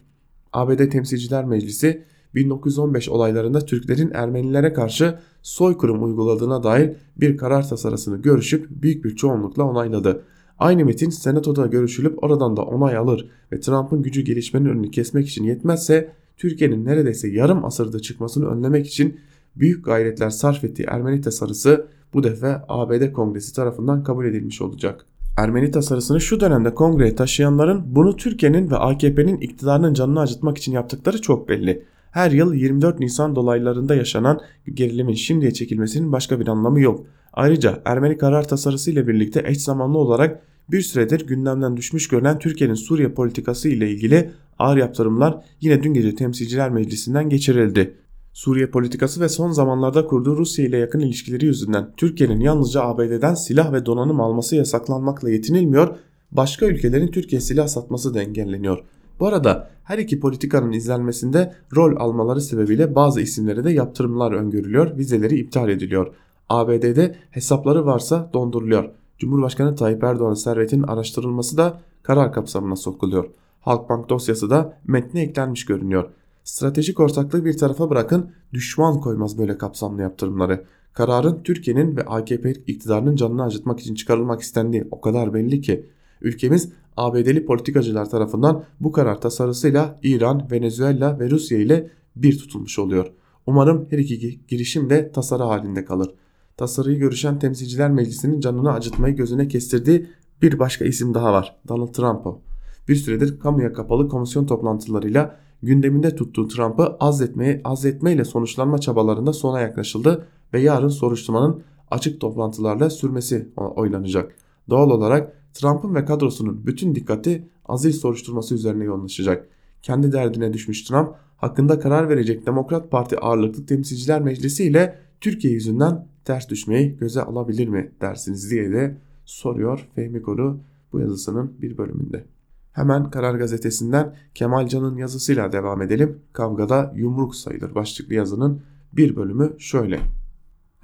ABD 0.52 0.88
Temsilciler 0.88 1.44
Meclisi 1.44 2.04
1915 2.34 3.08
olaylarında 3.08 3.60
Türklerin 3.60 4.10
Ermenilere 4.14 4.72
karşı 4.72 5.18
soykırım 5.42 6.04
uyguladığına 6.04 6.62
dair 6.62 6.96
bir 7.16 7.36
karar 7.36 7.68
tasarısını 7.68 8.22
görüşüp 8.22 8.70
büyük 8.70 9.04
bir 9.04 9.16
çoğunlukla 9.16 9.64
onayladı. 9.64 10.22
Aynı 10.58 10.84
metin 10.84 11.10
senatoda 11.10 11.66
görüşülüp 11.66 12.24
oradan 12.24 12.56
da 12.56 12.62
onay 12.62 12.96
alır 12.96 13.30
ve 13.52 13.60
Trump'ın 13.60 14.02
gücü 14.02 14.22
gelişmenin 14.22 14.66
önünü 14.66 14.90
kesmek 14.90 15.28
için 15.28 15.44
yetmezse 15.44 16.12
Türkiye'nin 16.36 16.84
neredeyse 16.84 17.28
yarım 17.28 17.64
asırda 17.64 18.00
çıkmasını 18.00 18.46
önlemek 18.46 18.86
için 18.86 19.20
büyük 19.56 19.84
gayretler 19.84 20.30
sarf 20.30 20.64
ettiği 20.64 20.84
Ermeni 20.84 21.20
tasarısı 21.20 21.86
bu 22.14 22.22
defa 22.22 22.64
ABD 22.68 23.12
Kongresi 23.12 23.54
tarafından 23.54 24.02
kabul 24.02 24.24
edilmiş 24.24 24.62
olacak. 24.62 25.06
Ermeni 25.36 25.70
tasarısını 25.70 26.20
şu 26.20 26.40
dönemde 26.40 26.74
kongreye 26.74 27.14
taşıyanların 27.14 27.82
bunu 27.86 28.16
Türkiye'nin 28.16 28.70
ve 28.70 28.76
AKP'nin 28.76 29.40
iktidarının 29.40 29.94
canını 29.94 30.20
acıtmak 30.20 30.58
için 30.58 30.72
yaptıkları 30.72 31.20
çok 31.20 31.48
belli. 31.48 31.82
Her 32.16 32.30
yıl 32.30 32.54
24 32.54 33.00
Nisan 33.00 33.36
dolaylarında 33.36 33.94
yaşanan 33.94 34.40
gerilimin 34.74 35.14
şimdiye 35.14 35.52
çekilmesinin 35.52 36.12
başka 36.12 36.40
bir 36.40 36.48
anlamı 36.48 36.80
yok. 36.80 37.06
Ayrıca 37.32 37.82
Ermeni 37.84 38.18
karar 38.18 38.48
tasarısı 38.48 38.90
ile 38.90 39.08
birlikte 39.08 39.42
eş 39.46 39.60
zamanlı 39.60 39.98
olarak 39.98 40.42
bir 40.70 40.80
süredir 40.80 41.26
gündemden 41.26 41.76
düşmüş 41.76 42.08
görülen 42.08 42.38
Türkiye'nin 42.38 42.74
Suriye 42.74 43.08
politikası 43.08 43.68
ile 43.68 43.90
ilgili 43.90 44.30
ağır 44.58 44.76
yaptırımlar 44.76 45.44
yine 45.60 45.82
dün 45.82 45.94
gece 45.94 46.14
Temsilciler 46.14 46.70
Meclisi'nden 46.70 47.28
geçirildi. 47.28 47.94
Suriye 48.32 48.66
politikası 48.66 49.20
ve 49.20 49.28
son 49.28 49.50
zamanlarda 49.50 50.06
kurduğu 50.06 50.36
Rusya 50.36 50.64
ile 50.64 50.76
yakın 50.76 51.00
ilişkileri 51.00 51.46
yüzünden 51.46 51.90
Türkiye'nin 51.96 52.40
yalnızca 52.40 52.82
ABD'den 52.82 53.34
silah 53.34 53.72
ve 53.72 53.86
donanım 53.86 54.20
alması 54.20 54.56
yasaklanmakla 54.56 55.30
yetinilmiyor, 55.30 55.96
başka 56.32 56.66
ülkelerin 56.66 57.08
Türkiye 57.08 57.40
silah 57.40 57.66
satması 57.66 58.14
da 58.14 58.22
engelleniyor. 58.22 58.84
Bu 59.20 59.26
arada 59.26 59.70
her 59.84 59.98
iki 59.98 60.20
politikanın 60.20 60.72
izlenmesinde 60.72 61.54
rol 61.76 61.96
almaları 61.96 62.40
sebebiyle 62.40 62.94
bazı 62.94 63.20
isimlere 63.20 63.64
de 63.64 63.72
yaptırımlar 63.72 64.32
öngörülüyor, 64.32 64.96
vizeleri 64.98 65.38
iptal 65.38 65.68
ediliyor. 65.68 66.14
ABD'de 66.48 67.16
hesapları 67.30 67.86
varsa 67.86 68.30
donduruluyor. 68.32 68.90
Cumhurbaşkanı 69.18 69.76
Tayyip 69.76 70.04
Erdoğan'ın 70.04 70.34
servetin 70.34 70.82
araştırılması 70.82 71.56
da 71.56 71.80
karar 72.02 72.32
kapsamına 72.32 72.76
sokuluyor. 72.76 73.28
Halkbank 73.60 74.08
dosyası 74.08 74.50
da 74.50 74.78
metne 74.86 75.22
eklenmiş 75.22 75.64
görünüyor. 75.64 76.08
Stratejik 76.44 77.00
ortaklığı 77.00 77.44
bir 77.44 77.58
tarafa 77.58 77.90
bırakın 77.90 78.30
düşman 78.52 79.00
koymaz 79.00 79.38
böyle 79.38 79.58
kapsamlı 79.58 80.02
yaptırımları. 80.02 80.64
Kararın 80.92 81.42
Türkiye'nin 81.44 81.96
ve 81.96 82.02
AKP 82.02 82.52
iktidarının 82.52 83.16
canını 83.16 83.44
acıtmak 83.44 83.80
için 83.80 83.94
çıkarılmak 83.94 84.40
istendiği 84.40 84.88
o 84.90 85.00
kadar 85.00 85.34
belli 85.34 85.60
ki 85.60 85.86
ülkemiz 86.20 86.72
ABD'li 86.96 87.44
politikacılar 87.44 88.10
tarafından 88.10 88.64
bu 88.80 88.92
karar 88.92 89.20
tasarısıyla 89.20 89.98
İran, 90.02 90.48
Venezuela 90.50 91.18
ve 91.18 91.30
Rusya 91.30 91.58
ile 91.58 91.90
bir 92.16 92.38
tutulmuş 92.38 92.78
oluyor. 92.78 93.06
Umarım 93.46 93.86
her 93.90 93.98
iki 93.98 94.46
girişim 94.46 94.90
de 94.90 95.12
tasarı 95.12 95.42
halinde 95.42 95.84
kalır. 95.84 96.14
Tasarıyı 96.56 96.98
görüşen 96.98 97.38
Temsilciler 97.38 97.90
Meclisi'nin 97.90 98.40
canını 98.40 98.72
acıtmayı 98.72 99.16
gözüne 99.16 99.48
kestirdiği 99.48 100.06
bir 100.42 100.58
başka 100.58 100.84
isim 100.84 101.14
daha 101.14 101.32
var. 101.32 101.56
Donald 101.68 101.92
Trump 101.92 102.26
o. 102.26 102.40
Bir 102.88 102.96
süredir 102.96 103.40
kamuya 103.40 103.72
kapalı 103.72 104.08
komisyon 104.08 104.46
toplantılarıyla 104.46 105.36
gündeminde 105.62 106.16
tuttuğu 106.16 106.48
Trump'ı 106.48 106.96
azletmeye, 107.00 107.60
azletmeyle 107.64 108.24
sonuçlanma 108.24 108.78
çabalarında 108.78 109.32
sona 109.32 109.60
yaklaşıldı 109.60 110.26
ve 110.54 110.60
yarın 110.60 110.88
soruşturmanın 110.88 111.62
açık 111.90 112.20
toplantılarla 112.20 112.90
sürmesi 112.90 113.48
oylanacak. 113.56 114.34
Doğal 114.70 114.90
olarak 114.90 115.35
Trump'ın 115.58 115.94
ve 115.94 116.04
kadrosunun 116.04 116.66
bütün 116.66 116.94
dikkati 116.94 117.48
azil 117.66 117.92
soruşturması 117.92 118.54
üzerine 118.54 118.84
yoğunlaşacak. 118.84 119.48
Kendi 119.82 120.12
derdine 120.12 120.52
düşmüş 120.52 120.84
Trump, 120.84 121.14
hakkında 121.36 121.80
karar 121.80 122.08
verecek 122.08 122.46
Demokrat 122.46 122.90
Parti 122.90 123.18
ağırlıklı 123.18 123.66
temsilciler 123.66 124.22
meclisi 124.22 124.64
ile 124.64 124.98
Türkiye 125.20 125.52
yüzünden 125.52 126.08
ters 126.24 126.48
düşmeyi 126.48 126.96
göze 126.96 127.22
alabilir 127.22 127.68
mi 127.68 127.92
dersiniz 128.00 128.50
diye 128.50 128.72
de 128.72 128.98
soruyor 129.24 129.88
Fehmi 129.94 130.22
Koru 130.22 130.60
bu 130.92 131.00
yazısının 131.00 131.52
bir 131.62 131.78
bölümünde. 131.78 132.24
Hemen 132.72 133.10
Karar 133.10 133.34
Gazetesi'nden 133.34 134.16
Kemal 134.34 134.68
Can'ın 134.68 134.96
yazısıyla 134.96 135.52
devam 135.52 135.82
edelim. 135.82 136.18
Kavgada 136.32 136.92
yumruk 136.96 137.36
sayılır 137.36 137.74
başlıklı 137.74 138.14
yazının 138.14 138.62
bir 138.92 139.16
bölümü 139.16 139.54
şöyle. 139.58 140.00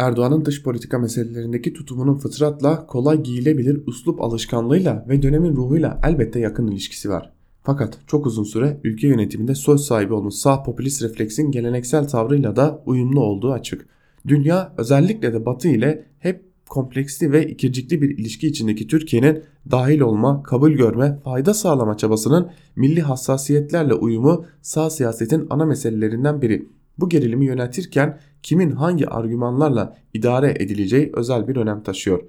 Erdoğan'ın 0.03 0.45
dış 0.45 0.63
politika 0.63 0.99
meselelerindeki 0.99 1.73
tutumunun 1.73 2.19
fıtratla 2.19 2.87
kolay 2.87 3.23
giyilebilir 3.23 3.83
uslup 3.87 4.21
alışkanlığıyla 4.21 5.07
ve 5.09 5.23
dönemin 5.23 5.57
ruhuyla 5.57 6.01
elbette 6.05 6.41
yakın 6.41 6.67
ilişkisi 6.67 7.11
var. 7.11 7.33
Fakat 7.63 7.99
çok 8.07 8.27
uzun 8.27 8.45
süre 8.45 8.81
ülke 8.85 9.09
yönetiminde 9.09 9.55
söz 9.55 9.81
sahibi 9.81 10.13
olmuş 10.15 10.35
sağ 10.35 10.63
popülist 10.63 11.03
refleksin 11.03 11.51
geleneksel 11.51 12.09
tavrıyla 12.09 12.57
da 12.57 12.83
uyumlu 12.87 13.21
olduğu 13.21 13.53
açık. 13.53 13.87
Dünya 14.29 14.75
özellikle 14.79 15.33
de 15.33 15.47
Batı 15.47 15.69
ile 15.69 16.07
hep 16.19 16.45
kompleksli 16.69 17.33
ve 17.33 17.47
ikircikli 17.47 18.03
bir 18.03 18.19
ilişki 18.19 18.47
içindeki 18.47 18.87
Türkiye'nin 18.87 19.43
dahil 19.71 20.01
olma, 20.01 20.43
kabul 20.43 20.73
görme, 20.73 21.19
fayda 21.25 21.55
sağlama 21.55 21.97
çabasının 21.97 22.51
milli 22.77 23.01
hassasiyetlerle 23.01 23.95
uyumu 23.95 24.45
sağ 24.63 24.91
siyasetin 24.91 25.47
ana 25.51 25.65
meselelerinden 25.65 26.43
biri. 26.43 26.69
Bu 26.99 27.09
gerilimi 27.09 27.47
yönetirken 27.47 28.19
kimin 28.43 28.71
hangi 28.71 29.09
argümanlarla 29.09 29.97
idare 30.15 30.57
edileceği 30.59 31.11
özel 31.15 31.49
bir 31.49 31.57
önem 31.57 31.83
taşıyor. 31.83 32.23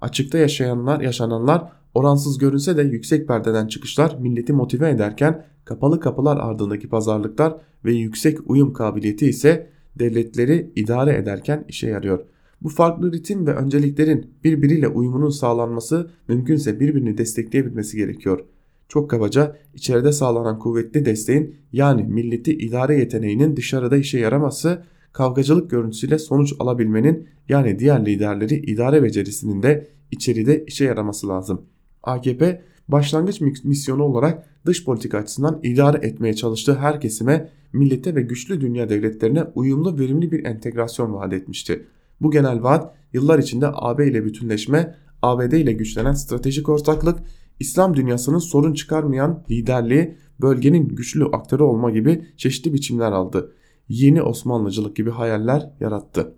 Açıkta 0.00 0.38
yaşayanlar, 0.38 1.00
yaşananlar 1.00 1.72
oransız 1.94 2.38
görünse 2.38 2.76
de 2.76 2.82
yüksek 2.82 3.28
perdeden 3.28 3.66
çıkışlar 3.66 4.16
milleti 4.20 4.52
motive 4.52 4.90
ederken 4.90 5.46
kapalı 5.64 6.00
kapılar 6.00 6.36
ardındaki 6.36 6.88
pazarlıklar 6.88 7.56
ve 7.84 7.92
yüksek 7.92 8.50
uyum 8.50 8.72
kabiliyeti 8.72 9.26
ise 9.26 9.70
devletleri 9.98 10.72
idare 10.76 11.16
ederken 11.16 11.64
işe 11.68 11.86
yarıyor. 11.86 12.24
Bu 12.62 12.68
farklı 12.68 13.12
ritim 13.12 13.46
ve 13.46 13.54
önceliklerin 13.54 14.30
birbiriyle 14.44 14.88
uyumunun 14.88 15.30
sağlanması 15.30 16.10
mümkünse 16.28 16.80
birbirini 16.80 17.18
destekleyebilmesi 17.18 17.96
gerekiyor. 17.96 18.40
Çok 18.88 19.10
kabaca 19.10 19.56
içeride 19.74 20.12
sağlanan 20.12 20.58
kuvvetli 20.58 21.04
desteğin 21.04 21.56
yani 21.72 22.02
milleti 22.02 22.52
idare 22.52 22.98
yeteneğinin 22.98 23.56
dışarıda 23.56 23.96
işe 23.96 24.18
yaraması 24.18 24.82
kavgacılık 25.12 25.70
görüntüsüyle 25.70 26.18
sonuç 26.18 26.52
alabilmenin 26.58 27.28
yani 27.48 27.78
diğer 27.78 28.06
liderleri 28.06 28.54
idare 28.54 29.02
becerisinin 29.02 29.62
de 29.62 29.88
içeride 30.10 30.64
işe 30.64 30.84
yaraması 30.84 31.28
lazım. 31.28 31.62
AKP 32.02 32.62
başlangıç 32.88 33.40
misyonu 33.64 34.02
olarak 34.02 34.46
dış 34.66 34.84
politika 34.84 35.18
açısından 35.18 35.60
idare 35.62 36.06
etmeye 36.06 36.34
çalıştığı 36.34 36.74
her 36.74 37.00
kesime, 37.00 37.48
millete 37.72 38.14
ve 38.14 38.22
güçlü 38.22 38.60
dünya 38.60 38.88
devletlerine 38.88 39.44
uyumlu 39.54 39.98
verimli 39.98 40.32
bir 40.32 40.44
entegrasyon 40.44 41.14
vaat 41.14 41.32
etmişti. 41.32 41.86
Bu 42.20 42.30
genel 42.30 42.62
vaat 42.62 42.94
yıllar 43.12 43.38
içinde 43.38 43.66
AB 43.72 44.06
ile 44.06 44.24
bütünleşme, 44.24 44.94
ABD 45.22 45.52
ile 45.52 45.72
güçlenen 45.72 46.12
stratejik 46.12 46.68
ortaklık, 46.68 47.18
İslam 47.60 47.96
dünyasının 47.96 48.38
sorun 48.38 48.74
çıkarmayan 48.74 49.44
liderliği, 49.50 50.16
bölgenin 50.40 50.88
güçlü 50.88 51.24
aktörü 51.24 51.62
olma 51.62 51.90
gibi 51.90 52.24
çeşitli 52.36 52.74
biçimler 52.74 53.12
aldı. 53.12 53.52
Yeni 53.88 54.22
Osmanlıcılık 54.22 54.96
gibi 54.96 55.10
hayaller 55.10 55.70
yarattı. 55.80 56.34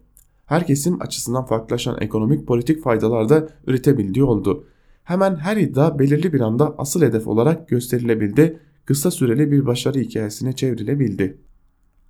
Herkesin 0.46 1.01
açısından 1.01 1.44
farklılaşan 1.44 2.01
ekonomik 2.01 2.46
politik 2.46 2.82
faydalar 2.82 3.28
da 3.28 3.48
üretebildiği 3.66 4.24
oldu. 4.24 4.64
Hemen 5.05 5.36
her 5.36 5.57
iddia 5.57 5.98
belirli 5.98 6.32
bir 6.32 6.40
anda 6.40 6.74
asıl 6.78 7.03
hedef 7.03 7.26
olarak 7.26 7.68
gösterilebildi, 7.68 8.61
kısa 8.84 9.11
süreli 9.11 9.53
bir 9.53 9.66
başarı 9.66 9.98
hikayesine 9.98 10.53
çevrilebildi. 10.53 11.38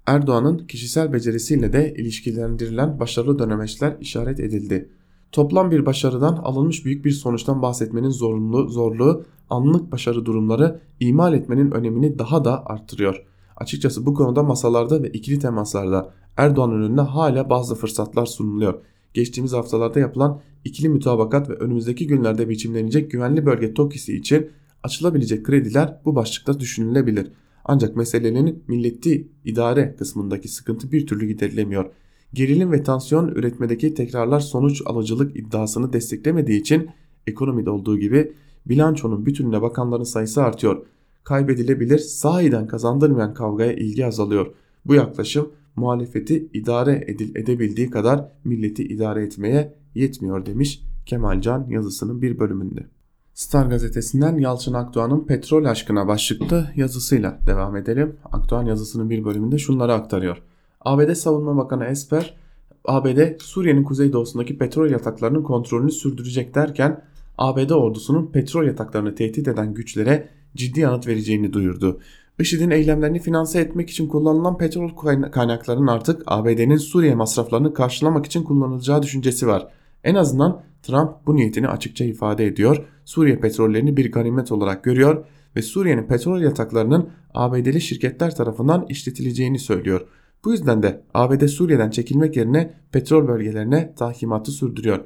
Erdoğan'ın 0.06 0.58
kişisel 0.58 1.12
becerisiyle 1.12 1.72
de 1.72 1.94
ilişkilendirilen 1.94 3.00
başarılı 3.00 3.38
dönemeçler 3.38 3.96
işaret 4.00 4.40
edildi. 4.40 4.90
Toplam 5.32 5.70
bir 5.70 5.86
başarıdan 5.86 6.36
alınmış 6.36 6.84
büyük 6.84 7.04
bir 7.04 7.10
sonuçtan 7.10 7.62
bahsetmenin 7.62 8.10
zorunlu, 8.10 8.68
zorluğu 8.68 9.24
anlık 9.50 9.92
başarı 9.92 10.24
durumları 10.24 10.80
imal 11.00 11.34
etmenin 11.34 11.70
önemini 11.70 12.18
daha 12.18 12.44
da 12.44 12.66
arttırıyor. 12.66 13.29
Açıkçası 13.60 14.06
bu 14.06 14.14
konuda 14.14 14.42
masalarda 14.42 15.02
ve 15.02 15.08
ikili 15.08 15.38
temaslarda 15.38 16.14
Erdoğan'ın 16.36 16.82
önüne 16.82 17.00
hala 17.00 17.50
bazı 17.50 17.74
fırsatlar 17.74 18.26
sunuluyor. 18.26 18.74
Geçtiğimiz 19.14 19.52
haftalarda 19.52 20.00
yapılan 20.00 20.40
ikili 20.64 20.88
mütabakat 20.88 21.50
ve 21.50 21.54
önümüzdeki 21.54 22.06
günlerde 22.06 22.48
biçimlenecek 22.48 23.10
güvenli 23.10 23.46
bölge 23.46 23.74
TOKİ'si 23.74 24.16
için 24.16 24.50
açılabilecek 24.82 25.46
krediler 25.46 26.00
bu 26.04 26.14
başlıkta 26.14 26.60
düşünülebilir. 26.60 27.32
Ancak 27.64 27.96
meselenin 27.96 28.64
milleti 28.68 29.28
idare 29.44 29.96
kısmındaki 29.98 30.48
sıkıntı 30.48 30.92
bir 30.92 31.06
türlü 31.06 31.26
giderilemiyor. 31.26 31.90
Gerilim 32.34 32.72
ve 32.72 32.82
tansiyon 32.82 33.28
üretmedeki 33.28 33.94
tekrarlar 33.94 34.40
sonuç 34.40 34.82
alıcılık 34.86 35.36
iddiasını 35.36 35.92
desteklemediği 35.92 36.60
için 36.60 36.90
ekonomide 37.26 37.70
olduğu 37.70 37.98
gibi 37.98 38.32
bilançonun 38.66 39.26
bütününe 39.26 39.62
bakanların 39.62 40.04
sayısı 40.04 40.42
artıyor. 40.42 40.86
Kaybedilebilir 41.24 41.98
sahiden 41.98 42.66
kazandırmayan 42.66 43.34
kavgaya 43.34 43.72
ilgi 43.72 44.06
azalıyor. 44.06 44.54
Bu 44.84 44.94
yaklaşım 44.94 45.52
muhalefeti 45.76 46.48
idare 46.52 47.04
edil 47.06 47.36
edebildiği 47.36 47.90
kadar 47.90 48.32
milleti 48.44 48.84
idare 48.84 49.22
etmeye 49.22 49.74
yetmiyor 49.94 50.46
demiş 50.46 50.82
Kemalcan 51.06 51.66
yazısının 51.68 52.22
bir 52.22 52.38
bölümünde. 52.38 52.86
Star 53.34 53.66
gazetesinden 53.66 54.38
Yalçın 54.38 54.72
Akdoğan'ın 54.72 55.26
petrol 55.26 55.64
aşkına 55.64 56.08
başlıklı 56.08 56.70
yazısıyla 56.76 57.38
devam 57.46 57.76
edelim. 57.76 58.16
Akdoğan 58.32 58.66
yazısının 58.66 59.10
bir 59.10 59.24
bölümünde 59.24 59.58
şunları 59.58 59.92
aktarıyor. 59.92 60.42
ABD 60.80 61.14
Savunma 61.14 61.56
Bakanı 61.56 61.84
Esper, 61.84 62.36
ABD 62.84 63.18
Suriye'nin 63.38 63.84
kuzeydoğusundaki 63.84 64.58
petrol 64.58 64.90
yataklarının 64.90 65.42
kontrolünü 65.42 65.90
sürdürecek 65.90 66.54
derken 66.54 67.04
ABD 67.38 67.70
ordusunun 67.70 68.26
petrol 68.26 68.64
yataklarını 68.64 69.14
tehdit 69.14 69.48
eden 69.48 69.74
güçlere 69.74 70.28
ciddi 70.56 70.80
yanıt 70.80 71.06
vereceğini 71.06 71.52
duyurdu. 71.52 72.00
IŞİD'in 72.40 72.70
eylemlerini 72.70 73.18
finanse 73.18 73.60
etmek 73.60 73.90
için 73.90 74.08
kullanılan 74.08 74.58
petrol 74.58 74.88
kaynaklarının 75.32 75.86
artık 75.86 76.22
ABD'nin 76.26 76.76
Suriye 76.76 77.14
masraflarını 77.14 77.74
karşılamak 77.74 78.26
için 78.26 78.42
kullanılacağı 78.42 79.02
düşüncesi 79.02 79.46
var. 79.46 79.68
En 80.04 80.14
azından 80.14 80.62
Trump 80.82 81.10
bu 81.26 81.36
niyetini 81.36 81.68
açıkça 81.68 82.04
ifade 82.04 82.46
ediyor. 82.46 82.86
Suriye 83.04 83.40
petrollerini 83.40 83.96
bir 83.96 84.12
ganimet 84.12 84.52
olarak 84.52 84.84
görüyor 84.84 85.24
ve 85.56 85.62
Suriye'nin 85.62 86.06
petrol 86.06 86.40
yataklarının 86.40 87.08
ABD'li 87.34 87.80
şirketler 87.80 88.34
tarafından 88.34 88.86
işletileceğini 88.88 89.58
söylüyor. 89.58 90.06
Bu 90.44 90.52
yüzden 90.52 90.82
de 90.82 91.02
ABD 91.14 91.46
Suriye'den 91.46 91.90
çekilmek 91.90 92.36
yerine 92.36 92.74
petrol 92.92 93.28
bölgelerine 93.28 93.94
tahkimatı 93.94 94.50
sürdürüyor. 94.50 95.04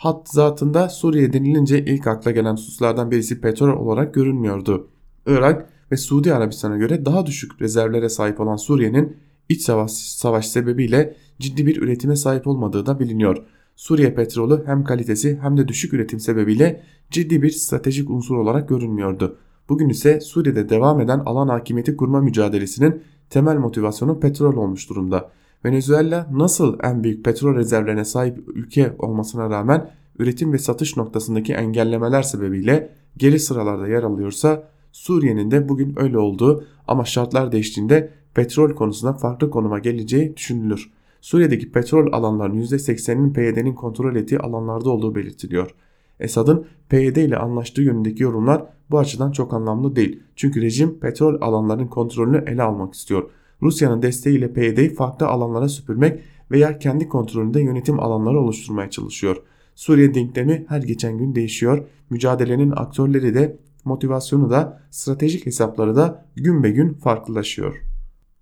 Hat 0.00 0.28
zatında 0.28 0.88
Suriye 0.88 1.32
denilince 1.32 1.84
ilk 1.84 2.06
akla 2.06 2.30
gelen 2.30 2.52
hususlardan 2.52 3.10
birisi 3.10 3.40
petrol 3.40 3.86
olarak 3.86 4.14
görünmüyordu. 4.14 4.88
Irak 5.26 5.68
ve 5.92 5.96
Suudi 5.96 6.34
Arabistan'a 6.34 6.76
göre 6.76 7.06
daha 7.06 7.26
düşük 7.26 7.62
rezervlere 7.62 8.08
sahip 8.08 8.40
olan 8.40 8.56
Suriye'nin 8.56 9.16
iç 9.48 9.62
savaş, 9.62 9.92
savaş 9.92 10.48
sebebiyle 10.48 11.16
ciddi 11.40 11.66
bir 11.66 11.82
üretime 11.82 12.16
sahip 12.16 12.46
olmadığı 12.46 12.86
da 12.86 13.00
biliniyor. 13.00 13.44
Suriye 13.76 14.14
petrolü 14.14 14.66
hem 14.66 14.84
kalitesi 14.84 15.38
hem 15.42 15.56
de 15.56 15.68
düşük 15.68 15.92
üretim 15.92 16.20
sebebiyle 16.20 16.82
ciddi 17.10 17.42
bir 17.42 17.50
stratejik 17.50 18.10
unsur 18.10 18.36
olarak 18.36 18.68
görünmüyordu. 18.68 19.38
Bugün 19.68 19.88
ise 19.88 20.20
Suriye'de 20.20 20.68
devam 20.68 21.00
eden 21.00 21.18
alan 21.18 21.48
hakimiyeti 21.48 21.96
kurma 21.96 22.20
mücadelesinin 22.20 23.02
temel 23.30 23.56
motivasyonu 23.56 24.20
petrol 24.20 24.56
olmuş 24.56 24.90
durumda. 24.90 25.30
Venezuela 25.64 26.28
nasıl 26.32 26.78
en 26.82 27.04
büyük 27.04 27.24
petrol 27.24 27.54
rezervlerine 27.54 28.04
sahip 28.04 28.38
ülke 28.48 28.94
olmasına 28.98 29.50
rağmen 29.50 29.90
üretim 30.18 30.52
ve 30.52 30.58
satış 30.58 30.96
noktasındaki 30.96 31.52
engellemeler 31.52 32.22
sebebiyle 32.22 32.92
geri 33.16 33.40
sıralarda 33.40 33.88
yer 33.88 34.02
alıyorsa 34.02 34.70
Suriye'nin 34.92 35.50
de 35.50 35.68
bugün 35.68 35.94
öyle 35.96 36.18
olduğu 36.18 36.64
ama 36.88 37.04
şartlar 37.04 37.52
değiştiğinde 37.52 38.10
petrol 38.34 38.74
konusunda 38.74 39.12
farklı 39.12 39.50
konuma 39.50 39.78
geleceği 39.78 40.36
düşünülür. 40.36 40.90
Suriye'deki 41.20 41.72
petrol 41.72 42.12
alanlarının 42.12 42.62
%80'inin 42.62 43.32
PYD'nin 43.32 43.74
kontrol 43.74 44.16
ettiği 44.16 44.38
alanlarda 44.38 44.90
olduğu 44.90 45.14
belirtiliyor. 45.14 45.74
Esad'ın 46.20 46.66
PYD 46.88 47.16
ile 47.16 47.36
anlaştığı 47.36 47.82
yönündeki 47.82 48.22
yorumlar 48.22 48.64
bu 48.90 48.98
açıdan 48.98 49.32
çok 49.32 49.54
anlamlı 49.54 49.96
değil. 49.96 50.22
Çünkü 50.36 50.62
rejim 50.62 50.98
petrol 50.98 51.40
alanlarının 51.40 51.86
kontrolünü 51.86 52.44
ele 52.46 52.62
almak 52.62 52.94
istiyor. 52.94 53.30
Rusya'nın 53.62 54.02
desteğiyle 54.02 54.52
PYD'yi 54.52 54.94
farklı 54.94 55.26
alanlara 55.26 55.68
süpürmek 55.68 56.20
veya 56.50 56.78
kendi 56.78 57.08
kontrolünde 57.08 57.60
yönetim 57.60 58.00
alanları 58.00 58.40
oluşturmaya 58.40 58.90
çalışıyor. 58.90 59.36
Suriye 59.74 60.14
denklemi 60.14 60.64
her 60.68 60.82
geçen 60.82 61.18
gün 61.18 61.34
değişiyor. 61.34 61.86
Mücadelenin 62.10 62.72
aktörleri 62.76 63.34
de 63.34 63.58
motivasyonu 63.84 64.50
da 64.50 64.82
stratejik 64.90 65.46
hesapları 65.46 65.96
da 65.96 66.26
gün 66.36 66.62
be 66.62 66.70
gün 66.70 66.92
farklılaşıyor. 66.94 67.74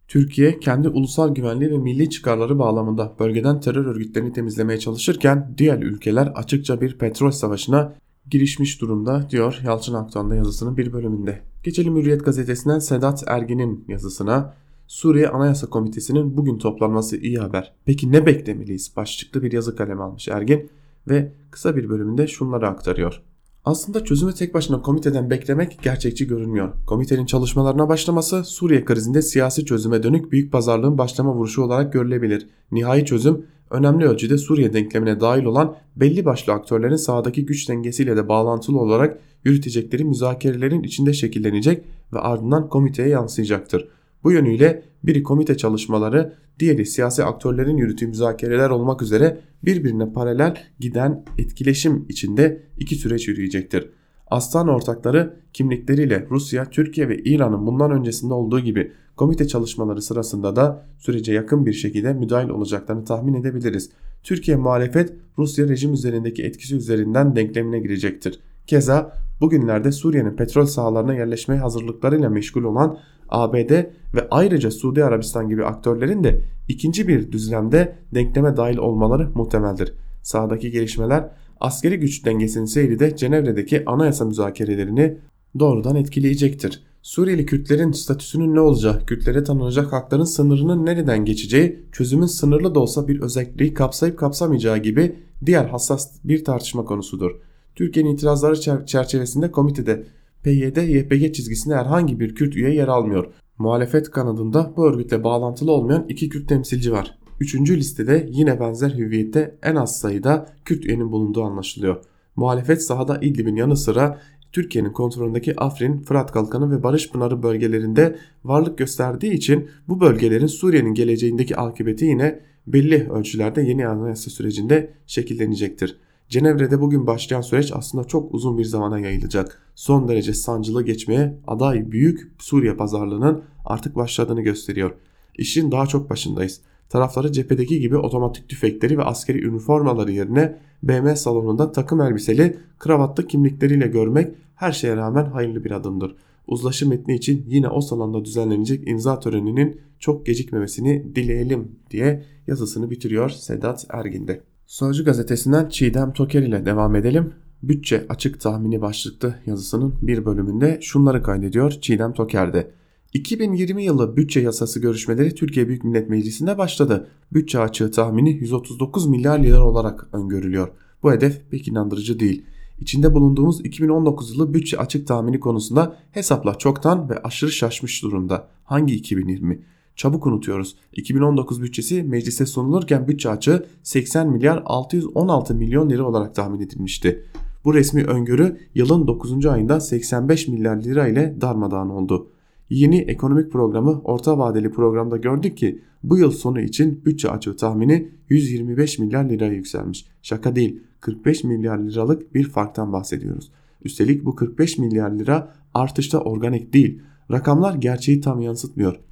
Türkiye 0.09 0.61
kendi 0.61 0.89
ulusal 0.89 1.35
güvenliği 1.35 1.71
ve 1.71 1.79
milli 1.79 2.11
çıkarları 2.11 2.59
bağlamında 2.59 3.15
bölgeden 3.19 3.61
terör 3.61 3.87
örgütlerini 3.87 4.33
temizlemeye 4.33 4.79
çalışırken 4.79 5.55
diğer 5.59 5.79
ülkeler 5.79 6.27
açıkça 6.27 6.81
bir 6.81 6.99
petrol 6.99 7.31
savaşına 7.31 7.95
girişmiş 8.31 8.81
durumda 8.81 9.31
diyor 9.31 9.61
Yalçın 9.65 9.95
Aktan'da 9.95 10.37
yazısının 10.37 10.77
bir 10.77 10.93
bölümünde. 10.93 11.41
Geçelim 11.65 11.97
Hürriyet 11.97 12.25
gazetesinden 12.25 12.79
Sedat 12.79 13.25
Ergin'in 13.27 13.85
yazısına. 13.89 14.55
Suriye 14.89 15.29
Anayasa 15.29 15.67
Komitesi'nin 15.67 16.37
bugün 16.37 16.59
toplanması 16.59 17.17
iyi 17.17 17.39
haber. 17.39 17.75
Peki 17.85 18.13
ne 18.13 18.27
beklemeliyiz? 18.27 18.93
Başlıklı 18.97 19.43
bir 19.43 19.53
yazı 19.53 19.77
kalemi 19.77 20.03
almış 20.03 20.29
Ergin 20.29 20.71
ve 21.09 21.33
kısa 21.51 21.77
bir 21.77 21.89
bölümünde 21.89 22.27
şunları 22.27 22.69
aktarıyor. 22.69 23.23
Aslında 23.65 24.05
çözümü 24.05 24.35
tek 24.35 24.55
başına 24.55 24.83
komiteden 24.83 25.31
beklemek 25.31 25.79
gerçekçi 25.83 26.27
görünmüyor. 26.27 26.73
Komitenin 26.87 27.27
çalışmalarına 27.27 27.89
başlaması 27.89 28.45
Suriye 28.45 28.85
krizinde 28.85 29.23
siyasi 29.23 29.65
çözüme 29.65 30.03
dönük 30.03 30.33
büyük 30.33 30.53
pazarlığın 30.53 30.99
başlama 30.99 31.35
vuruşu 31.35 31.63
olarak 31.63 31.93
görülebilir. 31.93 32.47
Nihai 32.73 33.05
çözüm 33.05 33.47
önemli 33.71 34.05
ölçüde 34.05 34.39
Suriye 34.39 34.73
denklemine 34.73 35.21
dahil 35.21 35.45
olan 35.45 35.77
belli 35.97 36.25
başlı 36.25 36.53
aktörlerin 36.53 36.97
sahadaki 36.97 37.47
güç 37.47 37.69
dengesiyle 37.69 38.17
de 38.17 38.29
bağlantılı 38.29 38.79
olarak 38.79 39.19
yürütecekleri 39.45 40.05
müzakerelerin 40.05 40.83
içinde 40.83 41.13
şekillenecek 41.13 41.85
ve 42.13 42.19
ardından 42.19 42.69
komiteye 42.69 43.09
yansıyacaktır. 43.09 43.89
Bu 44.25 44.33
yönüyle 44.33 44.83
biri 45.05 45.23
komite 45.23 45.57
çalışmaları, 45.57 46.35
diğeri 46.59 46.87
siyasi 46.87 47.25
aktörlerin 47.25 47.77
yürüttüğü 47.77 48.07
müzakereler 48.07 48.71
olmak 48.71 49.03
üzere 49.03 49.41
birbirine 49.65 50.13
paralel 50.13 50.57
giden 50.81 51.25
etkileşim 51.39 52.07
içinde 52.09 52.63
iki 52.79 52.95
süreç 52.95 53.29
yürüyecektir. 53.29 53.89
Aslan 54.27 54.69
ortakları 54.69 55.37
kimlikleriyle 55.53 56.27
Rusya, 56.31 56.71
Türkiye 56.71 57.09
ve 57.09 57.19
İran'ın 57.19 57.67
bundan 57.67 57.91
öncesinde 57.91 58.35
olduğu 58.35 58.61
gibi 58.61 58.93
komite 59.17 59.49
çalışmaları 59.49 60.03
sırasında 60.03 60.57
da 60.57 60.87
sürece 60.99 61.33
yakın 61.33 61.67
bir 61.67 61.73
şekilde 61.73 62.13
müdahil 62.13 62.49
olacaklarını 62.49 63.05
tahmin 63.05 63.35
edebiliriz. 63.35 63.91
Türkiye 64.23 64.57
muhalefet 64.57 65.13
Rusya 65.39 65.69
rejim 65.69 65.93
üzerindeki 65.93 66.43
etkisi 66.43 66.77
üzerinden 66.77 67.37
denklemine 67.37 67.79
girecektir. 67.79 68.41
Keza 68.67 69.13
bugünlerde 69.41 69.93
Suriye'nin 69.93 70.37
petrol 70.37 70.65
sahalarına 70.65 71.15
yerleşmeye 71.15 71.61
hazırlıklarıyla 71.61 72.31
meşgul 72.31 72.65
olan 72.65 72.99
ABD 73.29 73.71
ve 74.15 74.29
ayrıca 74.31 74.71
Suudi 74.71 75.05
Arabistan 75.05 75.49
gibi 75.49 75.65
aktörlerin 75.65 76.25
de 76.25 76.41
ikinci 76.69 77.09
bir 77.09 77.33
düzlemde 77.33 77.97
denkleme 78.15 78.57
dahil 78.57 78.77
olmaları 78.77 79.31
muhtemeldir. 79.35 79.95
Sahadaki 80.23 80.71
gelişmeler 80.71 81.31
askeri 81.61 81.97
güç 81.97 82.25
dengesinin 82.25 82.65
seyri 82.65 82.99
de 82.99 83.17
Cenevre'deki 83.17 83.85
anayasa 83.87 84.25
müzakerelerini 84.25 85.19
doğrudan 85.59 85.97
etkileyecektir. 85.97 86.83
Suriyeli 87.03 87.47
Kürtlerin 87.47 87.93
statüsünün 87.93 88.55
ne 88.55 88.61
olacağı, 88.61 89.07
Kürtlere 89.07 89.45
tanınacak 89.45 89.93
hakların 89.93 90.25
sınırının 90.25 90.87
nereden 90.87 91.25
geçeceği, 91.25 91.83
çözümün 91.93 92.27
sınırlı 92.27 92.75
da 92.75 92.81
olsa 92.81 93.09
bir 93.09 93.21
özelliği 93.21 93.75
kapsayıp 93.75 94.19
kapsamayacağı 94.19 94.79
gibi 94.79 95.17
diğer 95.47 95.65
hassas 95.65 96.11
bir 96.25 96.45
tartışma 96.45 96.85
konusudur. 96.85 97.31
Türkiye'nin 97.75 98.15
itirazları 98.15 98.87
çerçevesinde 98.87 99.51
komitede 99.51 100.07
PYD-YPG 100.49 101.33
çizgisinde 101.33 101.75
herhangi 101.75 102.21
bir 102.21 102.35
Kürt 102.35 102.57
üye 102.57 102.75
yer 102.75 102.89
almıyor. 102.89 103.27
Muhalefet 103.59 104.11
kanadında 104.11 104.73
bu 104.77 104.89
örgütle 104.89 105.25
bağlantılı 105.25 105.73
olmayan 105.73 106.07
iki 106.09 106.29
Kürt 106.29 106.49
temsilci 106.49 106.93
var. 106.93 107.19
Üçüncü 107.41 107.77
listede 107.77 108.29
yine 108.31 108.61
benzer 108.61 108.91
hüviyette 108.91 109.59
en 109.63 109.75
az 109.75 109.99
sayıda 109.99 110.47
Kürt 110.65 110.85
üyenin 110.85 111.13
bulunduğu 111.13 111.43
anlaşılıyor. 111.43 112.05
Muhalefet 112.37 112.83
sahada 112.83 113.19
İdlib'in 113.23 113.57
yanı 113.57 113.77
sıra 113.77 114.21
Türkiye'nin 114.53 114.93
kontrolündeki 114.93 115.61
Afrin, 115.61 115.99
Fırat 115.99 116.33
Kalkanı 116.33 116.71
ve 116.71 116.83
Barış 116.83 117.11
Pınarı 117.11 117.43
bölgelerinde 117.43 118.19
varlık 118.45 118.79
gösterdiği 118.79 119.33
için 119.33 119.69
bu 119.89 120.01
bölgelerin 120.01 120.47
Suriye'nin 120.47 120.95
geleceğindeki 120.95 121.57
akıbeti 121.57 122.05
yine 122.05 122.41
belli 122.67 123.11
ölçülerde 123.11 123.63
yeni 123.63 123.87
anayasa 123.87 124.31
sürecinde 124.31 124.95
şekillenecektir. 125.07 126.01
Cenevre'de 126.29 126.81
bugün 126.81 127.07
başlayan 127.07 127.41
süreç 127.41 127.73
aslında 127.75 128.05
çok 128.05 128.35
uzun 128.35 128.59
bir 128.59 128.65
zamana 128.65 128.99
yayılacak. 128.99 129.63
Son 129.75 130.09
derece 130.09 130.35
sancılı 130.35 130.83
geçmeye 130.83 131.39
aday 131.47 131.91
büyük 131.91 132.33
Suriye 132.39 132.75
pazarlığının 132.75 133.43
artık 133.65 133.97
başladığını 133.97 134.41
gösteriyor. 134.41 134.95
İşin 135.39 135.73
daha 135.73 135.87
çok 135.87 136.11
başındayız. 136.11 136.61
Tarafları 136.89 137.33
cephedeki 137.33 137.81
gibi 137.81 137.97
otomatik 137.97 138.49
tüfekleri 138.49 138.99
ve 138.99 139.03
askeri 139.03 139.45
üniformaları 139.45 140.13
yerine 140.13 140.59
BM 140.83 141.17
salonunda 141.17 141.73
takım 141.73 142.01
elbiseli, 142.01 142.59
kravatlı 142.79 143.27
kimlikleriyle 143.27 143.87
görmek 143.87 144.35
her 144.55 144.73
şeye 144.73 144.97
rağmen 144.97 145.25
hayırlı 145.25 145.65
bir 145.65 145.71
adımdır. 145.71 146.17
Uzlaşı 146.47 146.89
metni 146.89 147.15
için 147.15 147.45
yine 147.49 147.69
o 147.69 147.81
salonda 147.81 148.25
düzenlenecek 148.25 148.89
imza 148.89 149.21
töreninin 149.21 149.81
çok 149.99 150.27
gecikmemesini 150.27 151.17
dileyelim 151.17 151.73
diye 151.91 152.25
yazısını 152.47 152.91
bitiriyor 152.91 153.29
Sedat 153.31 153.87
Ergin'de. 153.91 154.43
Sözcü 154.69 155.05
gazetesinden 155.05 155.69
Çiğdem 155.69 156.13
Toker 156.13 156.43
ile 156.43 156.67
devam 156.67 156.97
edelim. 156.97 157.33
Bütçe 157.63 158.07
açık 158.09 158.41
tahmini 158.41 158.81
başlıklı 158.81 159.35
yazısının 159.47 159.95
bir 160.03 160.25
bölümünde 160.25 160.79
şunları 160.83 161.23
kaydediyor 161.23 161.71
Çiğdem 161.71 162.13
Toker'de. 162.13 162.71
2020 163.13 163.85
yılı 163.85 164.17
bütçe 164.17 164.41
yasası 164.41 164.81
görüşmeleri 164.81 165.35
Türkiye 165.35 165.69
Büyük 165.69 165.85
Millet 165.85 166.11
Meclisi'nde 166.11 166.59
başladı. 166.59 167.09
Bütçe 167.33 167.59
açığı 167.59 167.91
tahmini 167.91 168.31
139 168.31 169.07
milyar 169.07 169.39
lira 169.39 169.65
olarak 169.65 170.09
öngörülüyor. 170.13 170.69
Bu 171.03 171.13
hedef 171.13 171.51
pek 171.51 171.69
inandırıcı 171.69 172.21
değil. 172.21 172.45
İçinde 172.81 173.15
bulunduğumuz 173.15 173.61
2019 173.61 174.35
yılı 174.35 174.55
bütçe 174.55 174.79
açık 174.79 175.07
tahmini 175.07 175.41
konusunda 175.41 175.97
hesaplar 176.11 176.59
çoktan 176.59 177.11
ve 177.11 177.23
aşırı 177.23 177.51
şaşmış 177.51 178.03
durumda. 178.03 178.49
Hangi 178.65 178.95
2020? 178.95 179.63
Çabuk 179.99 180.27
unutuyoruz. 180.27 180.77
2019 180.93 181.63
bütçesi 181.63 182.03
meclise 182.03 182.47
sunulurken 182.47 183.09
bütçe 183.09 183.31
açığı 183.31 183.67
80 183.83 184.31
milyar 184.31 184.63
616 184.65 185.55
milyon 185.55 185.91
lira 185.91 186.05
olarak 186.05 186.35
tahmin 186.35 186.61
edilmişti. 186.61 187.25
Bu 187.65 187.75
resmi 187.75 188.05
öngörü 188.05 188.59
yılın 188.75 189.07
9. 189.07 189.47
ayında 189.47 189.81
85 189.81 190.49
milyar 190.49 190.83
lira 190.83 191.09
ile 191.09 191.37
darmadağın 191.41 191.89
oldu. 191.89 192.31
Yeni 192.71 192.99
ekonomik 192.99 193.53
programı 193.53 194.01
orta 194.05 194.39
vadeli 194.39 194.71
programda 194.71 195.17
gördük 195.17 195.57
ki 195.57 195.83
bu 196.03 196.19
yıl 196.19 196.31
sonu 196.31 196.61
için 196.61 197.05
bütçe 197.05 197.31
açığı 197.31 197.57
tahmini 197.57 198.11
125 198.29 198.99
milyar 198.99 199.25
liraya 199.25 199.53
yükselmiş. 199.53 200.07
Şaka 200.23 200.57
değil 200.57 200.83
45 201.01 201.45
milyar 201.45 201.79
liralık 201.79 202.35
bir 202.35 202.49
farktan 202.49 202.93
bahsediyoruz. 202.93 203.53
Üstelik 203.85 204.25
bu 204.25 204.35
45 204.35 204.79
milyar 204.79 205.11
lira 205.11 205.55
artışta 205.75 206.21
organik 206.21 206.73
değil. 206.73 207.03
Rakamlar 207.31 207.75
gerçeği 207.75 208.21
tam 208.21 208.41
yansıtmıyor. 208.41 209.08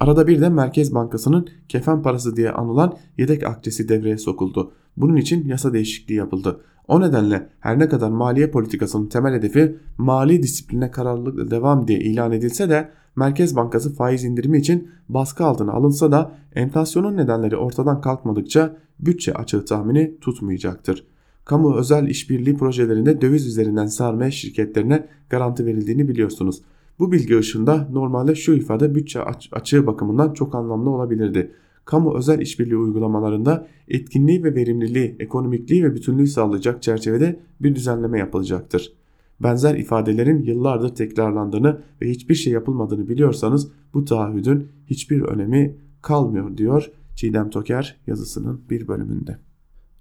Arada 0.00 0.26
bir 0.26 0.40
de 0.40 0.48
Merkez 0.48 0.94
Bankası'nın 0.94 1.48
kefen 1.68 2.02
parası 2.02 2.36
diye 2.36 2.50
anılan 2.50 2.96
yedek 3.18 3.46
akçesi 3.46 3.88
devreye 3.88 4.18
sokuldu. 4.18 4.72
Bunun 4.96 5.16
için 5.16 5.48
yasa 5.48 5.72
değişikliği 5.72 6.14
yapıldı. 6.14 6.60
O 6.88 7.00
nedenle 7.00 7.48
her 7.60 7.78
ne 7.78 7.88
kadar 7.88 8.10
maliye 8.10 8.50
politikasının 8.50 9.06
temel 9.06 9.34
hedefi 9.34 9.76
mali 9.98 10.42
disipline 10.42 10.90
kararlılıkla 10.90 11.50
devam 11.50 11.88
diye 11.88 11.98
ilan 11.98 12.32
edilse 12.32 12.70
de 12.70 12.90
Merkez 13.16 13.56
Bankası 13.56 13.94
faiz 13.94 14.24
indirimi 14.24 14.58
için 14.58 14.90
baskı 15.08 15.44
altına 15.44 15.72
alınsa 15.72 16.12
da 16.12 16.32
enflasyonun 16.54 17.16
nedenleri 17.16 17.56
ortadan 17.56 18.00
kalkmadıkça 18.00 18.76
bütçe 19.00 19.34
açığı 19.34 19.64
tahmini 19.64 20.18
tutmayacaktır. 20.20 21.06
Kamu 21.44 21.76
özel 21.76 22.06
işbirliği 22.06 22.56
projelerinde 22.56 23.20
döviz 23.20 23.46
üzerinden 23.46 23.86
sarmaya 23.86 24.30
şirketlerine 24.30 25.06
garanti 25.30 25.66
verildiğini 25.66 26.08
biliyorsunuz. 26.08 26.62
Bu 27.00 27.12
bilgi 27.12 27.38
ışığında 27.38 27.88
normalde 27.92 28.34
şu 28.34 28.52
ifade 28.52 28.94
bütçe 28.94 29.20
açığı 29.52 29.86
bakımından 29.86 30.32
çok 30.32 30.54
anlamlı 30.54 30.90
olabilirdi. 30.90 31.52
Kamu 31.84 32.16
özel 32.16 32.40
işbirliği 32.40 32.76
uygulamalarında 32.76 33.66
etkinliği 33.88 34.44
ve 34.44 34.54
verimliliği, 34.54 35.16
ekonomikliği 35.20 35.84
ve 35.84 35.94
bütünlüğü 35.94 36.26
sağlayacak 36.26 36.82
çerçevede 36.82 37.40
bir 37.60 37.74
düzenleme 37.74 38.18
yapılacaktır. 38.18 38.92
Benzer 39.42 39.74
ifadelerin 39.74 40.42
yıllardır 40.42 40.94
tekrarlandığını 40.94 41.80
ve 42.02 42.10
hiçbir 42.10 42.34
şey 42.34 42.52
yapılmadığını 42.52 43.08
biliyorsanız 43.08 43.72
bu 43.94 44.04
taahhüdün 44.04 44.68
hiçbir 44.86 45.20
önemi 45.20 45.76
kalmıyor 46.02 46.56
diyor 46.56 46.90
Çiğdem 47.14 47.50
Toker 47.50 47.96
yazısının 48.06 48.60
bir 48.70 48.88
bölümünde. 48.88 49.38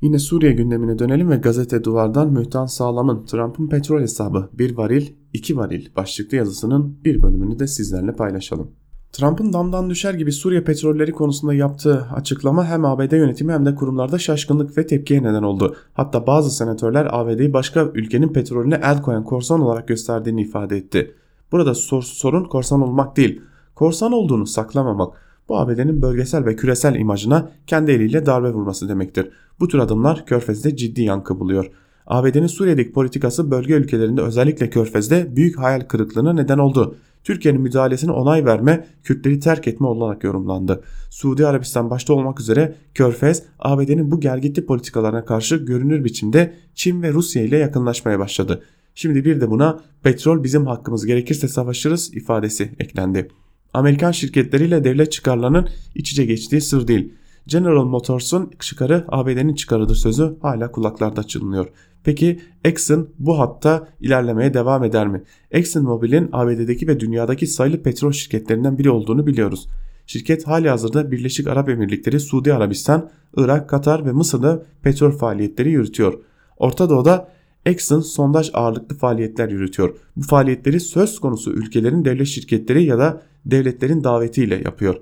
Yine 0.01 0.19
Suriye 0.19 0.51
gündemine 0.51 0.99
dönelim 0.99 1.29
ve 1.29 1.35
gazete 1.35 1.83
duvardan 1.83 2.33
Mühtan 2.33 2.65
Sağlam'ın 2.65 3.25
Trump'ın 3.25 3.67
petrol 3.67 4.01
hesabı 4.01 4.49
bir 4.53 4.77
varil 4.77 5.07
iki 5.33 5.57
varil 5.57 5.95
başlıklı 5.95 6.37
yazısının 6.37 6.97
bir 7.05 7.21
bölümünü 7.21 7.59
de 7.59 7.67
sizlerle 7.67 8.15
paylaşalım. 8.15 8.71
Trump'ın 9.11 9.53
damdan 9.53 9.89
düşer 9.89 10.13
gibi 10.13 10.31
Suriye 10.31 10.63
petrolleri 10.63 11.11
konusunda 11.11 11.53
yaptığı 11.53 12.07
açıklama 12.15 12.65
hem 12.65 12.85
ABD 12.85 13.11
yönetimi 13.11 13.51
hem 13.51 13.65
de 13.65 13.75
kurumlarda 13.75 14.17
şaşkınlık 14.17 14.77
ve 14.77 14.87
tepkiye 14.87 15.23
neden 15.23 15.43
oldu. 15.43 15.75
Hatta 15.93 16.27
bazı 16.27 16.51
senatörler 16.51 17.07
ABD'yi 17.11 17.53
başka 17.53 17.91
ülkenin 17.93 18.27
petrolüne 18.27 18.79
el 18.83 19.01
koyan 19.01 19.23
korsan 19.23 19.61
olarak 19.61 19.87
gösterdiğini 19.87 20.41
ifade 20.41 20.77
etti. 20.77 21.15
Burada 21.51 21.73
sorun 22.01 22.43
korsan 22.43 22.81
olmak 22.81 23.17
değil, 23.17 23.41
korsan 23.75 24.11
olduğunu 24.11 24.47
saklamamak. 24.47 25.13
Bu 25.49 25.57
ABD'nin 25.57 26.01
bölgesel 26.01 26.45
ve 26.45 26.55
küresel 26.55 26.95
imajına 26.95 27.51
kendi 27.67 27.91
eliyle 27.91 28.25
darbe 28.25 28.53
vurması 28.53 28.89
demektir. 28.89 29.29
Bu 29.59 29.67
tür 29.67 29.79
adımlar 29.79 30.25
Körfez'de 30.25 30.75
ciddi 30.75 31.01
yankı 31.01 31.39
buluyor. 31.39 31.71
ABD'nin 32.09 32.47
Suriye'deki 32.47 32.91
politikası 32.91 33.51
bölge 33.51 33.73
ülkelerinde 33.73 34.21
özellikle 34.21 34.69
Körfez'de 34.69 35.35
büyük 35.35 35.59
hayal 35.59 35.81
kırıklığına 35.81 36.33
neden 36.33 36.57
oldu. 36.57 36.95
Türkiye'nin 37.23 37.61
müdahalesine 37.61 38.11
onay 38.11 38.45
verme, 38.45 38.87
Kürtleri 39.03 39.39
terk 39.39 39.67
etme 39.67 39.87
olarak 39.87 40.23
yorumlandı. 40.23 40.83
Suudi 41.09 41.47
Arabistan 41.47 41.89
başta 41.89 42.13
olmak 42.13 42.39
üzere 42.39 42.75
Körfez, 42.93 43.43
ABD'nin 43.59 44.11
bu 44.11 44.19
gelgitli 44.19 44.65
politikalarına 44.65 45.25
karşı 45.25 45.55
görünür 45.55 46.03
biçimde 46.03 46.53
Çin 46.75 47.01
ve 47.01 47.13
Rusya 47.13 47.43
ile 47.43 47.57
yakınlaşmaya 47.57 48.19
başladı. 48.19 48.63
Şimdi 48.95 49.25
bir 49.25 49.41
de 49.41 49.49
buna 49.49 49.79
petrol 50.03 50.43
bizim 50.43 50.67
hakkımız 50.67 51.05
gerekirse 51.05 51.47
savaşırız 51.47 52.13
ifadesi 52.13 52.71
eklendi. 52.79 53.27
Amerikan 53.73 54.11
şirketleriyle 54.11 54.83
devlet 54.83 55.11
çıkarlarının 55.11 55.67
iç 55.95 56.11
içe 56.11 56.25
geçtiği 56.25 56.61
sır 56.61 56.87
değil. 56.87 57.13
General 57.47 57.85
Motors'un 57.85 58.51
çıkarı 58.59 59.05
ABD'nin 59.07 59.53
çıkarıdır 59.53 59.95
sözü 59.95 60.37
hala 60.41 60.71
kulaklarda 60.71 61.23
çınlıyor. 61.23 61.67
Peki 62.03 62.39
Exxon 62.63 63.09
bu 63.19 63.39
hatta 63.39 63.87
ilerlemeye 64.01 64.53
devam 64.53 64.83
eder 64.83 65.07
mi? 65.07 65.23
Exxon 65.51 65.83
Mobil'in 65.83 66.29
ABD'deki 66.31 66.87
ve 66.87 66.99
dünyadaki 66.99 67.47
sayılı 67.47 67.83
petrol 67.83 68.11
şirketlerinden 68.11 68.77
biri 68.77 68.89
olduğunu 68.89 69.27
biliyoruz. 69.27 69.67
Şirket 70.05 70.47
hali 70.47 70.69
hazırda 70.69 71.11
Birleşik 71.11 71.47
Arap 71.47 71.69
Emirlikleri, 71.69 72.19
Suudi 72.19 72.53
Arabistan, 72.53 73.09
Irak, 73.37 73.69
Katar 73.69 74.05
ve 74.05 74.11
Mısır'da 74.11 74.63
petrol 74.83 75.11
faaliyetleri 75.11 75.71
yürütüyor. 75.71 76.19
Orta 76.57 76.89
Doğu'da 76.89 77.29
Exxon 77.65 77.99
sondaj 77.99 78.49
ağırlıklı 78.53 78.95
faaliyetler 78.95 79.49
yürütüyor. 79.49 79.95
Bu 80.15 80.21
faaliyetleri 80.21 80.79
söz 80.79 81.19
konusu 81.19 81.51
ülkelerin 81.51 82.05
devlet 82.05 82.27
şirketleri 82.27 82.83
ya 82.83 82.99
da 82.99 83.21
devletlerin 83.45 84.03
davetiyle 84.03 84.55
yapıyor. 84.55 84.95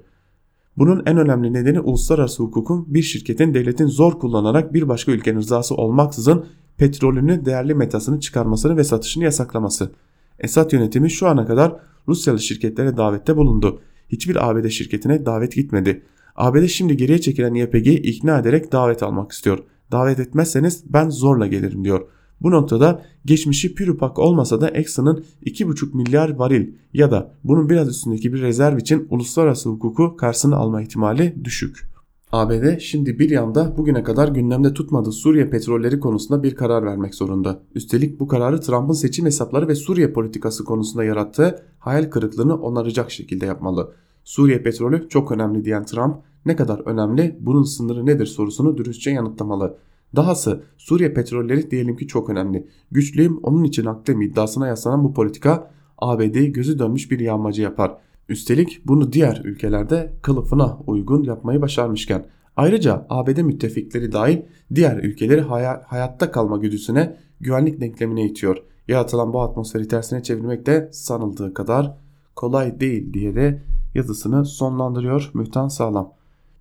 Bunun 0.78 1.04
en 1.06 1.18
önemli 1.18 1.54
nedeni 1.54 1.80
uluslararası 1.80 2.44
hukukun 2.44 2.94
bir 2.94 3.02
şirketin 3.02 3.54
devletin 3.54 3.88
zor 3.88 4.20
kullanarak 4.20 4.74
bir 4.74 4.88
başka 4.88 5.12
ülkenin 5.12 5.40
rızası 5.40 5.76
olmaksızın 5.76 6.46
petrolünü 6.78 7.46
değerli 7.46 7.74
metasını 7.74 8.20
çıkarmasını 8.20 8.78
ve 8.78 8.84
satışını 8.84 9.24
yasaklaması. 9.24 9.92
Esad 10.40 10.72
yönetimi 10.72 11.12
şu 11.12 11.28
ana 11.28 11.46
kadar 11.46 11.76
Rusyalı 12.08 12.40
şirketlere 12.40 12.98
davette 12.98 13.38
bulundu. 13.38 13.82
Hiçbir 14.10 14.50
ABD 14.50 14.68
şirketine 14.70 15.26
davet 15.26 15.56
gitmedi. 15.56 16.04
ABD 16.36 16.68
şimdi 16.68 16.98
geriye 16.98 17.22
çekilen 17.22 17.54
YPG'yi 17.54 18.02
ikna 18.02 18.40
ederek 18.40 18.72
davet 18.72 19.04
almak 19.04 19.32
istiyor. 19.32 19.60
Davet 19.92 20.20
etmezseniz 20.20 20.84
ben 20.94 21.10
zorla 21.10 21.48
gelirim 21.48 21.84
diyor. 21.84 22.08
Bu 22.42 22.52
noktada 22.52 23.02
geçmişi 23.26 23.76
pürüpak 23.76 24.20
olmasa 24.20 24.62
da 24.62 24.70
Exxon'ın 24.70 25.26
2,5 25.46 25.98
milyar 25.98 26.30
varil 26.30 26.74
ya 26.94 27.12
da 27.12 27.32
bunun 27.44 27.70
biraz 27.70 27.90
üstündeki 27.90 28.34
bir 28.34 28.42
rezerv 28.42 28.78
için 28.78 29.08
uluslararası 29.10 29.70
hukuku 29.70 30.16
karşısına 30.18 30.56
alma 30.56 30.82
ihtimali 30.82 31.36
düşük. 31.44 31.97
ABD 32.32 32.80
şimdi 32.80 33.20
bir 33.20 33.30
yanda 33.30 33.78
bugüne 33.78 34.04
kadar 34.04 34.28
gündemde 34.28 34.74
tutmadığı 34.74 35.12
Suriye 35.12 35.50
petrolleri 35.50 36.00
konusunda 36.00 36.44
bir 36.44 36.56
karar 36.56 36.86
vermek 36.86 37.16
zorunda. 37.16 37.60
Üstelik 37.76 38.20
bu 38.20 38.28
kararı 38.28 38.62
Trump'ın 38.62 38.94
seçim 38.94 39.26
hesapları 39.26 39.68
ve 39.68 39.76
Suriye 39.76 40.14
politikası 40.14 40.64
konusunda 40.64 41.04
yarattığı 41.04 41.64
hayal 41.80 42.10
kırıklığını 42.10 42.62
onaracak 42.62 43.12
şekilde 43.12 43.46
yapmalı. 43.46 43.94
Suriye 44.24 44.64
petrolü 44.64 45.10
çok 45.10 45.32
önemli 45.32 45.66
diyen 45.66 45.86
Trump 45.86 46.16
ne 46.46 46.56
kadar 46.56 46.80
önemli 46.80 47.38
bunun 47.40 47.64
sınırı 47.64 48.06
nedir 48.06 48.26
sorusunu 48.26 48.78
dürüstçe 48.78 49.12
yanıtlamalı. 49.12 49.78
Dahası 50.16 50.64
Suriye 50.78 51.14
petrolleri 51.14 51.72
diyelim 51.72 51.98
ki 51.98 52.08
çok 52.08 52.30
önemli. 52.30 52.68
Güçlüyüm 52.92 53.40
onun 53.44 53.64
için 53.64 53.86
haklıyım 53.86 54.22
iddiasına 54.22 54.68
yaslanan 54.68 55.04
bu 55.04 55.14
politika 55.14 55.72
ABD'yi 55.98 56.52
gözü 56.52 56.80
dönmüş 56.80 57.12
bir 57.12 57.20
yağmacı 57.20 57.62
yapar. 57.62 57.98
Üstelik 58.30 58.82
bunu 58.86 59.14
diğer 59.14 59.42
ülkelerde 59.44 60.14
kılıfına 60.22 60.78
uygun 60.88 61.24
yapmayı 61.24 61.62
başarmışken 61.62 62.26
ayrıca 62.56 63.06
ABD 63.10 63.38
müttefikleri 63.42 64.12
dahil 64.12 64.38
diğer 64.76 64.98
ülkeleri 64.98 65.42
hay- 65.42 65.82
hayatta 65.86 66.32
kalma 66.32 66.58
güdüsüne 66.58 67.18
güvenlik 67.40 67.82
denklemine 67.82 68.26
itiyor. 68.26 68.58
Yaratılan 68.88 69.34
bu 69.34 69.42
atmosferi 69.42 69.88
tersine 69.88 70.24
çevirmek 70.24 70.66
de 70.66 70.90
sanıldığı 70.92 71.54
kadar 71.54 71.98
kolay 72.36 72.80
değil 72.80 73.14
diye 73.14 73.36
de 73.36 73.62
yazısını 73.96 74.46
sonlandırıyor 74.46 75.32
Mühtan 75.34 75.68
Sağlam. 75.68 76.14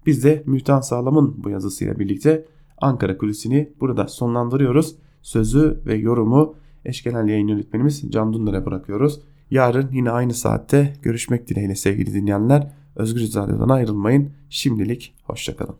Biz 0.06 0.24
de 0.24 0.42
Mühtan 0.46 0.80
Sağlam'ın 0.80 1.44
bu 1.44 1.50
yazısıyla 1.50 1.98
birlikte 1.98 2.44
Ankara 2.78 3.18
Kulisi'ni 3.18 3.72
burada 3.80 4.08
sonlandırıyoruz. 4.08 4.96
Sözü 5.22 5.80
ve 5.86 5.94
yorumu 5.94 6.54
eşkenel 6.84 7.28
yayın 7.28 7.48
yönetmenimiz 7.48 8.02
Can 8.10 8.32
Dündar'a 8.32 8.66
bırakıyoruz. 8.66 9.20
Yarın 9.50 9.92
yine 9.92 10.10
aynı 10.10 10.34
saatte 10.34 10.92
görüşmek 11.02 11.48
dileğiyle 11.48 11.74
sevgili 11.74 12.14
dinleyenler. 12.14 12.72
Özgür 12.96 13.20
Radyo'dan 13.20 13.68
ayrılmayın. 13.68 14.30
Şimdilik 14.50 15.14
hoşçakalın. 15.24 15.76